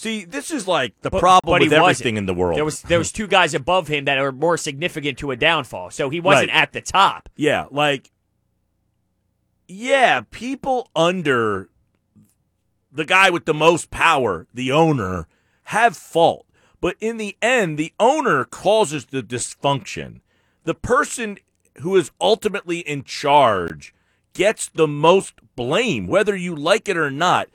See, 0.00 0.24
this 0.24 0.50
is 0.50 0.66
like 0.66 0.94
the 1.02 1.10
But- 1.10 1.20
problem 1.20 1.52
but 1.52 1.60
with 1.60 1.74
everything 1.74 1.82
wasn't. 2.14 2.18
in 2.18 2.24
the 2.24 2.32
world. 2.32 2.56
There 2.56 2.64
was 2.64 2.80
there 2.80 2.96
was 2.98 3.12
two 3.12 3.26
guys 3.26 3.52
above 3.52 3.88
him 3.88 4.06
that 4.06 4.16
are 4.16 4.32
more 4.32 4.56
significant 4.56 5.18
to 5.18 5.30
a 5.30 5.36
downfall. 5.36 5.90
So 5.90 6.08
he 6.08 6.20
wasn't 6.20 6.48
Right. 6.50 6.62
at 6.62 6.72
the 6.72 6.80
top. 6.80 7.28
Yeah, 7.36 7.66
like 7.70 8.10
yeah, 9.68 10.22
people 10.30 10.90
under 10.96 11.68
the 12.90 13.04
guy 13.04 13.28
with 13.28 13.44
the 13.44 13.52
most 13.52 13.90
power, 13.90 14.46
the 14.54 14.72
owner, 14.72 15.28
have 15.64 15.98
fault. 15.98 16.46
But 16.80 16.96
in 16.98 17.18
the 17.18 17.36
end, 17.42 17.78
the 17.78 17.92
owner 18.00 18.44
causes 18.44 19.04
the 19.04 19.22
dysfunction. 19.22 20.20
The 20.64 20.74
person 20.74 21.36
who 21.82 21.94
is 21.96 22.10
ultimately 22.18 22.78
in 22.78 23.04
charge 23.04 23.94
gets 24.32 24.66
the 24.66 24.88
most 24.88 25.34
blame, 25.56 26.06
whether 26.06 26.34
you 26.34 26.56
like 26.56 26.88
it 26.88 26.96
or 26.96 27.10
not. 27.10 27.50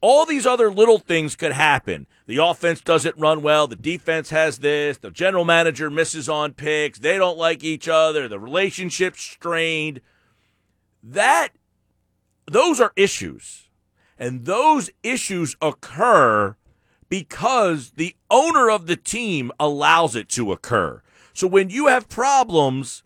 All 0.00 0.26
these 0.26 0.46
other 0.46 0.70
little 0.70 0.98
things 0.98 1.36
could 1.36 1.52
happen. 1.52 2.06
The 2.26 2.42
offense 2.42 2.80
doesn't 2.80 3.16
run 3.16 3.42
well. 3.42 3.66
The 3.66 3.76
defense 3.76 4.30
has 4.30 4.58
this. 4.58 4.98
The 4.98 5.10
general 5.10 5.44
manager 5.44 5.90
misses 5.90 6.28
on 6.28 6.52
picks. 6.52 6.98
They 6.98 7.16
don't 7.16 7.38
like 7.38 7.64
each 7.64 7.88
other. 7.88 8.28
The 8.28 8.38
relationship's 8.38 9.22
strained. 9.22 10.00
That, 11.02 11.48
those 12.46 12.80
are 12.80 12.92
issues. 12.96 13.68
And 14.18 14.44
those 14.44 14.90
issues 15.02 15.56
occur 15.62 16.56
because 17.08 17.92
the 17.92 18.16
owner 18.30 18.68
of 18.70 18.86
the 18.86 18.96
team 18.96 19.50
allows 19.58 20.14
it 20.14 20.28
to 20.30 20.52
occur. 20.52 21.02
So 21.32 21.46
when 21.46 21.70
you 21.70 21.86
have 21.86 22.08
problems, 22.08 23.02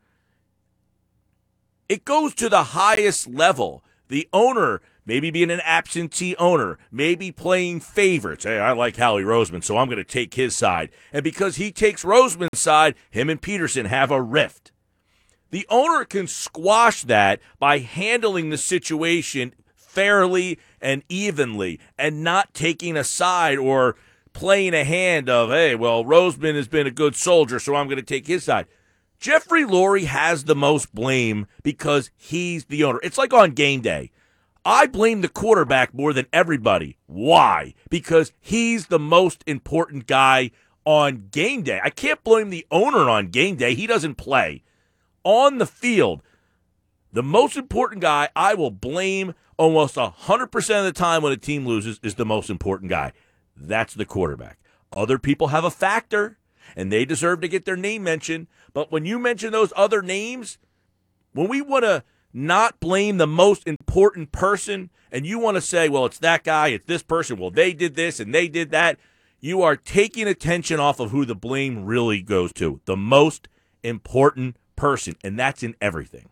it 1.88 2.04
goes 2.04 2.34
to 2.36 2.48
the 2.48 2.64
highest 2.64 3.28
level. 3.28 3.84
The 4.08 4.28
owner, 4.32 4.80
maybe 5.04 5.30
being 5.30 5.50
an 5.50 5.60
absentee 5.64 6.36
owner, 6.36 6.78
maybe 6.90 7.30
playing 7.30 7.80
favorites. 7.80 8.44
Hey, 8.44 8.58
I 8.58 8.72
like 8.72 8.96
Howie 8.96 9.22
Roseman, 9.22 9.64
so 9.64 9.76
I'm 9.76 9.88
going 9.88 9.98
to 9.98 10.04
take 10.04 10.34
his 10.34 10.54
side. 10.54 10.90
And 11.12 11.24
because 11.24 11.56
he 11.56 11.72
takes 11.72 12.04
Roseman's 12.04 12.60
side, 12.60 12.94
him 13.10 13.28
and 13.28 13.40
Pederson 13.40 13.86
have 13.86 14.10
a 14.10 14.22
rift. 14.22 14.72
The 15.50 15.66
owner 15.68 16.04
can 16.04 16.26
squash 16.26 17.02
that 17.02 17.40
by 17.58 17.78
handling 17.78 18.50
the 18.50 18.58
situation 18.58 19.54
fairly 19.76 20.58
and 20.80 21.02
evenly 21.08 21.78
and 21.98 22.24
not 22.24 22.54
taking 22.54 22.96
a 22.96 23.04
side 23.04 23.58
or 23.58 23.96
playing 24.32 24.72
a 24.72 24.84
hand 24.84 25.28
of, 25.28 25.50
hey, 25.50 25.74
well, 25.74 26.04
Roseman 26.04 26.54
has 26.54 26.68
been 26.68 26.86
a 26.86 26.90
good 26.90 27.14
soldier, 27.14 27.58
so 27.58 27.74
I'm 27.74 27.86
going 27.86 27.98
to 27.98 28.02
take 28.02 28.26
his 28.26 28.44
side. 28.44 28.66
Jeffrey 29.20 29.64
Lurie 29.64 30.06
has 30.06 30.44
the 30.44 30.56
most 30.56 30.94
blame 30.94 31.46
because 31.62 32.10
he's 32.16 32.64
the 32.64 32.82
owner. 32.82 32.98
It's 33.02 33.18
like 33.18 33.32
on 33.32 33.52
game 33.52 33.82
day. 33.82 34.10
I 34.64 34.86
blame 34.86 35.20
the 35.20 35.28
quarterback 35.28 35.92
more 35.92 36.12
than 36.12 36.26
everybody. 36.32 36.96
Why? 37.06 37.74
Because 37.90 38.32
he's 38.40 38.86
the 38.86 38.98
most 38.98 39.42
important 39.46 40.06
guy 40.06 40.52
on 40.84 41.28
game 41.30 41.62
day. 41.62 41.80
I 41.82 41.90
can't 41.90 42.22
blame 42.22 42.50
the 42.50 42.66
owner 42.70 43.08
on 43.10 43.28
game 43.28 43.56
day. 43.56 43.74
He 43.74 43.86
doesn't 43.86 44.16
play. 44.16 44.62
On 45.24 45.58
the 45.58 45.66
field, 45.66 46.22
the 47.12 47.22
most 47.22 47.56
important 47.56 48.02
guy 48.02 48.28
I 48.34 48.54
will 48.54 48.70
blame 48.70 49.34
almost 49.56 49.96
100% 49.96 50.78
of 50.78 50.84
the 50.84 50.92
time 50.92 51.22
when 51.22 51.32
a 51.32 51.36
team 51.36 51.66
loses 51.66 52.00
is 52.02 52.14
the 52.14 52.24
most 52.24 52.50
important 52.50 52.90
guy. 52.90 53.12
That's 53.56 53.94
the 53.94 54.04
quarterback. 54.04 54.58
Other 54.92 55.18
people 55.18 55.48
have 55.48 55.64
a 55.64 55.70
factor 55.70 56.38
and 56.76 56.92
they 56.92 57.04
deserve 57.04 57.40
to 57.40 57.48
get 57.48 57.64
their 57.64 57.76
name 57.76 58.02
mentioned. 58.02 58.46
But 58.72 58.90
when 58.90 59.04
you 59.04 59.18
mention 59.18 59.52
those 59.52 59.72
other 59.76 60.02
names, 60.02 60.58
when 61.32 61.48
we 61.48 61.60
want 61.60 61.84
to 61.84 62.04
not 62.32 62.80
blame 62.80 63.18
the 63.18 63.26
most 63.26 63.66
important 63.66 64.32
person 64.32 64.90
and 65.12 65.26
you 65.26 65.38
want 65.38 65.56
to 65.56 65.60
say, 65.60 65.90
well, 65.90 66.06
it's 66.06 66.18
that 66.18 66.42
guy, 66.42 66.68
it's 66.68 66.86
this 66.86 67.02
person, 67.02 67.38
well, 67.38 67.50
they 67.50 67.74
did 67.74 67.94
this 67.94 68.18
and 68.18 68.34
they 68.34 68.48
did 68.48 68.70
that, 68.70 68.98
you 69.40 69.60
are 69.62 69.76
taking 69.76 70.26
attention 70.26 70.80
off 70.80 70.98
of 70.98 71.10
who 71.10 71.24
the 71.24 71.34
blame 71.34 71.84
really 71.84 72.22
goes 72.22 72.52
to 72.54 72.80
the 72.86 72.96
most 72.96 73.48
important 73.82 74.56
person. 74.74 75.14
And 75.22 75.38
that's 75.38 75.62
in 75.62 75.74
everything. 75.80 76.30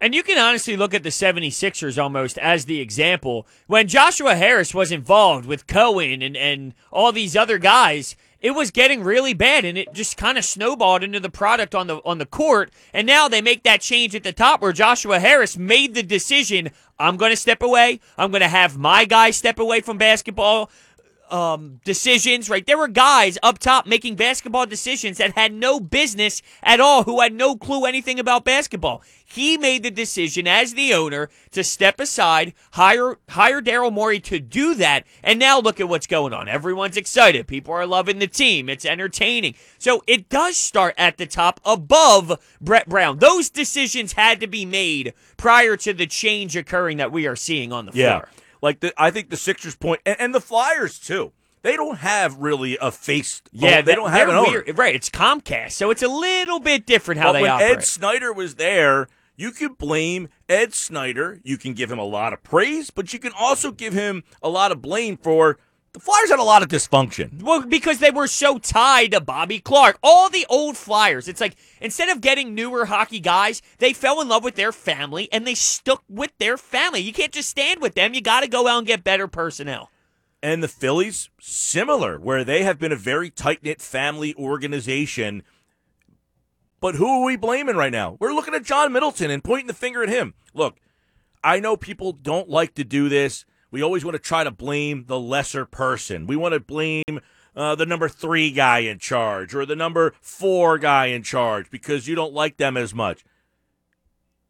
And 0.00 0.14
you 0.14 0.22
can 0.22 0.38
honestly 0.38 0.76
look 0.76 0.94
at 0.94 1.02
the 1.02 1.08
76ers 1.08 2.02
almost 2.02 2.38
as 2.38 2.64
the 2.64 2.80
example. 2.80 3.46
When 3.66 3.88
Joshua 3.88 4.36
Harris 4.36 4.74
was 4.74 4.92
involved 4.92 5.46
with 5.46 5.66
Cohen 5.66 6.22
and, 6.22 6.36
and 6.36 6.74
all 6.92 7.12
these 7.12 7.36
other 7.36 7.58
guys, 7.58 8.16
it 8.44 8.54
was 8.54 8.70
getting 8.70 9.02
really 9.02 9.32
bad 9.32 9.64
and 9.64 9.78
it 9.78 9.90
just 9.94 10.18
kind 10.18 10.36
of 10.36 10.44
snowballed 10.44 11.02
into 11.02 11.18
the 11.18 11.30
product 11.30 11.74
on 11.74 11.86
the 11.86 11.96
on 12.04 12.18
the 12.18 12.26
court 12.26 12.70
and 12.92 13.06
now 13.06 13.26
they 13.26 13.40
make 13.40 13.62
that 13.62 13.80
change 13.80 14.14
at 14.14 14.22
the 14.22 14.34
top 14.34 14.60
where 14.60 14.72
Joshua 14.72 15.18
Harris 15.18 15.56
made 15.56 15.94
the 15.94 16.02
decision 16.02 16.70
I'm 16.98 17.16
going 17.16 17.32
to 17.32 17.36
step 17.36 17.62
away. 17.62 18.00
I'm 18.16 18.30
going 18.30 18.42
to 18.42 18.48
have 18.48 18.76
my 18.76 19.04
guy 19.04 19.30
step 19.30 19.58
away 19.58 19.80
from 19.80 19.98
basketball 19.98 20.70
um, 21.30 21.80
decisions, 21.84 22.48
right? 22.50 22.64
There 22.66 22.78
were 22.78 22.88
guys 22.88 23.38
up 23.42 23.58
top 23.58 23.86
making 23.86 24.16
basketball 24.16 24.66
decisions 24.66 25.18
that 25.18 25.32
had 25.34 25.52
no 25.52 25.80
business 25.80 26.42
at 26.62 26.80
all, 26.80 27.04
who 27.04 27.20
had 27.20 27.32
no 27.32 27.56
clue 27.56 27.84
anything 27.84 28.18
about 28.20 28.44
basketball. 28.44 29.02
He 29.24 29.56
made 29.56 29.82
the 29.82 29.90
decision 29.90 30.46
as 30.46 30.74
the 30.74 30.94
owner 30.94 31.30
to 31.52 31.64
step 31.64 31.98
aside, 31.98 32.52
hire 32.72 33.18
hire 33.30 33.60
Daryl 33.60 33.92
Morey 33.92 34.20
to 34.20 34.38
do 34.38 34.74
that, 34.74 35.04
and 35.22 35.38
now 35.38 35.58
look 35.58 35.80
at 35.80 35.88
what's 35.88 36.06
going 36.06 36.32
on. 36.32 36.46
Everyone's 36.48 36.96
excited. 36.96 37.48
People 37.48 37.74
are 37.74 37.86
loving 37.86 38.18
the 38.18 38.26
team. 38.28 38.68
It's 38.68 38.84
entertaining. 38.84 39.54
So 39.78 40.02
it 40.06 40.28
does 40.28 40.56
start 40.56 40.94
at 40.98 41.16
the 41.16 41.26
top 41.26 41.60
above 41.64 42.38
Brett 42.60 42.88
Brown. 42.88 43.18
Those 43.18 43.50
decisions 43.50 44.12
had 44.12 44.40
to 44.40 44.46
be 44.46 44.64
made 44.64 45.14
prior 45.36 45.76
to 45.78 45.92
the 45.92 46.06
change 46.06 46.56
occurring 46.56 46.98
that 46.98 47.10
we 47.10 47.26
are 47.26 47.36
seeing 47.36 47.72
on 47.72 47.86
the 47.86 47.92
Yeah. 47.94 48.20
floor. 48.20 48.28
Like 48.64 48.80
the, 48.80 48.94
I 48.96 49.10
think 49.10 49.28
the 49.28 49.36
Sixers 49.36 49.76
point 49.76 50.00
and, 50.06 50.16
and 50.18 50.34
the 50.34 50.40
Flyers 50.40 50.98
too. 50.98 51.32
They 51.60 51.76
don't 51.76 51.98
have 51.98 52.38
really 52.38 52.78
a 52.80 52.90
face. 52.90 53.42
Yeah, 53.52 53.78
oh, 53.78 53.82
they 53.82 53.94
don't 53.94 54.10
have 54.10 54.28
an 54.28 54.34
owner. 54.34 54.50
weird. 54.50 54.78
Right, 54.78 54.94
it's 54.94 55.10
Comcast, 55.10 55.72
so 55.72 55.90
it's 55.90 56.02
a 56.02 56.08
little 56.08 56.60
bit 56.60 56.86
different 56.86 57.20
how 57.20 57.28
but 57.28 57.32
they 57.34 57.42
when 57.42 57.50
operate. 57.50 57.78
Ed 57.78 57.84
Snider 57.84 58.32
was 58.32 58.54
there, 58.54 59.08
you 59.36 59.50
can 59.50 59.74
blame 59.74 60.28
Ed 60.48 60.72
Snider. 60.72 61.40
You 61.42 61.58
can 61.58 61.74
give 61.74 61.92
him 61.92 61.98
a 61.98 62.04
lot 62.04 62.32
of 62.32 62.42
praise, 62.42 62.90
but 62.90 63.12
you 63.12 63.18
can 63.18 63.32
also 63.38 63.70
give 63.70 63.92
him 63.92 64.24
a 64.42 64.48
lot 64.48 64.72
of 64.72 64.80
blame 64.80 65.18
for 65.18 65.58
the 65.94 66.00
Flyers 66.00 66.28
had 66.28 66.40
a 66.40 66.42
lot 66.42 66.62
of 66.62 66.68
dysfunction. 66.68 67.40
Well, 67.40 67.62
because 67.62 68.00
they 68.00 68.10
were 68.10 68.26
so 68.26 68.58
tied 68.58 69.12
to 69.12 69.20
Bobby 69.20 69.60
Clarke. 69.60 69.96
All 70.02 70.28
the 70.28 70.44
old 70.50 70.76
Flyers. 70.76 71.28
It's 71.28 71.40
like 71.40 71.54
instead 71.80 72.08
of 72.08 72.20
getting 72.20 72.52
newer 72.52 72.86
hockey 72.86 73.20
guys, 73.20 73.62
they 73.78 73.92
fell 73.92 74.20
in 74.20 74.28
love 74.28 74.42
with 74.42 74.56
their 74.56 74.72
family 74.72 75.28
and 75.32 75.46
they 75.46 75.54
stuck 75.54 76.02
with 76.08 76.32
their 76.38 76.56
family. 76.56 77.00
You 77.00 77.12
can't 77.12 77.32
just 77.32 77.48
stand 77.48 77.80
with 77.80 77.94
them. 77.94 78.12
You 78.12 78.20
got 78.20 78.40
to 78.40 78.48
go 78.48 78.66
out 78.66 78.78
and 78.78 78.86
get 78.88 79.04
better 79.04 79.28
personnel. 79.28 79.88
And 80.42 80.64
the 80.64 80.68
Phillies, 80.68 81.30
similar, 81.40 82.18
where 82.18 82.42
they 82.42 82.64
have 82.64 82.80
been 82.80 82.92
a 82.92 82.96
very 82.96 83.30
tight 83.30 83.62
knit 83.62 83.80
family 83.80 84.34
organization. 84.34 85.44
But 86.80 86.96
who 86.96 87.08
are 87.08 87.24
we 87.24 87.36
blaming 87.36 87.76
right 87.76 87.92
now? 87.92 88.16
We're 88.18 88.34
looking 88.34 88.54
at 88.54 88.64
John 88.64 88.92
Middleton 88.92 89.30
and 89.30 89.44
pointing 89.44 89.68
the 89.68 89.72
finger 89.72 90.02
at 90.02 90.08
him. 90.08 90.34
Look, 90.52 90.80
I 91.44 91.60
know 91.60 91.76
people 91.76 92.12
don't 92.12 92.48
like 92.50 92.74
to 92.74 92.84
do 92.84 93.08
this. 93.08 93.44
We 93.74 93.82
always 93.82 94.04
want 94.04 94.14
to 94.14 94.20
try 94.22 94.44
to 94.44 94.52
blame 94.52 95.06
the 95.08 95.18
lesser 95.18 95.64
person. 95.64 96.28
We 96.28 96.36
want 96.36 96.54
to 96.54 96.60
blame 96.60 97.20
uh, 97.56 97.74
the 97.74 97.84
number 97.84 98.08
three 98.08 98.52
guy 98.52 98.78
in 98.78 99.00
charge 99.00 99.52
or 99.52 99.66
the 99.66 99.74
number 99.74 100.14
four 100.20 100.78
guy 100.78 101.06
in 101.06 101.24
charge 101.24 101.72
because 101.72 102.06
you 102.06 102.14
don't 102.14 102.32
like 102.32 102.56
them 102.56 102.76
as 102.76 102.94
much. 102.94 103.24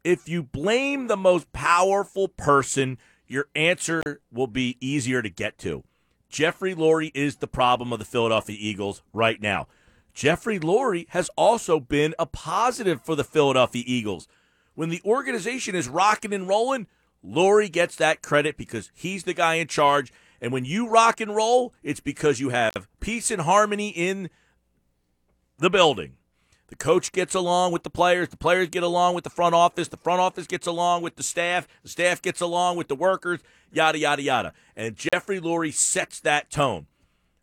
If 0.03 0.29
you 0.29 0.43
blame 0.43 1.07
the 1.07 1.17
most 1.17 1.51
powerful 1.53 2.27
person, 2.27 2.99
your 3.25 3.47
answer 3.55 4.21
will 4.31 4.45
be 4.45 4.77
easier 4.79 5.23
to 5.23 5.29
get 5.31 5.57
to. 5.57 5.83
Jeffrey 6.29 6.75
Lurie 6.75 7.09
is 7.15 7.37
the 7.37 7.47
problem 7.47 7.91
of 7.91 7.97
the 7.97 8.05
Philadelphia 8.05 8.57
Eagles 8.59 9.01
right 9.11 9.41
now. 9.41 9.65
Jeffrey 10.13 10.59
Lurie 10.59 11.09
has 11.09 11.31
also 11.35 11.79
been 11.79 12.13
a 12.19 12.27
positive 12.27 13.01
for 13.01 13.15
the 13.15 13.23
Philadelphia 13.23 13.83
Eagles. 13.87 14.27
When 14.75 14.89
the 14.89 15.01
organization 15.03 15.73
is 15.73 15.89
rocking 15.89 16.31
and 16.31 16.47
rolling, 16.47 16.85
Lurie 17.25 17.71
gets 17.71 17.95
that 17.95 18.21
credit 18.21 18.57
because 18.57 18.91
he's 18.93 19.23
the 19.23 19.33
guy 19.33 19.55
in 19.55 19.67
charge. 19.67 20.13
And 20.41 20.51
when 20.51 20.65
you 20.65 20.87
rock 20.87 21.19
and 21.19 21.35
roll, 21.35 21.73
it's 21.81 21.99
because 21.99 22.39
you 22.39 22.49
have 22.49 22.87
peace 22.99 23.31
and 23.31 23.41
harmony 23.41 23.89
in 23.89 24.29
the 25.57 25.69
building. 25.69 26.13
The 26.67 26.75
coach 26.75 27.11
gets 27.11 27.35
along 27.35 27.71
with 27.71 27.83
the 27.83 27.89
players. 27.89 28.29
The 28.29 28.37
players 28.37 28.69
get 28.69 28.83
along 28.83 29.15
with 29.15 29.23
the 29.23 29.29
front 29.29 29.55
office. 29.55 29.87
The 29.87 29.97
front 29.97 30.19
office 30.19 30.47
gets 30.47 30.67
along 30.67 31.03
with 31.03 31.15
the 31.15 31.23
staff. 31.23 31.67
The 31.83 31.89
staff 31.89 32.21
gets 32.21 32.41
along 32.41 32.77
with 32.77 32.87
the 32.87 32.95
workers, 32.95 33.39
yada, 33.71 33.99
yada, 33.99 34.21
yada. 34.21 34.53
And 34.75 34.95
Jeffrey 34.95 35.39
Lurie 35.39 35.73
sets 35.73 36.19
that 36.21 36.49
tone. 36.49 36.87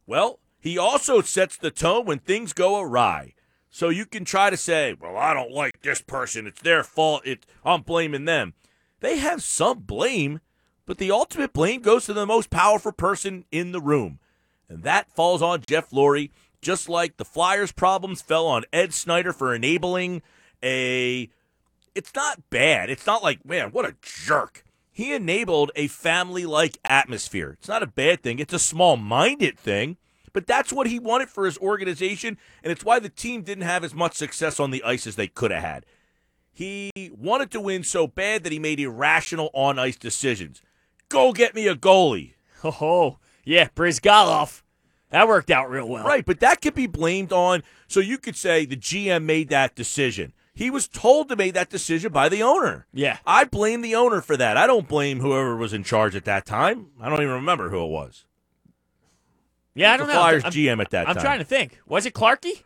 Well, 0.06 0.40
he 0.58 0.76
also 0.76 1.20
sets 1.22 1.56
the 1.56 1.70
tone 1.70 2.04
when 2.04 2.18
things 2.18 2.52
go 2.52 2.80
awry. 2.80 3.34
So 3.70 3.88
you 3.88 4.04
can 4.04 4.24
try 4.24 4.50
to 4.50 4.56
say, 4.56 4.94
well, 5.00 5.16
I 5.16 5.32
don't 5.32 5.52
like 5.52 5.80
this 5.80 6.02
person. 6.02 6.46
It's 6.46 6.60
their 6.60 6.84
fault. 6.84 7.22
It, 7.24 7.46
I'm 7.64 7.82
blaming 7.82 8.26
them. 8.26 8.54
They 9.02 9.18
have 9.18 9.42
some 9.42 9.80
blame, 9.80 10.40
but 10.86 10.98
the 10.98 11.10
ultimate 11.10 11.52
blame 11.52 11.82
goes 11.82 12.06
to 12.06 12.12
the 12.12 12.24
most 12.24 12.50
powerful 12.50 12.92
person 12.92 13.44
in 13.50 13.72
the 13.72 13.80
room. 13.80 14.20
And 14.68 14.84
that 14.84 15.10
falls 15.10 15.42
on 15.42 15.64
Jeff 15.66 15.90
Lurie 15.90 16.30
just 16.62 16.88
like 16.88 17.16
the 17.16 17.24
Flyers' 17.24 17.72
problems 17.72 18.22
fell 18.22 18.46
on 18.46 18.64
Ed 18.72 18.94
Snider 18.94 19.32
for 19.32 19.52
enabling 19.52 20.22
a. 20.62 21.28
It's 21.96 22.14
not 22.14 22.48
bad. 22.48 22.88
It's 22.88 23.04
not 23.04 23.24
like, 23.24 23.44
man, 23.44 23.72
what 23.72 23.84
a 23.84 23.96
jerk. 24.00 24.64
He 24.92 25.12
enabled 25.12 25.72
a 25.74 25.88
family 25.88 26.46
like 26.46 26.78
atmosphere. 26.84 27.56
It's 27.58 27.68
not 27.68 27.82
a 27.82 27.88
bad 27.88 28.22
thing, 28.22 28.38
it's 28.38 28.54
a 28.54 28.58
small 28.58 28.96
minded 28.96 29.58
thing, 29.58 29.96
but 30.32 30.46
that's 30.46 30.72
what 30.72 30.86
he 30.86 31.00
wanted 31.00 31.28
for 31.28 31.44
his 31.44 31.58
organization, 31.58 32.38
and 32.62 32.70
it's 32.70 32.84
why 32.84 33.00
the 33.00 33.08
team 33.08 33.42
didn't 33.42 33.64
have 33.64 33.82
as 33.82 33.94
much 33.94 34.14
success 34.14 34.60
on 34.60 34.70
the 34.70 34.84
ice 34.84 35.08
as 35.08 35.16
they 35.16 35.26
could 35.26 35.50
have 35.50 35.64
had. 35.64 35.86
He 36.52 36.90
wanted 37.16 37.50
to 37.52 37.60
win 37.60 37.82
so 37.82 38.06
bad 38.06 38.44
that 38.44 38.52
he 38.52 38.58
made 38.58 38.78
irrational 38.78 39.50
on 39.54 39.78
ice 39.78 39.96
decisions. 39.96 40.60
Go 41.08 41.32
get 41.32 41.54
me 41.54 41.66
a 41.68 41.74
goalie. 41.74 42.34
Oh, 42.64 42.76
oh, 42.80 43.18
yeah, 43.44 43.66
Bryzgalov. 43.74 44.62
That 45.10 45.26
worked 45.26 45.50
out 45.50 45.68
real 45.68 45.88
well. 45.88 46.04
Right, 46.04 46.24
but 46.24 46.38
that 46.38 46.62
could 46.62 46.74
be 46.74 46.86
blamed 46.86 47.32
on. 47.32 47.64
So 47.88 47.98
you 47.98 48.18
could 48.18 48.36
say 48.36 48.64
the 48.64 48.76
GM 48.76 49.24
made 49.24 49.48
that 49.48 49.74
decision. 49.74 50.32
He 50.54 50.70
was 50.70 50.86
told 50.86 51.28
to 51.28 51.34
make 51.34 51.54
that 51.54 51.70
decision 51.70 52.12
by 52.12 52.28
the 52.28 52.42
owner. 52.44 52.86
Yeah. 52.92 53.18
I 53.26 53.42
blame 53.44 53.80
the 53.80 53.96
owner 53.96 54.20
for 54.20 54.36
that. 54.36 54.56
I 54.56 54.68
don't 54.68 54.86
blame 54.86 55.18
whoever 55.18 55.56
was 55.56 55.72
in 55.72 55.82
charge 55.82 56.14
at 56.14 56.24
that 56.26 56.46
time. 56.46 56.90
I 57.00 57.08
don't 57.08 57.20
even 57.20 57.34
remember 57.34 57.68
who 57.70 57.82
it 57.84 57.88
was. 57.90 58.26
Yeah, 59.74 59.92
I 59.92 59.96
don't 59.96 60.06
the 60.06 60.12
know. 60.12 60.20
Flyers 60.20 60.44
I'm, 60.44 60.52
GM 60.52 60.80
at 60.80 60.90
that 60.90 61.08
I'm 61.08 61.14
time. 61.16 61.24
trying 61.24 61.38
to 61.40 61.44
think. 61.44 61.80
Was 61.86 62.06
it 62.06 62.14
Clarky? 62.14 62.62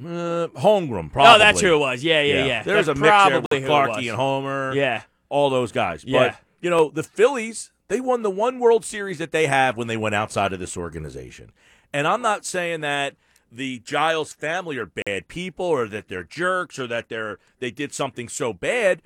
Uh, 0.00 0.48
Holmgren, 0.58 1.12
probably. 1.12 1.34
Oh, 1.34 1.38
that's 1.38 1.60
who 1.60 1.74
it 1.74 1.78
was. 1.78 2.02
Yeah, 2.02 2.22
yeah, 2.22 2.44
yeah. 2.46 2.62
There's 2.62 2.86
That's 2.86 2.98
a 2.98 3.00
mixture 3.00 3.10
probably 3.10 3.40
with 3.40 3.50
who 3.50 3.56
it 3.56 3.68
Clarkey 3.68 3.96
was. 3.96 4.06
and 4.06 4.16
Homer. 4.16 4.72
Yeah. 4.74 5.02
all 5.28 5.50
those 5.50 5.72
guys. 5.72 6.04
Yeah. 6.04 6.28
But 6.28 6.36
you 6.60 6.70
know, 6.70 6.90
the 6.90 7.02
Phillies, 7.02 7.70
they 7.88 8.00
won 8.00 8.22
the 8.22 8.30
one 8.30 8.58
World 8.58 8.84
Series 8.84 9.18
that 9.18 9.32
they 9.32 9.46
have 9.46 9.76
when 9.76 9.88
they 9.88 9.96
went 9.96 10.14
outside 10.14 10.52
of 10.52 10.58
this 10.58 10.76
organization. 10.76 11.52
And 11.92 12.06
I'm 12.06 12.22
not 12.22 12.44
saying 12.44 12.80
that 12.82 13.16
the 13.52 13.80
Giles 13.80 14.32
family 14.32 14.78
are 14.78 14.86
bad 14.86 15.28
people 15.28 15.66
or 15.66 15.88
that 15.88 16.08
they're 16.08 16.22
jerks 16.24 16.78
or 16.78 16.86
that 16.86 17.08
they're 17.08 17.38
they 17.58 17.70
did 17.70 17.92
something 17.92 18.28
so 18.28 18.52
bad. 18.52 19.02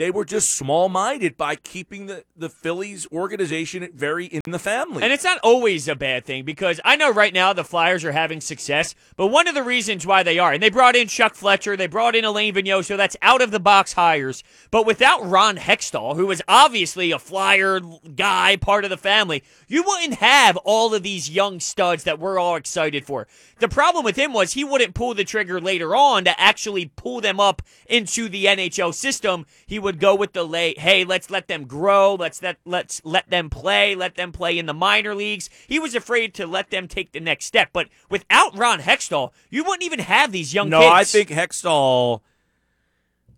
They 0.00 0.10
were 0.10 0.24
just 0.24 0.54
small 0.54 0.88
minded 0.88 1.36
by 1.36 1.56
keeping 1.56 2.06
the, 2.06 2.24
the 2.34 2.48
Phillies 2.48 3.06
organization 3.12 3.86
very 3.94 4.24
in 4.24 4.40
the 4.50 4.58
family. 4.58 5.02
And 5.02 5.12
it's 5.12 5.24
not 5.24 5.38
always 5.44 5.88
a 5.88 5.94
bad 5.94 6.24
thing 6.24 6.46
because 6.46 6.80
I 6.86 6.96
know 6.96 7.12
right 7.12 7.34
now 7.34 7.52
the 7.52 7.64
Flyers 7.64 8.02
are 8.06 8.12
having 8.12 8.40
success, 8.40 8.94
but 9.16 9.26
one 9.26 9.46
of 9.46 9.54
the 9.54 9.62
reasons 9.62 10.06
why 10.06 10.22
they 10.22 10.38
are, 10.38 10.54
and 10.54 10.62
they 10.62 10.70
brought 10.70 10.96
in 10.96 11.06
Chuck 11.06 11.34
Fletcher, 11.34 11.76
they 11.76 11.86
brought 11.86 12.16
in 12.16 12.24
Alain 12.24 12.54
Vigneault, 12.54 12.86
so 12.86 12.96
that's 12.96 13.18
out 13.20 13.42
of 13.42 13.50
the 13.50 13.60
box 13.60 13.92
hires. 13.92 14.42
But 14.70 14.86
without 14.86 15.22
Ron 15.28 15.58
Hextall, 15.58 16.16
who 16.16 16.30
is 16.30 16.42
obviously 16.48 17.10
a 17.10 17.18
Flyer 17.18 17.80
guy, 18.16 18.56
part 18.56 18.84
of 18.84 18.90
the 18.90 18.96
family, 18.96 19.44
you 19.68 19.82
wouldn't 19.86 20.14
have 20.14 20.56
all 20.64 20.94
of 20.94 21.02
these 21.02 21.28
young 21.28 21.60
studs 21.60 22.04
that 22.04 22.18
we're 22.18 22.38
all 22.38 22.56
excited 22.56 23.04
for. 23.04 23.28
The 23.58 23.68
problem 23.68 24.02
with 24.06 24.16
him 24.16 24.32
was 24.32 24.54
he 24.54 24.64
wouldn't 24.64 24.94
pull 24.94 25.12
the 25.12 25.24
trigger 25.24 25.60
later 25.60 25.94
on 25.94 26.24
to 26.24 26.40
actually 26.40 26.90
pull 26.96 27.20
them 27.20 27.38
up 27.38 27.60
into 27.86 28.30
the 28.30 28.46
NHL 28.46 28.94
system. 28.94 29.44
He 29.66 29.78
would 29.78 29.89
go 29.98 30.14
with 30.14 30.32
the 30.32 30.44
late, 30.44 30.78
hey, 30.78 31.04
let's 31.04 31.30
let 31.30 31.48
them 31.48 31.64
grow, 31.64 32.14
let's 32.14 32.42
let 32.42 32.58
let's 32.64 33.00
let 33.04 33.30
them 33.30 33.50
play, 33.50 33.94
let 33.94 34.14
them 34.14 34.32
play 34.32 34.58
in 34.58 34.66
the 34.66 34.74
minor 34.74 35.14
leagues. 35.14 35.50
He 35.66 35.78
was 35.78 35.94
afraid 35.94 36.34
to 36.34 36.46
let 36.46 36.70
them 36.70 36.88
take 36.88 37.12
the 37.12 37.20
next 37.20 37.46
step. 37.46 37.70
But 37.72 37.88
without 38.08 38.56
Ron 38.56 38.80
Hextall, 38.80 39.30
you 39.48 39.64
wouldn't 39.64 39.82
even 39.82 40.00
have 40.00 40.32
these 40.32 40.54
young 40.54 40.68
no, 40.68 40.80
kids. 40.80 40.92
I 40.92 41.04
think 41.04 41.30
Hextall 41.30 42.20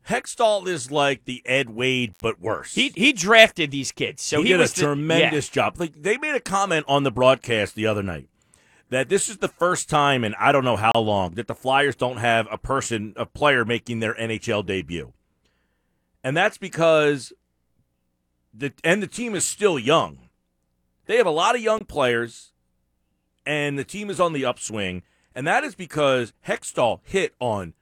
Hextall 0.09 0.67
is 0.67 0.91
like 0.91 1.25
the 1.25 1.43
Ed 1.47 1.71
Wade, 1.71 2.15
but 2.19 2.41
worse. 2.41 2.75
he 2.75 2.93
he 2.95 3.13
drafted 3.13 3.71
these 3.71 3.93
kids, 3.93 4.23
so 4.23 4.39
he, 4.39 4.49
he, 4.49 4.53
did 4.53 4.61
a 4.61 4.65
the- 4.65 4.83
tremendous 4.83 5.49
job. 5.49 5.79
Like 5.79 6.03
they 6.03 6.17
made 6.19 6.35
a 6.35 6.41
comment 6.41 6.85
on 6.89 7.05
the 7.05 7.13
broadcast 7.13 7.75
the 7.75 7.87
other 7.87 8.03
night 8.03 8.29
that 8.93 9.09
this 9.09 9.29
is 9.29 9.39
the 9.39 9.49
first 9.49 9.89
time 9.89 10.23
in 10.23 10.35
I 10.35 10.53
don't 10.53 10.65
know 10.65 10.77
how 10.77 10.93
long 10.95 11.35
that 11.35 11.47
the 11.47 11.55
Flyers 11.55 11.97
don't 11.97 12.19
have 12.19 12.47
a 12.51 12.59
person, 12.59 13.15
a 13.17 13.25
player 13.25 13.65
making 13.65 14.01
their 14.01 14.15
NHL 14.15 14.67
debut, 14.67 15.13
and 16.23 16.37
that's 16.37 16.59
because 16.59 17.33
the 18.55 18.73
and 18.85 19.03
the 19.03 19.07
team 19.07 19.35
is 19.35 19.47
still 19.47 19.79
young. 19.79 20.29
They 21.07 21.17
have 21.17 21.27
a 21.27 21.31
lot 21.31 21.55
of 21.55 21.61
young 21.61 21.81
players, 21.81 22.53
and 23.45 23.79
the 23.79 23.85
team 23.85 24.11
is 24.11 24.21
on 24.21 24.33
the 24.33 24.45
upswing, 24.45 25.03
and 25.35 25.47
that 25.47 25.65
is 25.65 25.75
because 25.75 26.33
Hextall 26.47 27.01
hit 27.03 27.35
on 27.41 27.75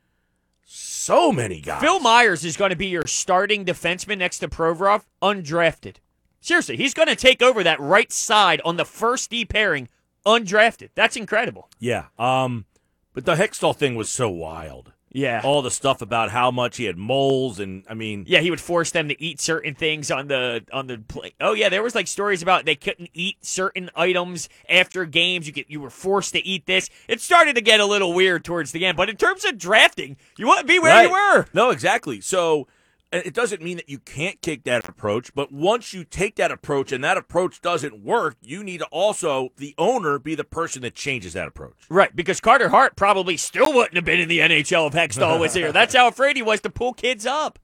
so 0.64 1.32
many 1.32 1.61
guys. 1.61 1.80
Phil 1.80 2.01
Myers 2.01 2.45
is 2.45 2.57
going 2.57 2.70
to 2.70 2.76
be 2.76 2.86
your 2.86 3.07
starting 3.07 3.64
defenseman 3.64 4.18
next 4.18 4.38
to 4.38 4.49
Provorov, 4.49 5.03
undrafted. 5.20 5.97
Seriously, 6.41 6.76
he's 6.76 6.95
going 6.95 7.09
to 7.09 7.16
take 7.16 7.43
over 7.43 7.62
that 7.62 7.80
right 7.80 8.11
side 8.12 8.62
on 8.64 8.76
the 8.76 8.84
first 8.84 9.30
D 9.30 9.45
pairing, 9.45 9.88
undrafted. 10.24 10.91
That's 10.95 11.16
incredible. 11.16 11.68
Yeah. 11.78 12.07
Um, 12.18 12.64
but 13.12 13.24
the 13.24 13.34
Hextall 13.34 13.76
thing 13.76 13.97
was 13.97 14.09
so 14.09 14.30
wild. 14.30 14.93
Yeah. 15.12 15.40
All 15.44 15.61
the 15.62 15.70
stuff 15.70 16.02
about 16.02 16.30
how 16.30 16.50
much 16.50 16.76
he 16.76 16.84
had 16.84 16.96
moles, 16.96 17.58
and 17.58 17.84
I 17.88 17.94
mean, 17.94 18.24
Yeah, 18.28 18.40
he 18.40 18.50
would 18.50 18.61
force 18.61 18.92
them 18.92 19.08
to 19.08 19.20
eat 19.20 19.40
certain 19.40 19.74
things 19.74 20.11
on 20.11 20.28
the 20.28 20.64
on 20.72 20.86
the 20.86 20.98
play. 20.98 21.32
Oh 21.40 21.52
yeah, 21.52 21.68
there 21.68 21.82
was 21.82 21.94
like 21.94 22.06
stories 22.06 22.42
about 22.42 22.64
they 22.64 22.76
couldn't 22.76 23.11
eat 23.12 23.44
certain 23.44 23.90
items 23.96 24.48
after 24.68 25.04
games. 25.04 25.46
You 25.46 25.52
get 25.52 25.68
you 25.68 25.80
were 25.80 25.90
forced 25.90 26.32
to 26.34 26.46
eat 26.46 26.66
this. 26.66 26.88
It 27.08 27.20
started 27.20 27.56
to 27.56 27.61
get 27.61 27.80
a 27.80 27.86
little 27.86 28.12
weird 28.12 28.44
towards 28.44 28.72
the 28.72 28.86
end, 28.86 28.96
but 28.96 29.08
in 29.11 29.16
terms 29.16 29.44
of 29.44 29.58
drafting, 29.58 30.16
you 30.38 30.46
want 30.46 30.61
to 30.61 30.66
be 30.66 30.78
where 30.78 31.02
you 31.02 31.11
were. 31.11 31.46
No, 31.52 31.70
exactly. 31.70 32.20
So 32.20 32.68
it 33.12 33.34
doesn't 33.34 33.61
mean 33.61 33.76
that 33.76 33.88
you 33.88 33.98
can't 33.98 34.40
take 34.40 34.64
that 34.64 34.88
approach, 34.88 35.34
but 35.34 35.50
once 35.52 35.92
you 35.92 36.04
take 36.04 36.36
that 36.36 36.52
approach 36.52 36.92
and 36.92 37.02
that 37.02 37.16
approach 37.16 37.61
doesn't 37.61 38.04
work, 38.04 38.36
you 38.40 38.62
need 38.62 38.78
to 38.78 38.86
also 38.86 39.50
the 39.56 39.74
owner 39.78 40.18
be 40.18 40.36
the 40.36 40.44
person 40.44 40.82
that 40.82 40.94
changes 40.94 41.32
that 41.32 41.48
approach. 41.48 41.74
Right, 41.88 42.14
because 42.14 42.40
Carter 42.40 42.68
Hart 42.68 42.94
probably 42.94 43.36
still 43.36 43.72
wouldn't 43.72 43.96
have 43.96 44.04
been 44.04 44.20
in 44.20 44.28
the 44.28 44.38
NHL 44.38 44.86
if 44.88 44.94
Hextall 44.94 45.40
was 45.40 45.54
here. 45.54 45.72
That's 45.72 45.94
how 45.94 46.06
afraid 46.06 46.36
he 46.36 46.42
was 46.42 46.61
to 46.61 46.70
pull 46.70 46.92
kids 46.92 47.26
up. 47.26 47.58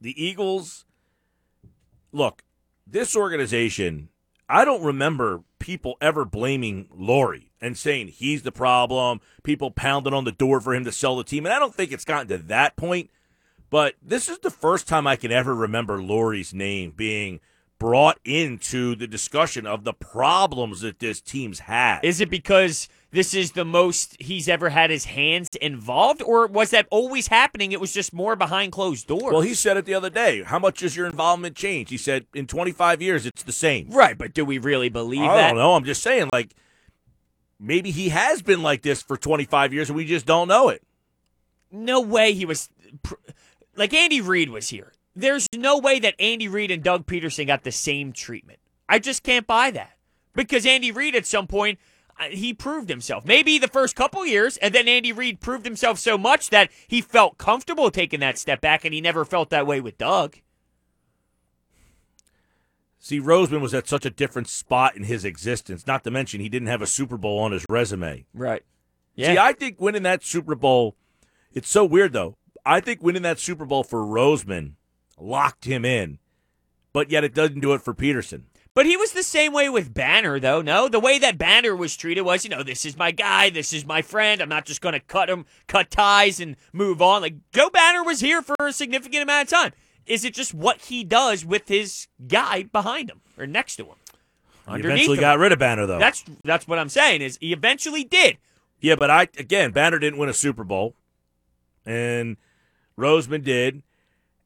The 0.00 0.22
Eagles 0.22 0.84
look, 2.12 2.44
this 2.86 3.16
organization, 3.16 4.10
I 4.48 4.64
don't 4.64 4.82
remember 4.82 5.42
people 5.58 5.96
ever 6.00 6.24
blaming 6.24 6.88
Lurie 6.96 7.50
and 7.60 7.76
saying 7.76 8.08
he's 8.08 8.42
the 8.42 8.52
problem, 8.52 9.20
people 9.42 9.70
pounding 9.70 10.12
on 10.12 10.24
the 10.24 10.32
door 10.32 10.60
for 10.60 10.74
him 10.74 10.84
to 10.84 10.92
sell 10.92 11.16
the 11.16 11.24
team. 11.24 11.46
And 11.46 11.52
I 11.52 11.58
don't 11.58 11.74
think 11.74 11.92
it's 11.92 12.04
gotten 12.04 12.28
to 12.28 12.38
that 12.38 12.76
point. 12.76 13.10
But 13.70 13.94
this 14.02 14.28
is 14.28 14.38
the 14.38 14.50
first 14.50 14.86
time 14.86 15.06
I 15.06 15.16
can 15.16 15.32
ever 15.32 15.54
remember 15.54 15.98
Lurie's 15.98 16.54
name 16.54 16.92
being 16.96 17.40
brought 17.78 18.18
into 18.24 18.94
the 18.94 19.06
discussion 19.06 19.66
of 19.66 19.84
the 19.84 19.92
problems 19.92 20.80
that 20.80 20.98
this 20.98 21.20
team's 21.20 21.58
had. 21.60 22.00
Is 22.02 22.20
it 22.22 22.30
because 22.30 22.88
this 23.10 23.34
is 23.34 23.52
the 23.52 23.64
most 23.66 24.16
he's 24.18 24.48
ever 24.48 24.70
had 24.70 24.88
his 24.90 25.04
hands 25.06 25.48
involved, 25.60 26.22
or 26.22 26.46
was 26.46 26.70
that 26.70 26.86
always 26.90 27.26
happening? 27.26 27.72
It 27.72 27.80
was 27.80 27.92
just 27.92 28.14
more 28.14 28.34
behind 28.34 28.72
closed 28.72 29.06
doors. 29.08 29.32
well, 29.32 29.42
he 29.42 29.52
said 29.52 29.76
it 29.76 29.84
the 29.84 29.92
other 29.94 30.08
day. 30.10 30.42
How 30.42 30.58
much 30.58 30.80
has 30.80 30.96
your 30.96 31.06
involvement 31.06 31.54
changed? 31.54 31.90
He 31.90 31.98
said 31.98 32.24
in 32.34 32.46
25 32.46 33.02
years, 33.02 33.26
it's 33.26 33.42
the 33.42 33.52
same. 33.52 33.90
right, 33.90 34.16
but 34.16 34.32
do 34.32 34.44
we 34.44 34.56
really 34.58 34.88
believe 34.88 35.20
I 35.22 35.36
that? 35.36 35.48
don't 35.48 35.58
know. 35.58 35.74
I'm 35.74 35.84
just 35.84 36.02
saying, 36.02 36.30
like, 36.32 36.54
maybe 37.60 37.90
he 37.90 38.08
has 38.10 38.40
been 38.42 38.62
like 38.62 38.82
this 38.82 39.02
for 39.02 39.16
25 39.18 39.74
years 39.74 39.90
and 39.90 39.96
we 39.96 40.04
just 40.06 40.24
don't 40.24 40.48
know 40.48 40.68
it. 40.70 40.82
no 41.70 42.00
way 42.00 42.32
he 42.32 42.46
was 42.46 42.70
pr- 43.02 43.14
like 43.76 43.94
Andy 43.94 44.20
Reid 44.20 44.50
was 44.50 44.68
here. 44.68 44.92
There's 45.14 45.46
no 45.54 45.78
way 45.78 45.98
that 46.00 46.14
Andy 46.18 46.48
Reid 46.48 46.70
and 46.70 46.82
Doug 46.82 47.06
Pederson 47.06 47.46
got 47.46 47.64
the 47.64 47.72
same 47.72 48.12
treatment. 48.12 48.58
I 48.88 48.98
just 48.98 49.22
can't 49.22 49.46
buy 49.46 49.70
that 49.70 49.96
because 50.34 50.66
Andy 50.66 50.92
Reid 50.92 51.14
at 51.14 51.26
some 51.26 51.46
point 51.46 51.78
uh, 52.18 52.24
he 52.24 52.52
proved 52.52 52.88
himself. 52.88 53.24
Maybe 53.24 53.58
the 53.58 53.68
first 53.68 53.96
couple 53.96 54.24
years, 54.26 54.56
and 54.58 54.74
then 54.74 54.88
Andy 54.88 55.12
Reid 55.12 55.40
proved 55.40 55.64
himself 55.64 55.98
so 55.98 56.16
much 56.16 56.50
that 56.50 56.70
he 56.86 57.00
felt 57.00 57.38
comfortable 57.38 57.90
taking 57.90 58.20
that 58.20 58.38
step 58.38 58.60
back, 58.60 58.84
and 58.84 58.94
he 58.94 59.00
never 59.00 59.24
felt 59.24 59.50
that 59.50 59.66
way 59.66 59.80
with 59.80 59.98
Doug. 59.98 60.36
See, 62.98 63.20
Roseman 63.20 63.60
was 63.60 63.72
at 63.72 63.86
such 63.86 64.04
a 64.04 64.10
different 64.10 64.48
spot 64.48 64.96
in 64.96 65.04
his 65.04 65.24
existence, 65.24 65.86
not 65.86 66.02
to 66.04 66.10
mention 66.10 66.40
he 66.40 66.48
didn't 66.48 66.68
have 66.68 66.82
a 66.82 66.86
Super 66.86 67.16
Bowl 67.16 67.38
on 67.38 67.52
his 67.52 67.64
resume. 67.68 68.26
Right. 68.34 68.64
Yeah. 69.14 69.32
See, 69.32 69.38
I 69.38 69.52
think 69.52 69.80
winning 69.80 70.02
that 70.02 70.24
Super 70.24 70.54
Bowl, 70.54 70.96
it's 71.52 71.70
so 71.70 71.84
weird 71.84 72.12
though. 72.12 72.36
I 72.66 72.80
think 72.80 73.02
winning 73.02 73.22
that 73.22 73.38
Super 73.38 73.64
Bowl 73.64 73.84
for 73.84 74.00
Roseman 74.00 74.72
locked 75.18 75.64
him 75.64 75.84
in, 75.84 76.18
but 76.92 77.10
yet 77.10 77.24
it 77.24 77.32
doesn't 77.32 77.60
do 77.60 77.72
it 77.72 77.80
for 77.80 77.94
Pederson. 77.94 78.42
But 78.74 78.84
he 78.84 78.96
was 78.96 79.12
the 79.12 79.22
same 79.22 79.54
way 79.54 79.70
with 79.70 79.94
Banner, 79.94 80.38
though. 80.38 80.60
No, 80.60 80.86
the 80.88 81.00
way 81.00 81.18
that 81.18 81.38
Banner 81.38 81.74
was 81.74 81.96
treated 81.96 82.22
was, 82.22 82.44
you 82.44 82.50
know, 82.50 82.62
this 82.62 82.84
is 82.84 82.94
my 82.94 83.10
guy, 83.10 83.48
this 83.48 83.72
is 83.72 83.86
my 83.86 84.02
friend. 84.02 84.42
I'm 84.42 84.50
not 84.50 84.66
just 84.66 84.82
going 84.82 84.92
to 84.92 85.00
cut 85.00 85.30
him, 85.30 85.46
cut 85.66 85.90
ties, 85.90 86.40
and 86.40 86.56
move 86.74 87.00
on. 87.00 87.22
Like 87.22 87.36
Joe 87.52 87.70
Banner 87.70 88.04
was 88.04 88.20
here 88.20 88.42
for 88.42 88.54
a 88.60 88.72
significant 88.72 89.22
amount 89.22 89.44
of 89.44 89.58
time. 89.58 89.72
Is 90.04 90.24
it 90.24 90.34
just 90.34 90.52
what 90.52 90.82
he 90.82 91.04
does 91.04 91.44
with 91.44 91.68
his 91.68 92.08
guy 92.28 92.64
behind 92.64 93.08
him 93.08 93.22
or 93.38 93.46
next 93.46 93.76
to 93.76 93.84
him? 93.84 93.96
He 94.68 94.80
eventually 94.80 95.16
him. 95.16 95.22
got 95.22 95.38
rid 95.38 95.52
of 95.52 95.58
Banner 95.58 95.86
though. 95.86 95.98
That's 95.98 96.24
that's 96.44 96.68
what 96.68 96.78
I'm 96.78 96.88
saying. 96.88 97.22
Is 97.22 97.38
he 97.40 97.52
eventually 97.52 98.04
did. 98.04 98.36
Yeah, 98.80 98.96
but 98.96 99.08
I 99.08 99.22
again, 99.38 99.70
Banner 99.70 99.98
didn't 99.98 100.18
win 100.18 100.28
a 100.28 100.34
Super 100.34 100.64
Bowl, 100.64 100.94
and 101.86 102.36
Roseman 102.98 103.44
did, 103.44 103.82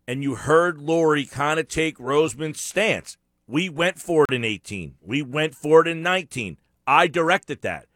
and 0.07 0.23
you 0.23 0.35
heard 0.35 0.79
Lurie 0.79 1.31
kind 1.31 1.61
of 1.61 1.69
take 1.69 1.99
Roseman's 1.99 2.61
stance. 2.61 3.17
We 3.47 3.69
went 3.69 3.99
for 3.99 4.25
it 4.29 4.35
in 4.35 4.45
18. 4.45 4.97
We 5.01 5.23
went 5.23 5.55
for 5.55 5.81
it 5.81 5.89
in 5.89 6.03
19. 6.03 6.57
I 6.87 7.07
directed 7.07 7.63
that. 7.63 7.87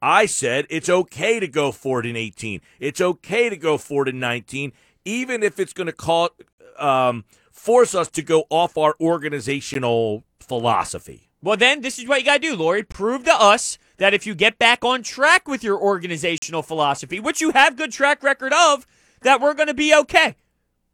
I 0.00 0.26
said 0.26 0.66
it's 0.70 0.88
okay 0.88 1.40
to 1.40 1.48
go 1.48 1.72
for 1.72 2.00
it 2.00 2.06
in 2.06 2.16
18. 2.16 2.60
It's 2.78 3.00
okay 3.00 3.48
to 3.48 3.56
go 3.56 3.78
for 3.78 4.02
it 4.02 4.08
in 4.08 4.20
19, 4.20 4.72
even 5.04 5.42
if 5.42 5.58
it's 5.58 5.72
going 5.72 5.86
to 5.86 5.92
call 5.92 6.30
um, 6.78 7.24
force 7.50 7.94
us 7.94 8.08
to 8.10 8.22
go 8.22 8.44
off 8.50 8.76
our 8.76 8.94
organizational 9.00 10.24
philosophy. 10.40 11.30
Well, 11.42 11.56
then 11.56 11.80
this 11.80 11.98
is 11.98 12.06
what 12.06 12.20
you 12.20 12.26
got 12.26 12.40
to 12.42 12.48
do, 12.50 12.56
Lurie. 12.56 12.88
Prove 12.88 13.24
to 13.24 13.34
us 13.34 13.78
that 13.96 14.14
if 14.14 14.26
you 14.26 14.34
get 14.34 14.58
back 14.58 14.84
on 14.84 15.02
track 15.02 15.46
with 15.48 15.62
your 15.62 15.78
organizational 15.78 16.62
philosophy, 16.62 17.20
which 17.20 17.40
you 17.40 17.50
have 17.52 17.76
good 17.76 17.92
track 17.92 18.22
record 18.22 18.52
of, 18.52 18.86
that 19.24 19.40
we're 19.40 19.54
going 19.54 19.66
to 19.66 19.74
be 19.74 19.94
okay. 19.94 20.36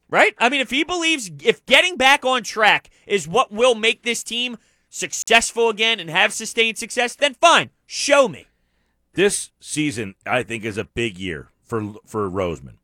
Right? 0.08 0.34
I 0.38 0.48
mean, 0.48 0.60
if 0.60 0.70
he 0.70 0.82
believes 0.82 1.30
if 1.44 1.64
getting 1.66 1.96
back 1.96 2.24
on 2.24 2.42
track 2.42 2.90
is 3.06 3.28
what 3.28 3.52
will 3.52 3.76
make 3.76 4.02
this 4.02 4.24
team 4.24 4.56
successful 4.88 5.68
again 5.68 6.00
and 6.00 6.10
have 6.10 6.32
sustained 6.32 6.78
success, 6.78 7.14
then 7.14 7.34
fine. 7.34 7.70
Show 7.86 8.26
me. 8.26 8.46
this 9.14 9.50
season 9.60 10.14
I 10.26 10.42
think 10.42 10.64
is 10.64 10.78
a 10.78 10.84
big 10.84 11.18
year 11.18 11.48
for 11.62 11.94
for 12.06 12.28
Roseman. 12.30 12.74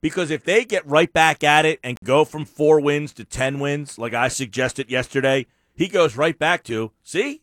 Because 0.00 0.30
if 0.30 0.44
they 0.44 0.64
get 0.64 0.86
right 0.86 1.12
back 1.12 1.42
at 1.42 1.64
it 1.64 1.80
and 1.82 1.98
go 2.04 2.24
from 2.24 2.44
4 2.44 2.80
wins 2.80 3.12
to 3.14 3.24
10 3.24 3.58
wins 3.58 3.98
like 3.98 4.14
I 4.14 4.28
suggested 4.28 4.88
yesterday, 4.90 5.46
he 5.74 5.88
goes 5.88 6.16
right 6.16 6.38
back 6.38 6.62
to, 6.64 6.92
see? 7.02 7.42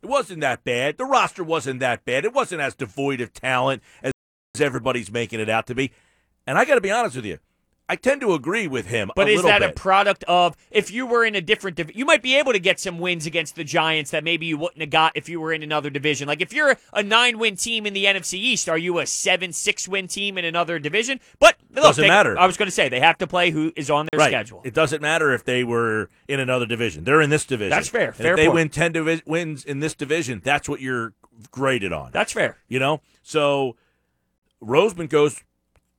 It 0.00 0.08
wasn't 0.08 0.42
that 0.42 0.62
bad. 0.62 0.96
The 0.96 1.04
roster 1.04 1.42
wasn't 1.42 1.80
that 1.80 2.04
bad. 2.04 2.24
It 2.24 2.32
wasn't 2.32 2.60
as 2.60 2.76
devoid 2.76 3.20
of 3.20 3.32
talent 3.32 3.82
as 4.00 4.12
everybody's 4.60 5.10
making 5.10 5.40
it 5.40 5.48
out 5.48 5.66
to 5.66 5.74
be. 5.74 5.90
And 6.46 6.58
I 6.58 6.64
got 6.64 6.74
to 6.76 6.80
be 6.80 6.90
honest 6.90 7.16
with 7.16 7.24
you. 7.24 7.38
I 7.88 7.96
tend 7.96 8.22
to 8.22 8.32
agree 8.32 8.68
with 8.68 8.86
him 8.86 9.10
But 9.14 9.28
is 9.28 9.42
that 9.42 9.62
a 9.62 9.70
product 9.72 10.24
of 10.24 10.56
if 10.70 10.90
you 10.90 11.04
were 11.04 11.26
in 11.26 11.34
a 11.34 11.42
different 11.42 11.76
division? 11.76 11.98
You 11.98 12.06
might 12.06 12.22
be 12.22 12.36
able 12.36 12.52
to 12.52 12.58
get 12.58 12.80
some 12.80 12.98
wins 12.98 13.26
against 13.26 13.54
the 13.54 13.64
Giants 13.64 14.12
that 14.12 14.24
maybe 14.24 14.46
you 14.46 14.56
wouldn't 14.56 14.80
have 14.80 14.88
got 14.88 15.12
if 15.14 15.28
you 15.28 15.40
were 15.40 15.52
in 15.52 15.62
another 15.62 15.90
division. 15.90 16.26
Like 16.26 16.40
if 16.40 16.54
you're 16.54 16.76
a 16.94 17.02
nine 17.02 17.38
win 17.38 17.56
team 17.56 17.84
in 17.84 17.92
the 17.92 18.06
NFC 18.06 18.34
East, 18.34 18.66
are 18.68 18.78
you 18.78 18.98
a 18.98 19.04
seven 19.04 19.52
six 19.52 19.86
win 19.88 20.08
team 20.08 20.38
in 20.38 20.44
another 20.46 20.78
division? 20.78 21.20
But 21.38 21.56
look, 21.70 21.84
Doesn't 21.84 22.02
they- 22.02 22.08
matter. 22.08 22.38
I 22.38 22.46
was 22.46 22.56
going 22.56 22.68
to 22.68 22.72
say 22.72 22.88
they 22.88 23.00
have 23.00 23.18
to 23.18 23.26
play 23.26 23.50
who 23.50 23.72
is 23.76 23.90
on 23.90 24.08
their 24.10 24.20
right. 24.20 24.30
schedule. 24.30 24.62
It 24.64 24.72
doesn't 24.72 25.02
matter 25.02 25.32
if 25.34 25.44
they 25.44 25.62
were 25.62 26.08
in 26.28 26.40
another 26.40 26.66
division. 26.66 27.04
They're 27.04 27.20
in 27.20 27.28
this 27.30 27.44
division. 27.44 27.70
That's 27.70 27.88
fair. 27.88 28.06
And 28.06 28.16
Fair 28.16 28.32
if 28.34 28.36
they 28.38 28.46
point. 28.46 28.54
win 28.54 28.68
10 28.70 28.92
divi- 28.92 29.22
wins 29.26 29.64
in 29.66 29.80
this 29.80 29.94
division, 29.94 30.40
that's 30.42 30.66
what 30.66 30.80
you're 30.80 31.12
graded 31.50 31.92
on. 31.92 32.10
That's 32.12 32.32
fair. 32.32 32.56
You 32.68 32.78
know? 32.78 33.02
So 33.22 33.76
Roseman 34.62 35.10
goes, 35.10 35.42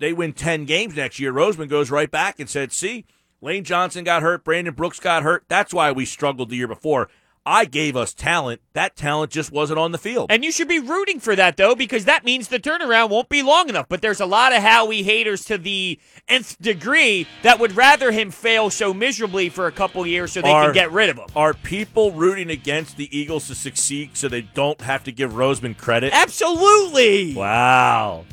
they 0.04 0.14
win 0.14 0.34
10 0.34 0.66
games 0.66 0.95
next 0.95 1.18
year. 1.20 1.32
Roseman 1.32 1.70
goes 1.70 1.89
right 1.89 2.12
back 2.12 2.39
and 2.39 2.49
said, 2.49 2.74
see, 2.74 3.06
Lane 3.41 3.64
Johnson 3.64 4.04
got 4.04 4.22
hurt. 4.22 4.43
Brandon 4.43 4.74
Brooks 4.74 4.99
got 4.99 5.24
hurt. 5.24 5.45
That's 5.47 5.74
why 5.74 5.91
we 5.93 6.06
struggled 6.06 6.49
the 6.49 6.58
year 6.58 6.68
before. 6.68 7.10
I 7.45 7.66
gave 7.66 7.95
us 7.97 8.14
talent. 8.14 8.62
That 8.74 8.95
talent 8.95 9.32
just 9.32 9.51
wasn't 9.51 9.80
on 9.80 9.91
the 9.91 9.97
field. 9.97 10.32
And 10.32 10.45
you 10.45 10.51
should 10.51 10.70
be 10.70 10.80
rooting 10.80 11.20
for 11.20 11.36
that 11.36 11.58
though, 11.58 11.76
because 11.76 12.06
that 12.06 12.24
means 12.24 12.47
the 12.47 12.60
turnaround 12.60 13.10
won't 13.10 13.28
be 13.28 13.41
long 13.41 13.68
enough. 13.70 13.88
But 13.89 14.01
there's 14.01 14.22
a 14.22 14.26
lot 14.26 14.54
of 14.54 14.62
Howie 14.62 15.04
haters 15.04 15.43
to 15.45 15.58
the 15.58 15.99
nth 16.28 16.62
degree 16.62 17.28
that 17.41 17.60
would 17.60 17.76
rather 17.76 18.12
him 18.12 18.32
fail 18.32 18.70
so 18.70 18.93
miserably 18.93 19.49
for 19.49 19.68
a 19.68 19.72
couple 19.72 20.06
years 20.08 20.32
so 20.32 20.41
they 20.41 20.51
Are- 20.51 20.66
can 20.66 20.74
get 20.74 20.91
rid 20.91 21.10
of 21.10 21.18
him. 21.18 21.28
Are 21.36 21.54
people 21.54 22.12
rooting 22.12 22.49
against 22.49 22.95
the 22.95 23.18
Eagles 23.18 23.47
to 23.47 23.56
succeed 23.56 24.12
so 24.14 24.30
they 24.30 24.41
don't 24.41 24.80
have 24.82 25.04
to 25.04 25.12
give 25.12 25.34
Roseman 25.34 25.78
credit? 25.78 26.14
Absolutely. 26.14 27.36
Wow. 27.36 28.24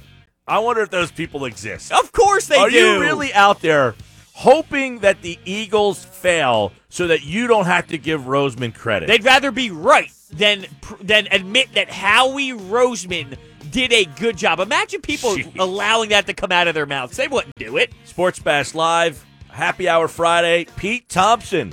I 0.50 0.58
wonder 0.58 0.82
if 0.82 0.90
those 0.90 1.12
people 1.12 1.44
exist. 1.44 1.92
Of 1.92 2.10
course 2.10 2.46
they 2.46 2.56
Are 2.56 2.68
do. 2.68 2.76
you 2.76 3.00
really 3.00 3.32
out 3.32 3.60
there 3.62 3.94
hoping 4.34 4.98
that 4.98 5.22
the 5.22 5.38
Eagles 5.44 6.04
fail 6.04 6.72
so 6.88 7.06
that 7.06 7.22
you 7.24 7.46
don't 7.46 7.66
have 7.66 7.86
to 7.88 7.98
give 7.98 8.22
Roseman 8.22 8.74
credit? 8.74 9.06
They'd 9.06 9.24
rather 9.24 9.52
be 9.52 9.70
right 9.70 10.10
than 10.32 10.66
than 11.00 11.28
admit 11.30 11.74
that 11.74 11.88
Howie 11.88 12.50
Roseman 12.50 13.36
did 13.70 13.92
a 13.92 14.04
good 14.18 14.36
job. 14.36 14.58
Imagine 14.58 15.00
people 15.00 15.36
Jeez. 15.36 15.56
allowing 15.58 16.10
that 16.10 16.26
to 16.26 16.34
come 16.34 16.50
out 16.50 16.66
of 16.66 16.74
their 16.74 16.86
mouths. 16.86 17.16
They 17.16 17.28
wouldn't 17.28 17.54
do 17.54 17.76
it. 17.76 17.92
Sports 18.04 18.40
Bash 18.40 18.74
Live, 18.74 19.24
Happy 19.50 19.88
Hour 19.88 20.08
Friday. 20.08 20.66
Pete 20.76 21.08
Thompson, 21.08 21.72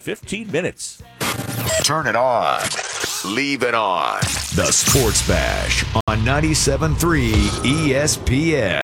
15 0.00 0.52
minutes. 0.52 1.02
Turn 1.82 2.06
it 2.06 2.16
on. 2.16 2.60
Leave 3.24 3.62
it 3.62 3.74
on. 3.74 4.20
The 4.54 4.70
Sports 4.70 5.26
Bash 5.26 5.84
on 6.18 6.24
97.3 6.24 7.32
ESPN. 7.62 8.80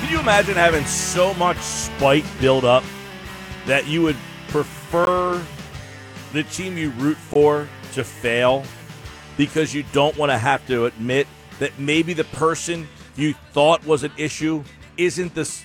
Can 0.00 0.10
you 0.10 0.20
imagine 0.20 0.54
having 0.54 0.84
so 0.84 1.34
much 1.34 1.58
spite 1.58 2.24
build 2.40 2.64
up 2.64 2.84
that 3.66 3.86
you 3.86 4.02
would 4.02 4.16
prefer 4.48 5.42
the 6.32 6.42
team 6.44 6.76
you 6.76 6.90
root 6.90 7.16
for 7.16 7.68
to 7.92 8.04
fail 8.04 8.64
because 9.36 9.74
you 9.74 9.84
don't 9.92 10.16
want 10.16 10.30
to 10.30 10.38
have 10.38 10.66
to 10.66 10.86
admit 10.86 11.26
that 11.58 11.78
maybe 11.78 12.12
the 12.12 12.24
person 12.24 12.88
you 13.16 13.34
thought 13.52 13.84
was 13.86 14.02
an 14.02 14.12
issue 14.16 14.64
isn't 14.96 15.34
this 15.34 15.64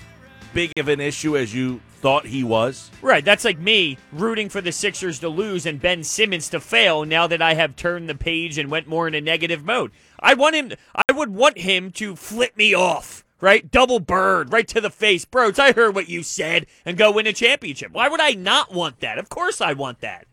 big 0.54 0.72
of 0.78 0.88
an 0.88 1.00
issue 1.00 1.38
as 1.38 1.54
you 1.54 1.82
thought 2.00 2.26
he 2.26 2.44
was? 2.44 2.90
Right, 3.02 3.24
that's 3.24 3.46
like 3.46 3.60
me 3.60 3.98
rooting 4.12 4.50
for 4.50 4.62
the 4.62 4.72
Sixers 4.72 5.20
to 5.20 5.30
lose 5.30 5.66
and 5.66 5.82
Ben 5.82 6.04
Simmons 6.04 6.50
to 6.50 6.60
fail 6.60 7.06
now 7.06 7.28
that 7.28 7.42
I 7.42 7.54
have 7.56 7.76
turned 7.76 8.10
the 8.10 8.16
page 8.16 8.58
and 8.58 8.72
went 8.72 8.88
more 8.88 9.08
in 9.08 9.16
a 9.16 9.22
negative 9.22 9.66
mode. 9.66 9.92
I 10.20 10.34
want 10.34 10.56
him 10.56 10.72
I 10.96 11.14
would 11.14 11.34
want 11.34 11.60
him 11.60 11.92
to 11.94 12.16
flip 12.16 12.56
me 12.56 12.74
off, 12.74 13.26
right? 13.42 13.70
Double 13.70 14.00
bird 14.00 14.54
right 14.54 14.68
to 14.70 14.82
the 14.82 14.90
face. 14.90 15.26
Bros, 15.26 15.60
I 15.60 15.74
heard 15.74 15.96
what 15.96 16.10
you 16.10 16.24
said 16.24 16.68
and 16.86 16.98
go 16.98 17.12
win 17.12 17.28
a 17.28 17.34
championship. 17.34 17.92
Why 17.92 18.08
would 18.08 18.22
I 18.22 18.32
not 18.32 18.74
want 18.74 19.00
that? 19.02 19.18
Of 19.18 19.30
course 19.30 19.62
I 19.62 19.74
want 19.74 20.02
that. 20.02 20.28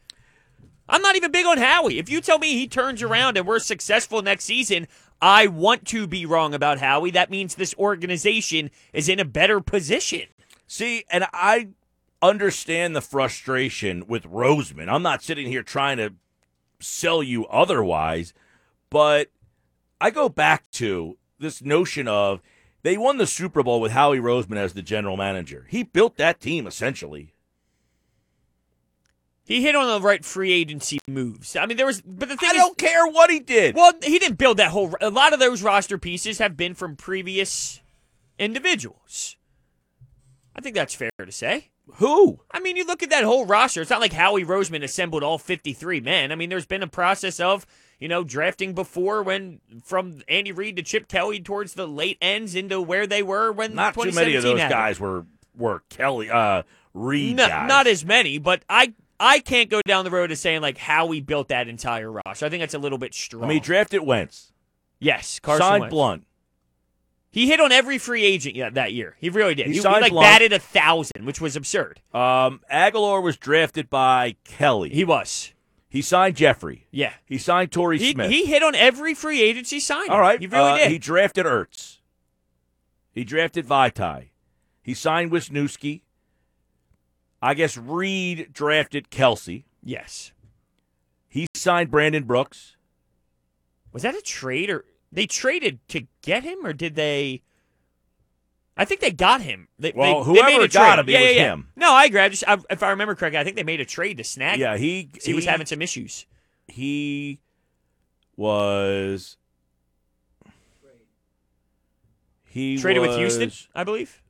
I'm 0.89 1.01
not 1.01 1.17
even 1.17 1.33
big 1.33 1.47
on 1.47 1.57
Howie. 1.57 1.99
If 1.99 2.11
you 2.11 2.21
tell 2.21 2.39
me 2.39 2.53
he 2.53 2.69
turns 2.69 3.03
around 3.03 3.39
and 3.39 3.47
we're 3.47 3.59
successful 3.59 4.21
next 4.21 4.45
season, 4.45 4.87
I 5.25 5.47
want 5.47 5.87
to 5.87 6.07
be 6.07 6.27
wrong 6.27 6.53
about 6.53 6.81
Howie. 6.81 7.11
That 7.11 7.31
means 7.31 7.55
this 7.55 7.75
organization 7.79 8.71
is 8.93 9.09
in 9.09 9.19
a 9.19 9.25
better 9.25 9.59
position. 9.59 10.27
See, 10.67 11.07
and 11.11 11.25
I 11.33 11.69
understand 12.21 12.95
the 12.95 13.01
frustration 13.01 14.07
with 14.07 14.25
Roseman. 14.25 14.93
I'm 14.93 15.03
not 15.03 15.23
sitting 15.23 15.47
here 15.47 15.63
trying 15.63 15.97
to 15.97 16.13
sell 16.79 17.23
you 17.23 17.47
otherwise, 17.47 18.35
but 18.91 19.31
I 19.99 20.11
go 20.11 20.29
back 20.29 20.71
to 20.73 21.17
this 21.39 21.63
notion 21.63 22.07
of 22.07 22.43
they 22.83 22.99
won 22.99 23.17
the 23.17 23.27
Super 23.27 23.63
Bowl 23.63 23.81
with 23.81 23.93
Howie 23.93 24.19
Roseman 24.19 24.59
as 24.59 24.75
the 24.75 24.83
general 24.83 25.17
manager. 25.17 25.67
He 25.71 25.85
built 25.85 26.19
that 26.19 26.39
team 26.39 26.67
essentially. 26.67 27.34
He 29.47 29.61
hit 29.63 29.77
on 29.77 29.87
the 29.87 30.07
right 30.07 30.25
free 30.25 30.53
agency 30.53 30.99
moves. 31.07 31.55
I 31.55 31.67
mean, 31.67 31.77
there 31.77 31.85
was, 31.87 32.01
but 32.01 32.29
the 32.31 32.37
thing 32.37 32.49
I 32.51 32.55
is, 32.55 32.59
don't 32.63 32.79
care 32.79 33.07
what 33.07 33.31
he 33.31 33.41
did. 33.41 33.75
well, 33.75 33.93
he 34.03 34.19
didn't 34.19 34.39
build 34.39 34.57
that 34.57 34.71
whole. 34.71 34.95
A 35.03 35.11
lot 35.11 35.33
of 35.35 35.39
those 35.41 35.63
roster 35.63 35.99
pieces 35.99 36.39
have 36.39 36.57
been 36.57 36.75
from 36.75 36.97
previous 36.97 37.81
individuals. 38.39 39.37
I 40.57 40.61
think 40.61 40.75
that's 40.75 40.95
fair 40.95 41.11
to 41.25 41.33
say. 41.33 41.71
Who? 41.97 42.41
I 42.51 42.61
mean, 42.61 42.77
you 42.77 42.87
look 42.87 43.03
at 43.03 43.11
that 43.11 43.25
whole 43.25 43.45
roster. 43.45 43.83
It's 43.83 43.91
not 43.91 44.01
like 44.01 44.13
Howie 44.15 44.45
Roseman 44.45 44.83
assembled 44.83 45.23
all 45.23 45.37
53 45.39 46.01
men. 46.01 46.33
I 46.33 46.35
mean, 46.37 46.49
there's 46.49 46.65
been 46.65 46.83
a 46.83 46.87
process 46.89 47.41
of, 47.41 47.67
you 47.99 48.09
know, 48.09 48.25
drafting 48.25 48.73
before 48.73 49.23
when 49.23 49.61
from 49.83 50.23
Andy 50.29 50.53
Reid 50.53 50.77
to 50.77 50.83
Chip 50.83 51.09
Kelly 51.09 51.41
towards 51.41 51.75
the 51.75 51.87
late 51.87 52.17
ends 52.23 52.55
into 52.55 52.81
where 52.81 53.07
they 53.07 53.23
were 53.23 53.53
when 53.53 53.75
Not 53.75 53.95
too 53.95 54.13
many 54.13 54.35
of 54.37 54.43
those 54.43 54.59
happened. 54.59 54.73
guys 54.79 55.01
were 55.01 55.27
were 55.57 55.83
Kelly 55.91 56.31
uh 56.31 56.63
Reid 56.95 57.37
No, 57.37 57.47
guys. 57.49 57.69
not 57.69 57.87
as 57.87 58.05
many, 58.05 58.39
but 58.39 58.65
I 58.69 58.95
I 59.25 59.39
can't 59.41 59.71
go 59.71 59.81
down 59.87 60.05
the 60.05 60.11
road 60.11 60.31
of 60.31 60.39
saying 60.39 60.61
like 60.61 60.77
how 60.77 61.07
we 61.07 61.21
built 61.21 61.49
that 61.49 61.67
entire 61.67 62.13
roster. 62.13 62.45
I 62.45 62.51
think 62.51 62.61
that's 62.61 62.75
a 62.75 62.79
little 62.79 62.99
bit 62.99 63.15
strong. 63.15 63.45
I 63.45 63.47
mean, 63.47 63.57
he 63.57 63.61
drafted 63.61 64.03
Wentz, 64.03 64.53
yes, 65.01 65.41
Carson 65.41 65.63
signed 65.63 65.81
Wentz. 65.81 65.93
Blount. 65.93 66.27
He 67.31 67.49
hit 67.49 67.59
on 67.59 67.73
every 67.73 67.99
free 67.99 68.23
agent 68.23 68.55
yeah, 68.55 68.71
that 68.71 68.93
year. 68.93 69.17
He 69.19 69.29
really 69.31 69.55
did. 69.55 69.67
He 69.67 69.73
He, 69.73 69.79
he, 69.79 69.85
like 69.85 70.13
Blount. 70.13 70.25
batted 70.25 70.53
a 70.53 70.59
thousand, 70.59 71.25
which 71.25 71.41
was 71.41 71.57
absurd. 71.57 72.01
Um, 72.13 72.61
Agholor 72.73 73.23
was 73.23 73.37
drafted 73.37 73.91
by 73.91 74.37
Kelly. 74.45 74.91
He 74.91 75.05
was. 75.05 75.53
He 75.89 76.03
signed 76.03 76.37
Jeffery. 76.37 76.87
Yeah. 76.91 77.15
He 77.25 77.39
signed 77.39 77.73
Torrey 77.73 77.99
He, 77.99 78.13
Smith. 78.13 78.31
he 78.31 78.45
hit 78.47 78.63
on 78.63 78.75
every 78.75 79.15
free 79.15 79.41
agency 79.43 79.81
signing. 79.81 80.11
All 80.11 80.21
right. 80.21 80.39
He 80.41 80.47
really 80.47 80.71
uh, 80.71 80.77
did. 80.79 80.91
He 80.91 80.99
drafted 80.99 81.47
Ertz. 81.47 81.99
He 83.11 83.25
drafted 83.25 83.67
Vaitai. 83.67 84.29
He 84.83 84.93
signed 84.93 85.31
Wisniewski. 85.31 86.03
I 87.45 87.55
guess 87.55 87.77
Reid 87.77 88.53
drafted 88.53 89.11
Kelce. 89.11 89.65
yes. 89.83 90.33
He 91.29 91.47
signed 91.55 91.91
Brandon 91.91 92.23
Brooks. 92.25 92.77
Was 93.93 94.03
that 94.05 94.15
a 94.15 94.23
trade 94.23 94.71
or 94.71 94.85
they 95.13 95.27
traded 95.27 95.81
to 95.89 96.07
get 96.23 96.43
him 96.45 96.65
or 96.65 96.73
did 96.73 96.95
they 96.95 97.43
I 98.77 98.85
think 98.85 99.01
they 99.01 99.11
got 99.11 99.41
him. 99.43 99.69
They, 99.79 99.93
Well, 99.95 100.25
they, 100.25 100.33
they 100.33 100.39
whoever 100.41 100.59
made 100.59 100.65
a 100.65 100.69
got 100.69 100.95
trade. 100.97 101.01
him, 101.01 101.09
it 101.09 101.13
yeah, 101.13 101.21
was 101.21 101.31
yeah, 101.37 101.43
yeah. 101.43 101.53
him. 101.53 101.69
No, 101.77 101.93
I 101.93 102.05
agree. 102.07 102.21
I 102.21 102.29
just, 102.29 102.45
I, 102.49 102.59
if 102.71 102.83
I 102.83 102.91
remember 102.91 103.15
correctly, 103.15 103.39
I 103.39 103.45
think 103.45 103.57
they 103.57 103.63
made 103.63 103.81
a 103.81 103.85
trade 103.85 104.17
to 104.19 104.25
snag 104.25 104.59
Yeah, 104.59 104.75
him. 104.75 104.81
he 104.81 105.05
'cause 105.13 105.25
he 105.25 105.35
was 105.35 105.45
having 105.45 105.67
some 105.67 105.83
issues. 105.83 106.27
he 106.67 107.41
was 108.37 109.37
he 112.45 112.79
Traded 112.79 113.03
with 113.03 113.11
was- 113.11 113.19
Houston, 113.19 113.53
I 113.75 113.85
believe. 113.85 114.23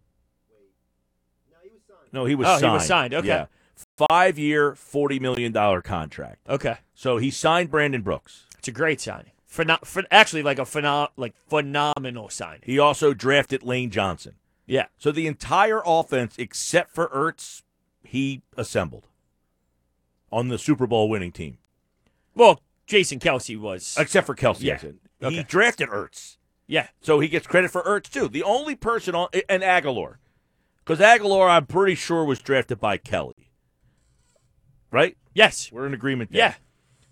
No, 2.14 2.24
he 2.24 2.34
was 2.34 2.46
Oh, 2.48 2.58
he 2.58 2.72
was 2.72 2.86
signed, 2.86 3.12
okay. 3.12 3.26
Yeah. 3.28 3.46
Five 4.08 4.38
year, 4.38 4.74
forty 4.76 5.18
million 5.18 5.52
dollar 5.52 5.82
contract. 5.82 6.48
Okay. 6.48 6.76
So 6.94 7.18
he 7.18 7.30
signed 7.30 7.70
Brandon 7.70 8.02
Brooks. 8.02 8.46
It's 8.58 8.68
a 8.68 8.72
great 8.72 9.00
signing. 9.00 9.32
Pheno- 9.50 9.82
ph- 9.84 10.06
actually, 10.10 10.42
like 10.42 10.58
a 10.58 10.62
phenom- 10.62 11.10
like 11.16 11.34
phenomenal 11.48 12.28
signing. 12.28 12.62
He 12.64 12.78
also 12.78 13.12
drafted 13.14 13.62
Lane 13.64 13.90
Johnson. 13.90 14.34
Yeah. 14.66 14.86
So 14.96 15.10
the 15.12 15.26
entire 15.26 15.82
offense, 15.84 16.36
except 16.38 16.92
for 16.92 17.08
Ertz, 17.08 17.62
he 18.02 18.42
assembled 18.56 19.08
on 20.32 20.48
the 20.48 20.58
Super 20.58 20.86
Bowl 20.86 21.08
winning 21.08 21.32
team. 21.32 21.58
Well, 22.34 22.60
Jason 22.86 23.18
Kelce 23.18 23.58
was. 23.58 23.96
Except 23.98 24.26
for 24.26 24.34
Kelce. 24.34 24.62
Yeah. 24.62 24.78
Said. 24.78 24.98
He 25.20 25.42
drafted 25.42 25.88
Ertz. 25.88 26.36
yeah. 26.66 26.88
So 27.00 27.18
he 27.20 27.28
gets 27.28 27.46
credit 27.46 27.70
for 27.70 27.82
Ertz 27.82 28.08
too. 28.10 28.28
The 28.28 28.42
only 28.42 28.74
person 28.76 29.14
on 29.14 29.28
and 29.48 29.62
Agholor, 29.62 30.16
because 30.84 30.98
Agholor, 30.98 31.48
I'm 31.48 31.66
pretty 31.66 31.94
sure 31.94 32.24
was 32.24 32.38
drafted 32.40 32.80
by 32.80 32.96
Kelly. 32.96 33.50
Right? 34.90 35.16
Yes. 35.34 35.70
We're 35.72 35.86
in 35.86 35.94
agreement 35.94 36.30
there. 36.32 36.56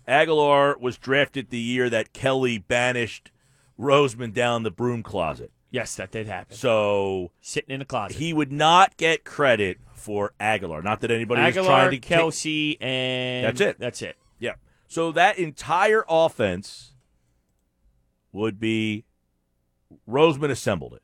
Yeah. 0.07 0.23
Agholor 0.25 0.79
was 0.79 0.97
drafted 0.97 1.49
the 1.49 1.59
year 1.59 1.89
that 1.89 2.13
Kelly 2.13 2.57
banished 2.57 3.31
Roseman 3.79 4.33
down 4.33 4.63
the 4.63 4.71
broom 4.71 5.03
closet. 5.03 5.51
Yes, 5.71 5.95
that 5.95 6.11
did 6.11 6.27
happen. 6.27 6.55
So 6.55 7.31
Sitting 7.41 7.73
in 7.73 7.79
the 7.79 7.85
closet. 7.85 8.17
he 8.17 8.31
would 8.31 8.51
not 8.51 8.95
get 8.95 9.23
credit 9.23 9.79
for 9.95 10.33
Agholor. 10.39 10.83
Not 10.83 11.01
that 11.01 11.09
anybody 11.09 11.41
was 11.41 11.65
trying 11.65 11.89
to 11.89 11.99
Kelce, 11.99 12.77
and 12.79 13.45
That's 13.45 13.61
it. 13.61 13.79
That's 13.79 14.01
it. 14.03 14.17
Yeah. 14.39 14.53
So 14.87 15.11
that 15.13 15.39
entire 15.39 16.05
offense 16.07 16.93
would 18.31 18.59
be 18.59 19.05
Roseman 20.07 20.51
assembled 20.51 20.93
it. 20.93 21.01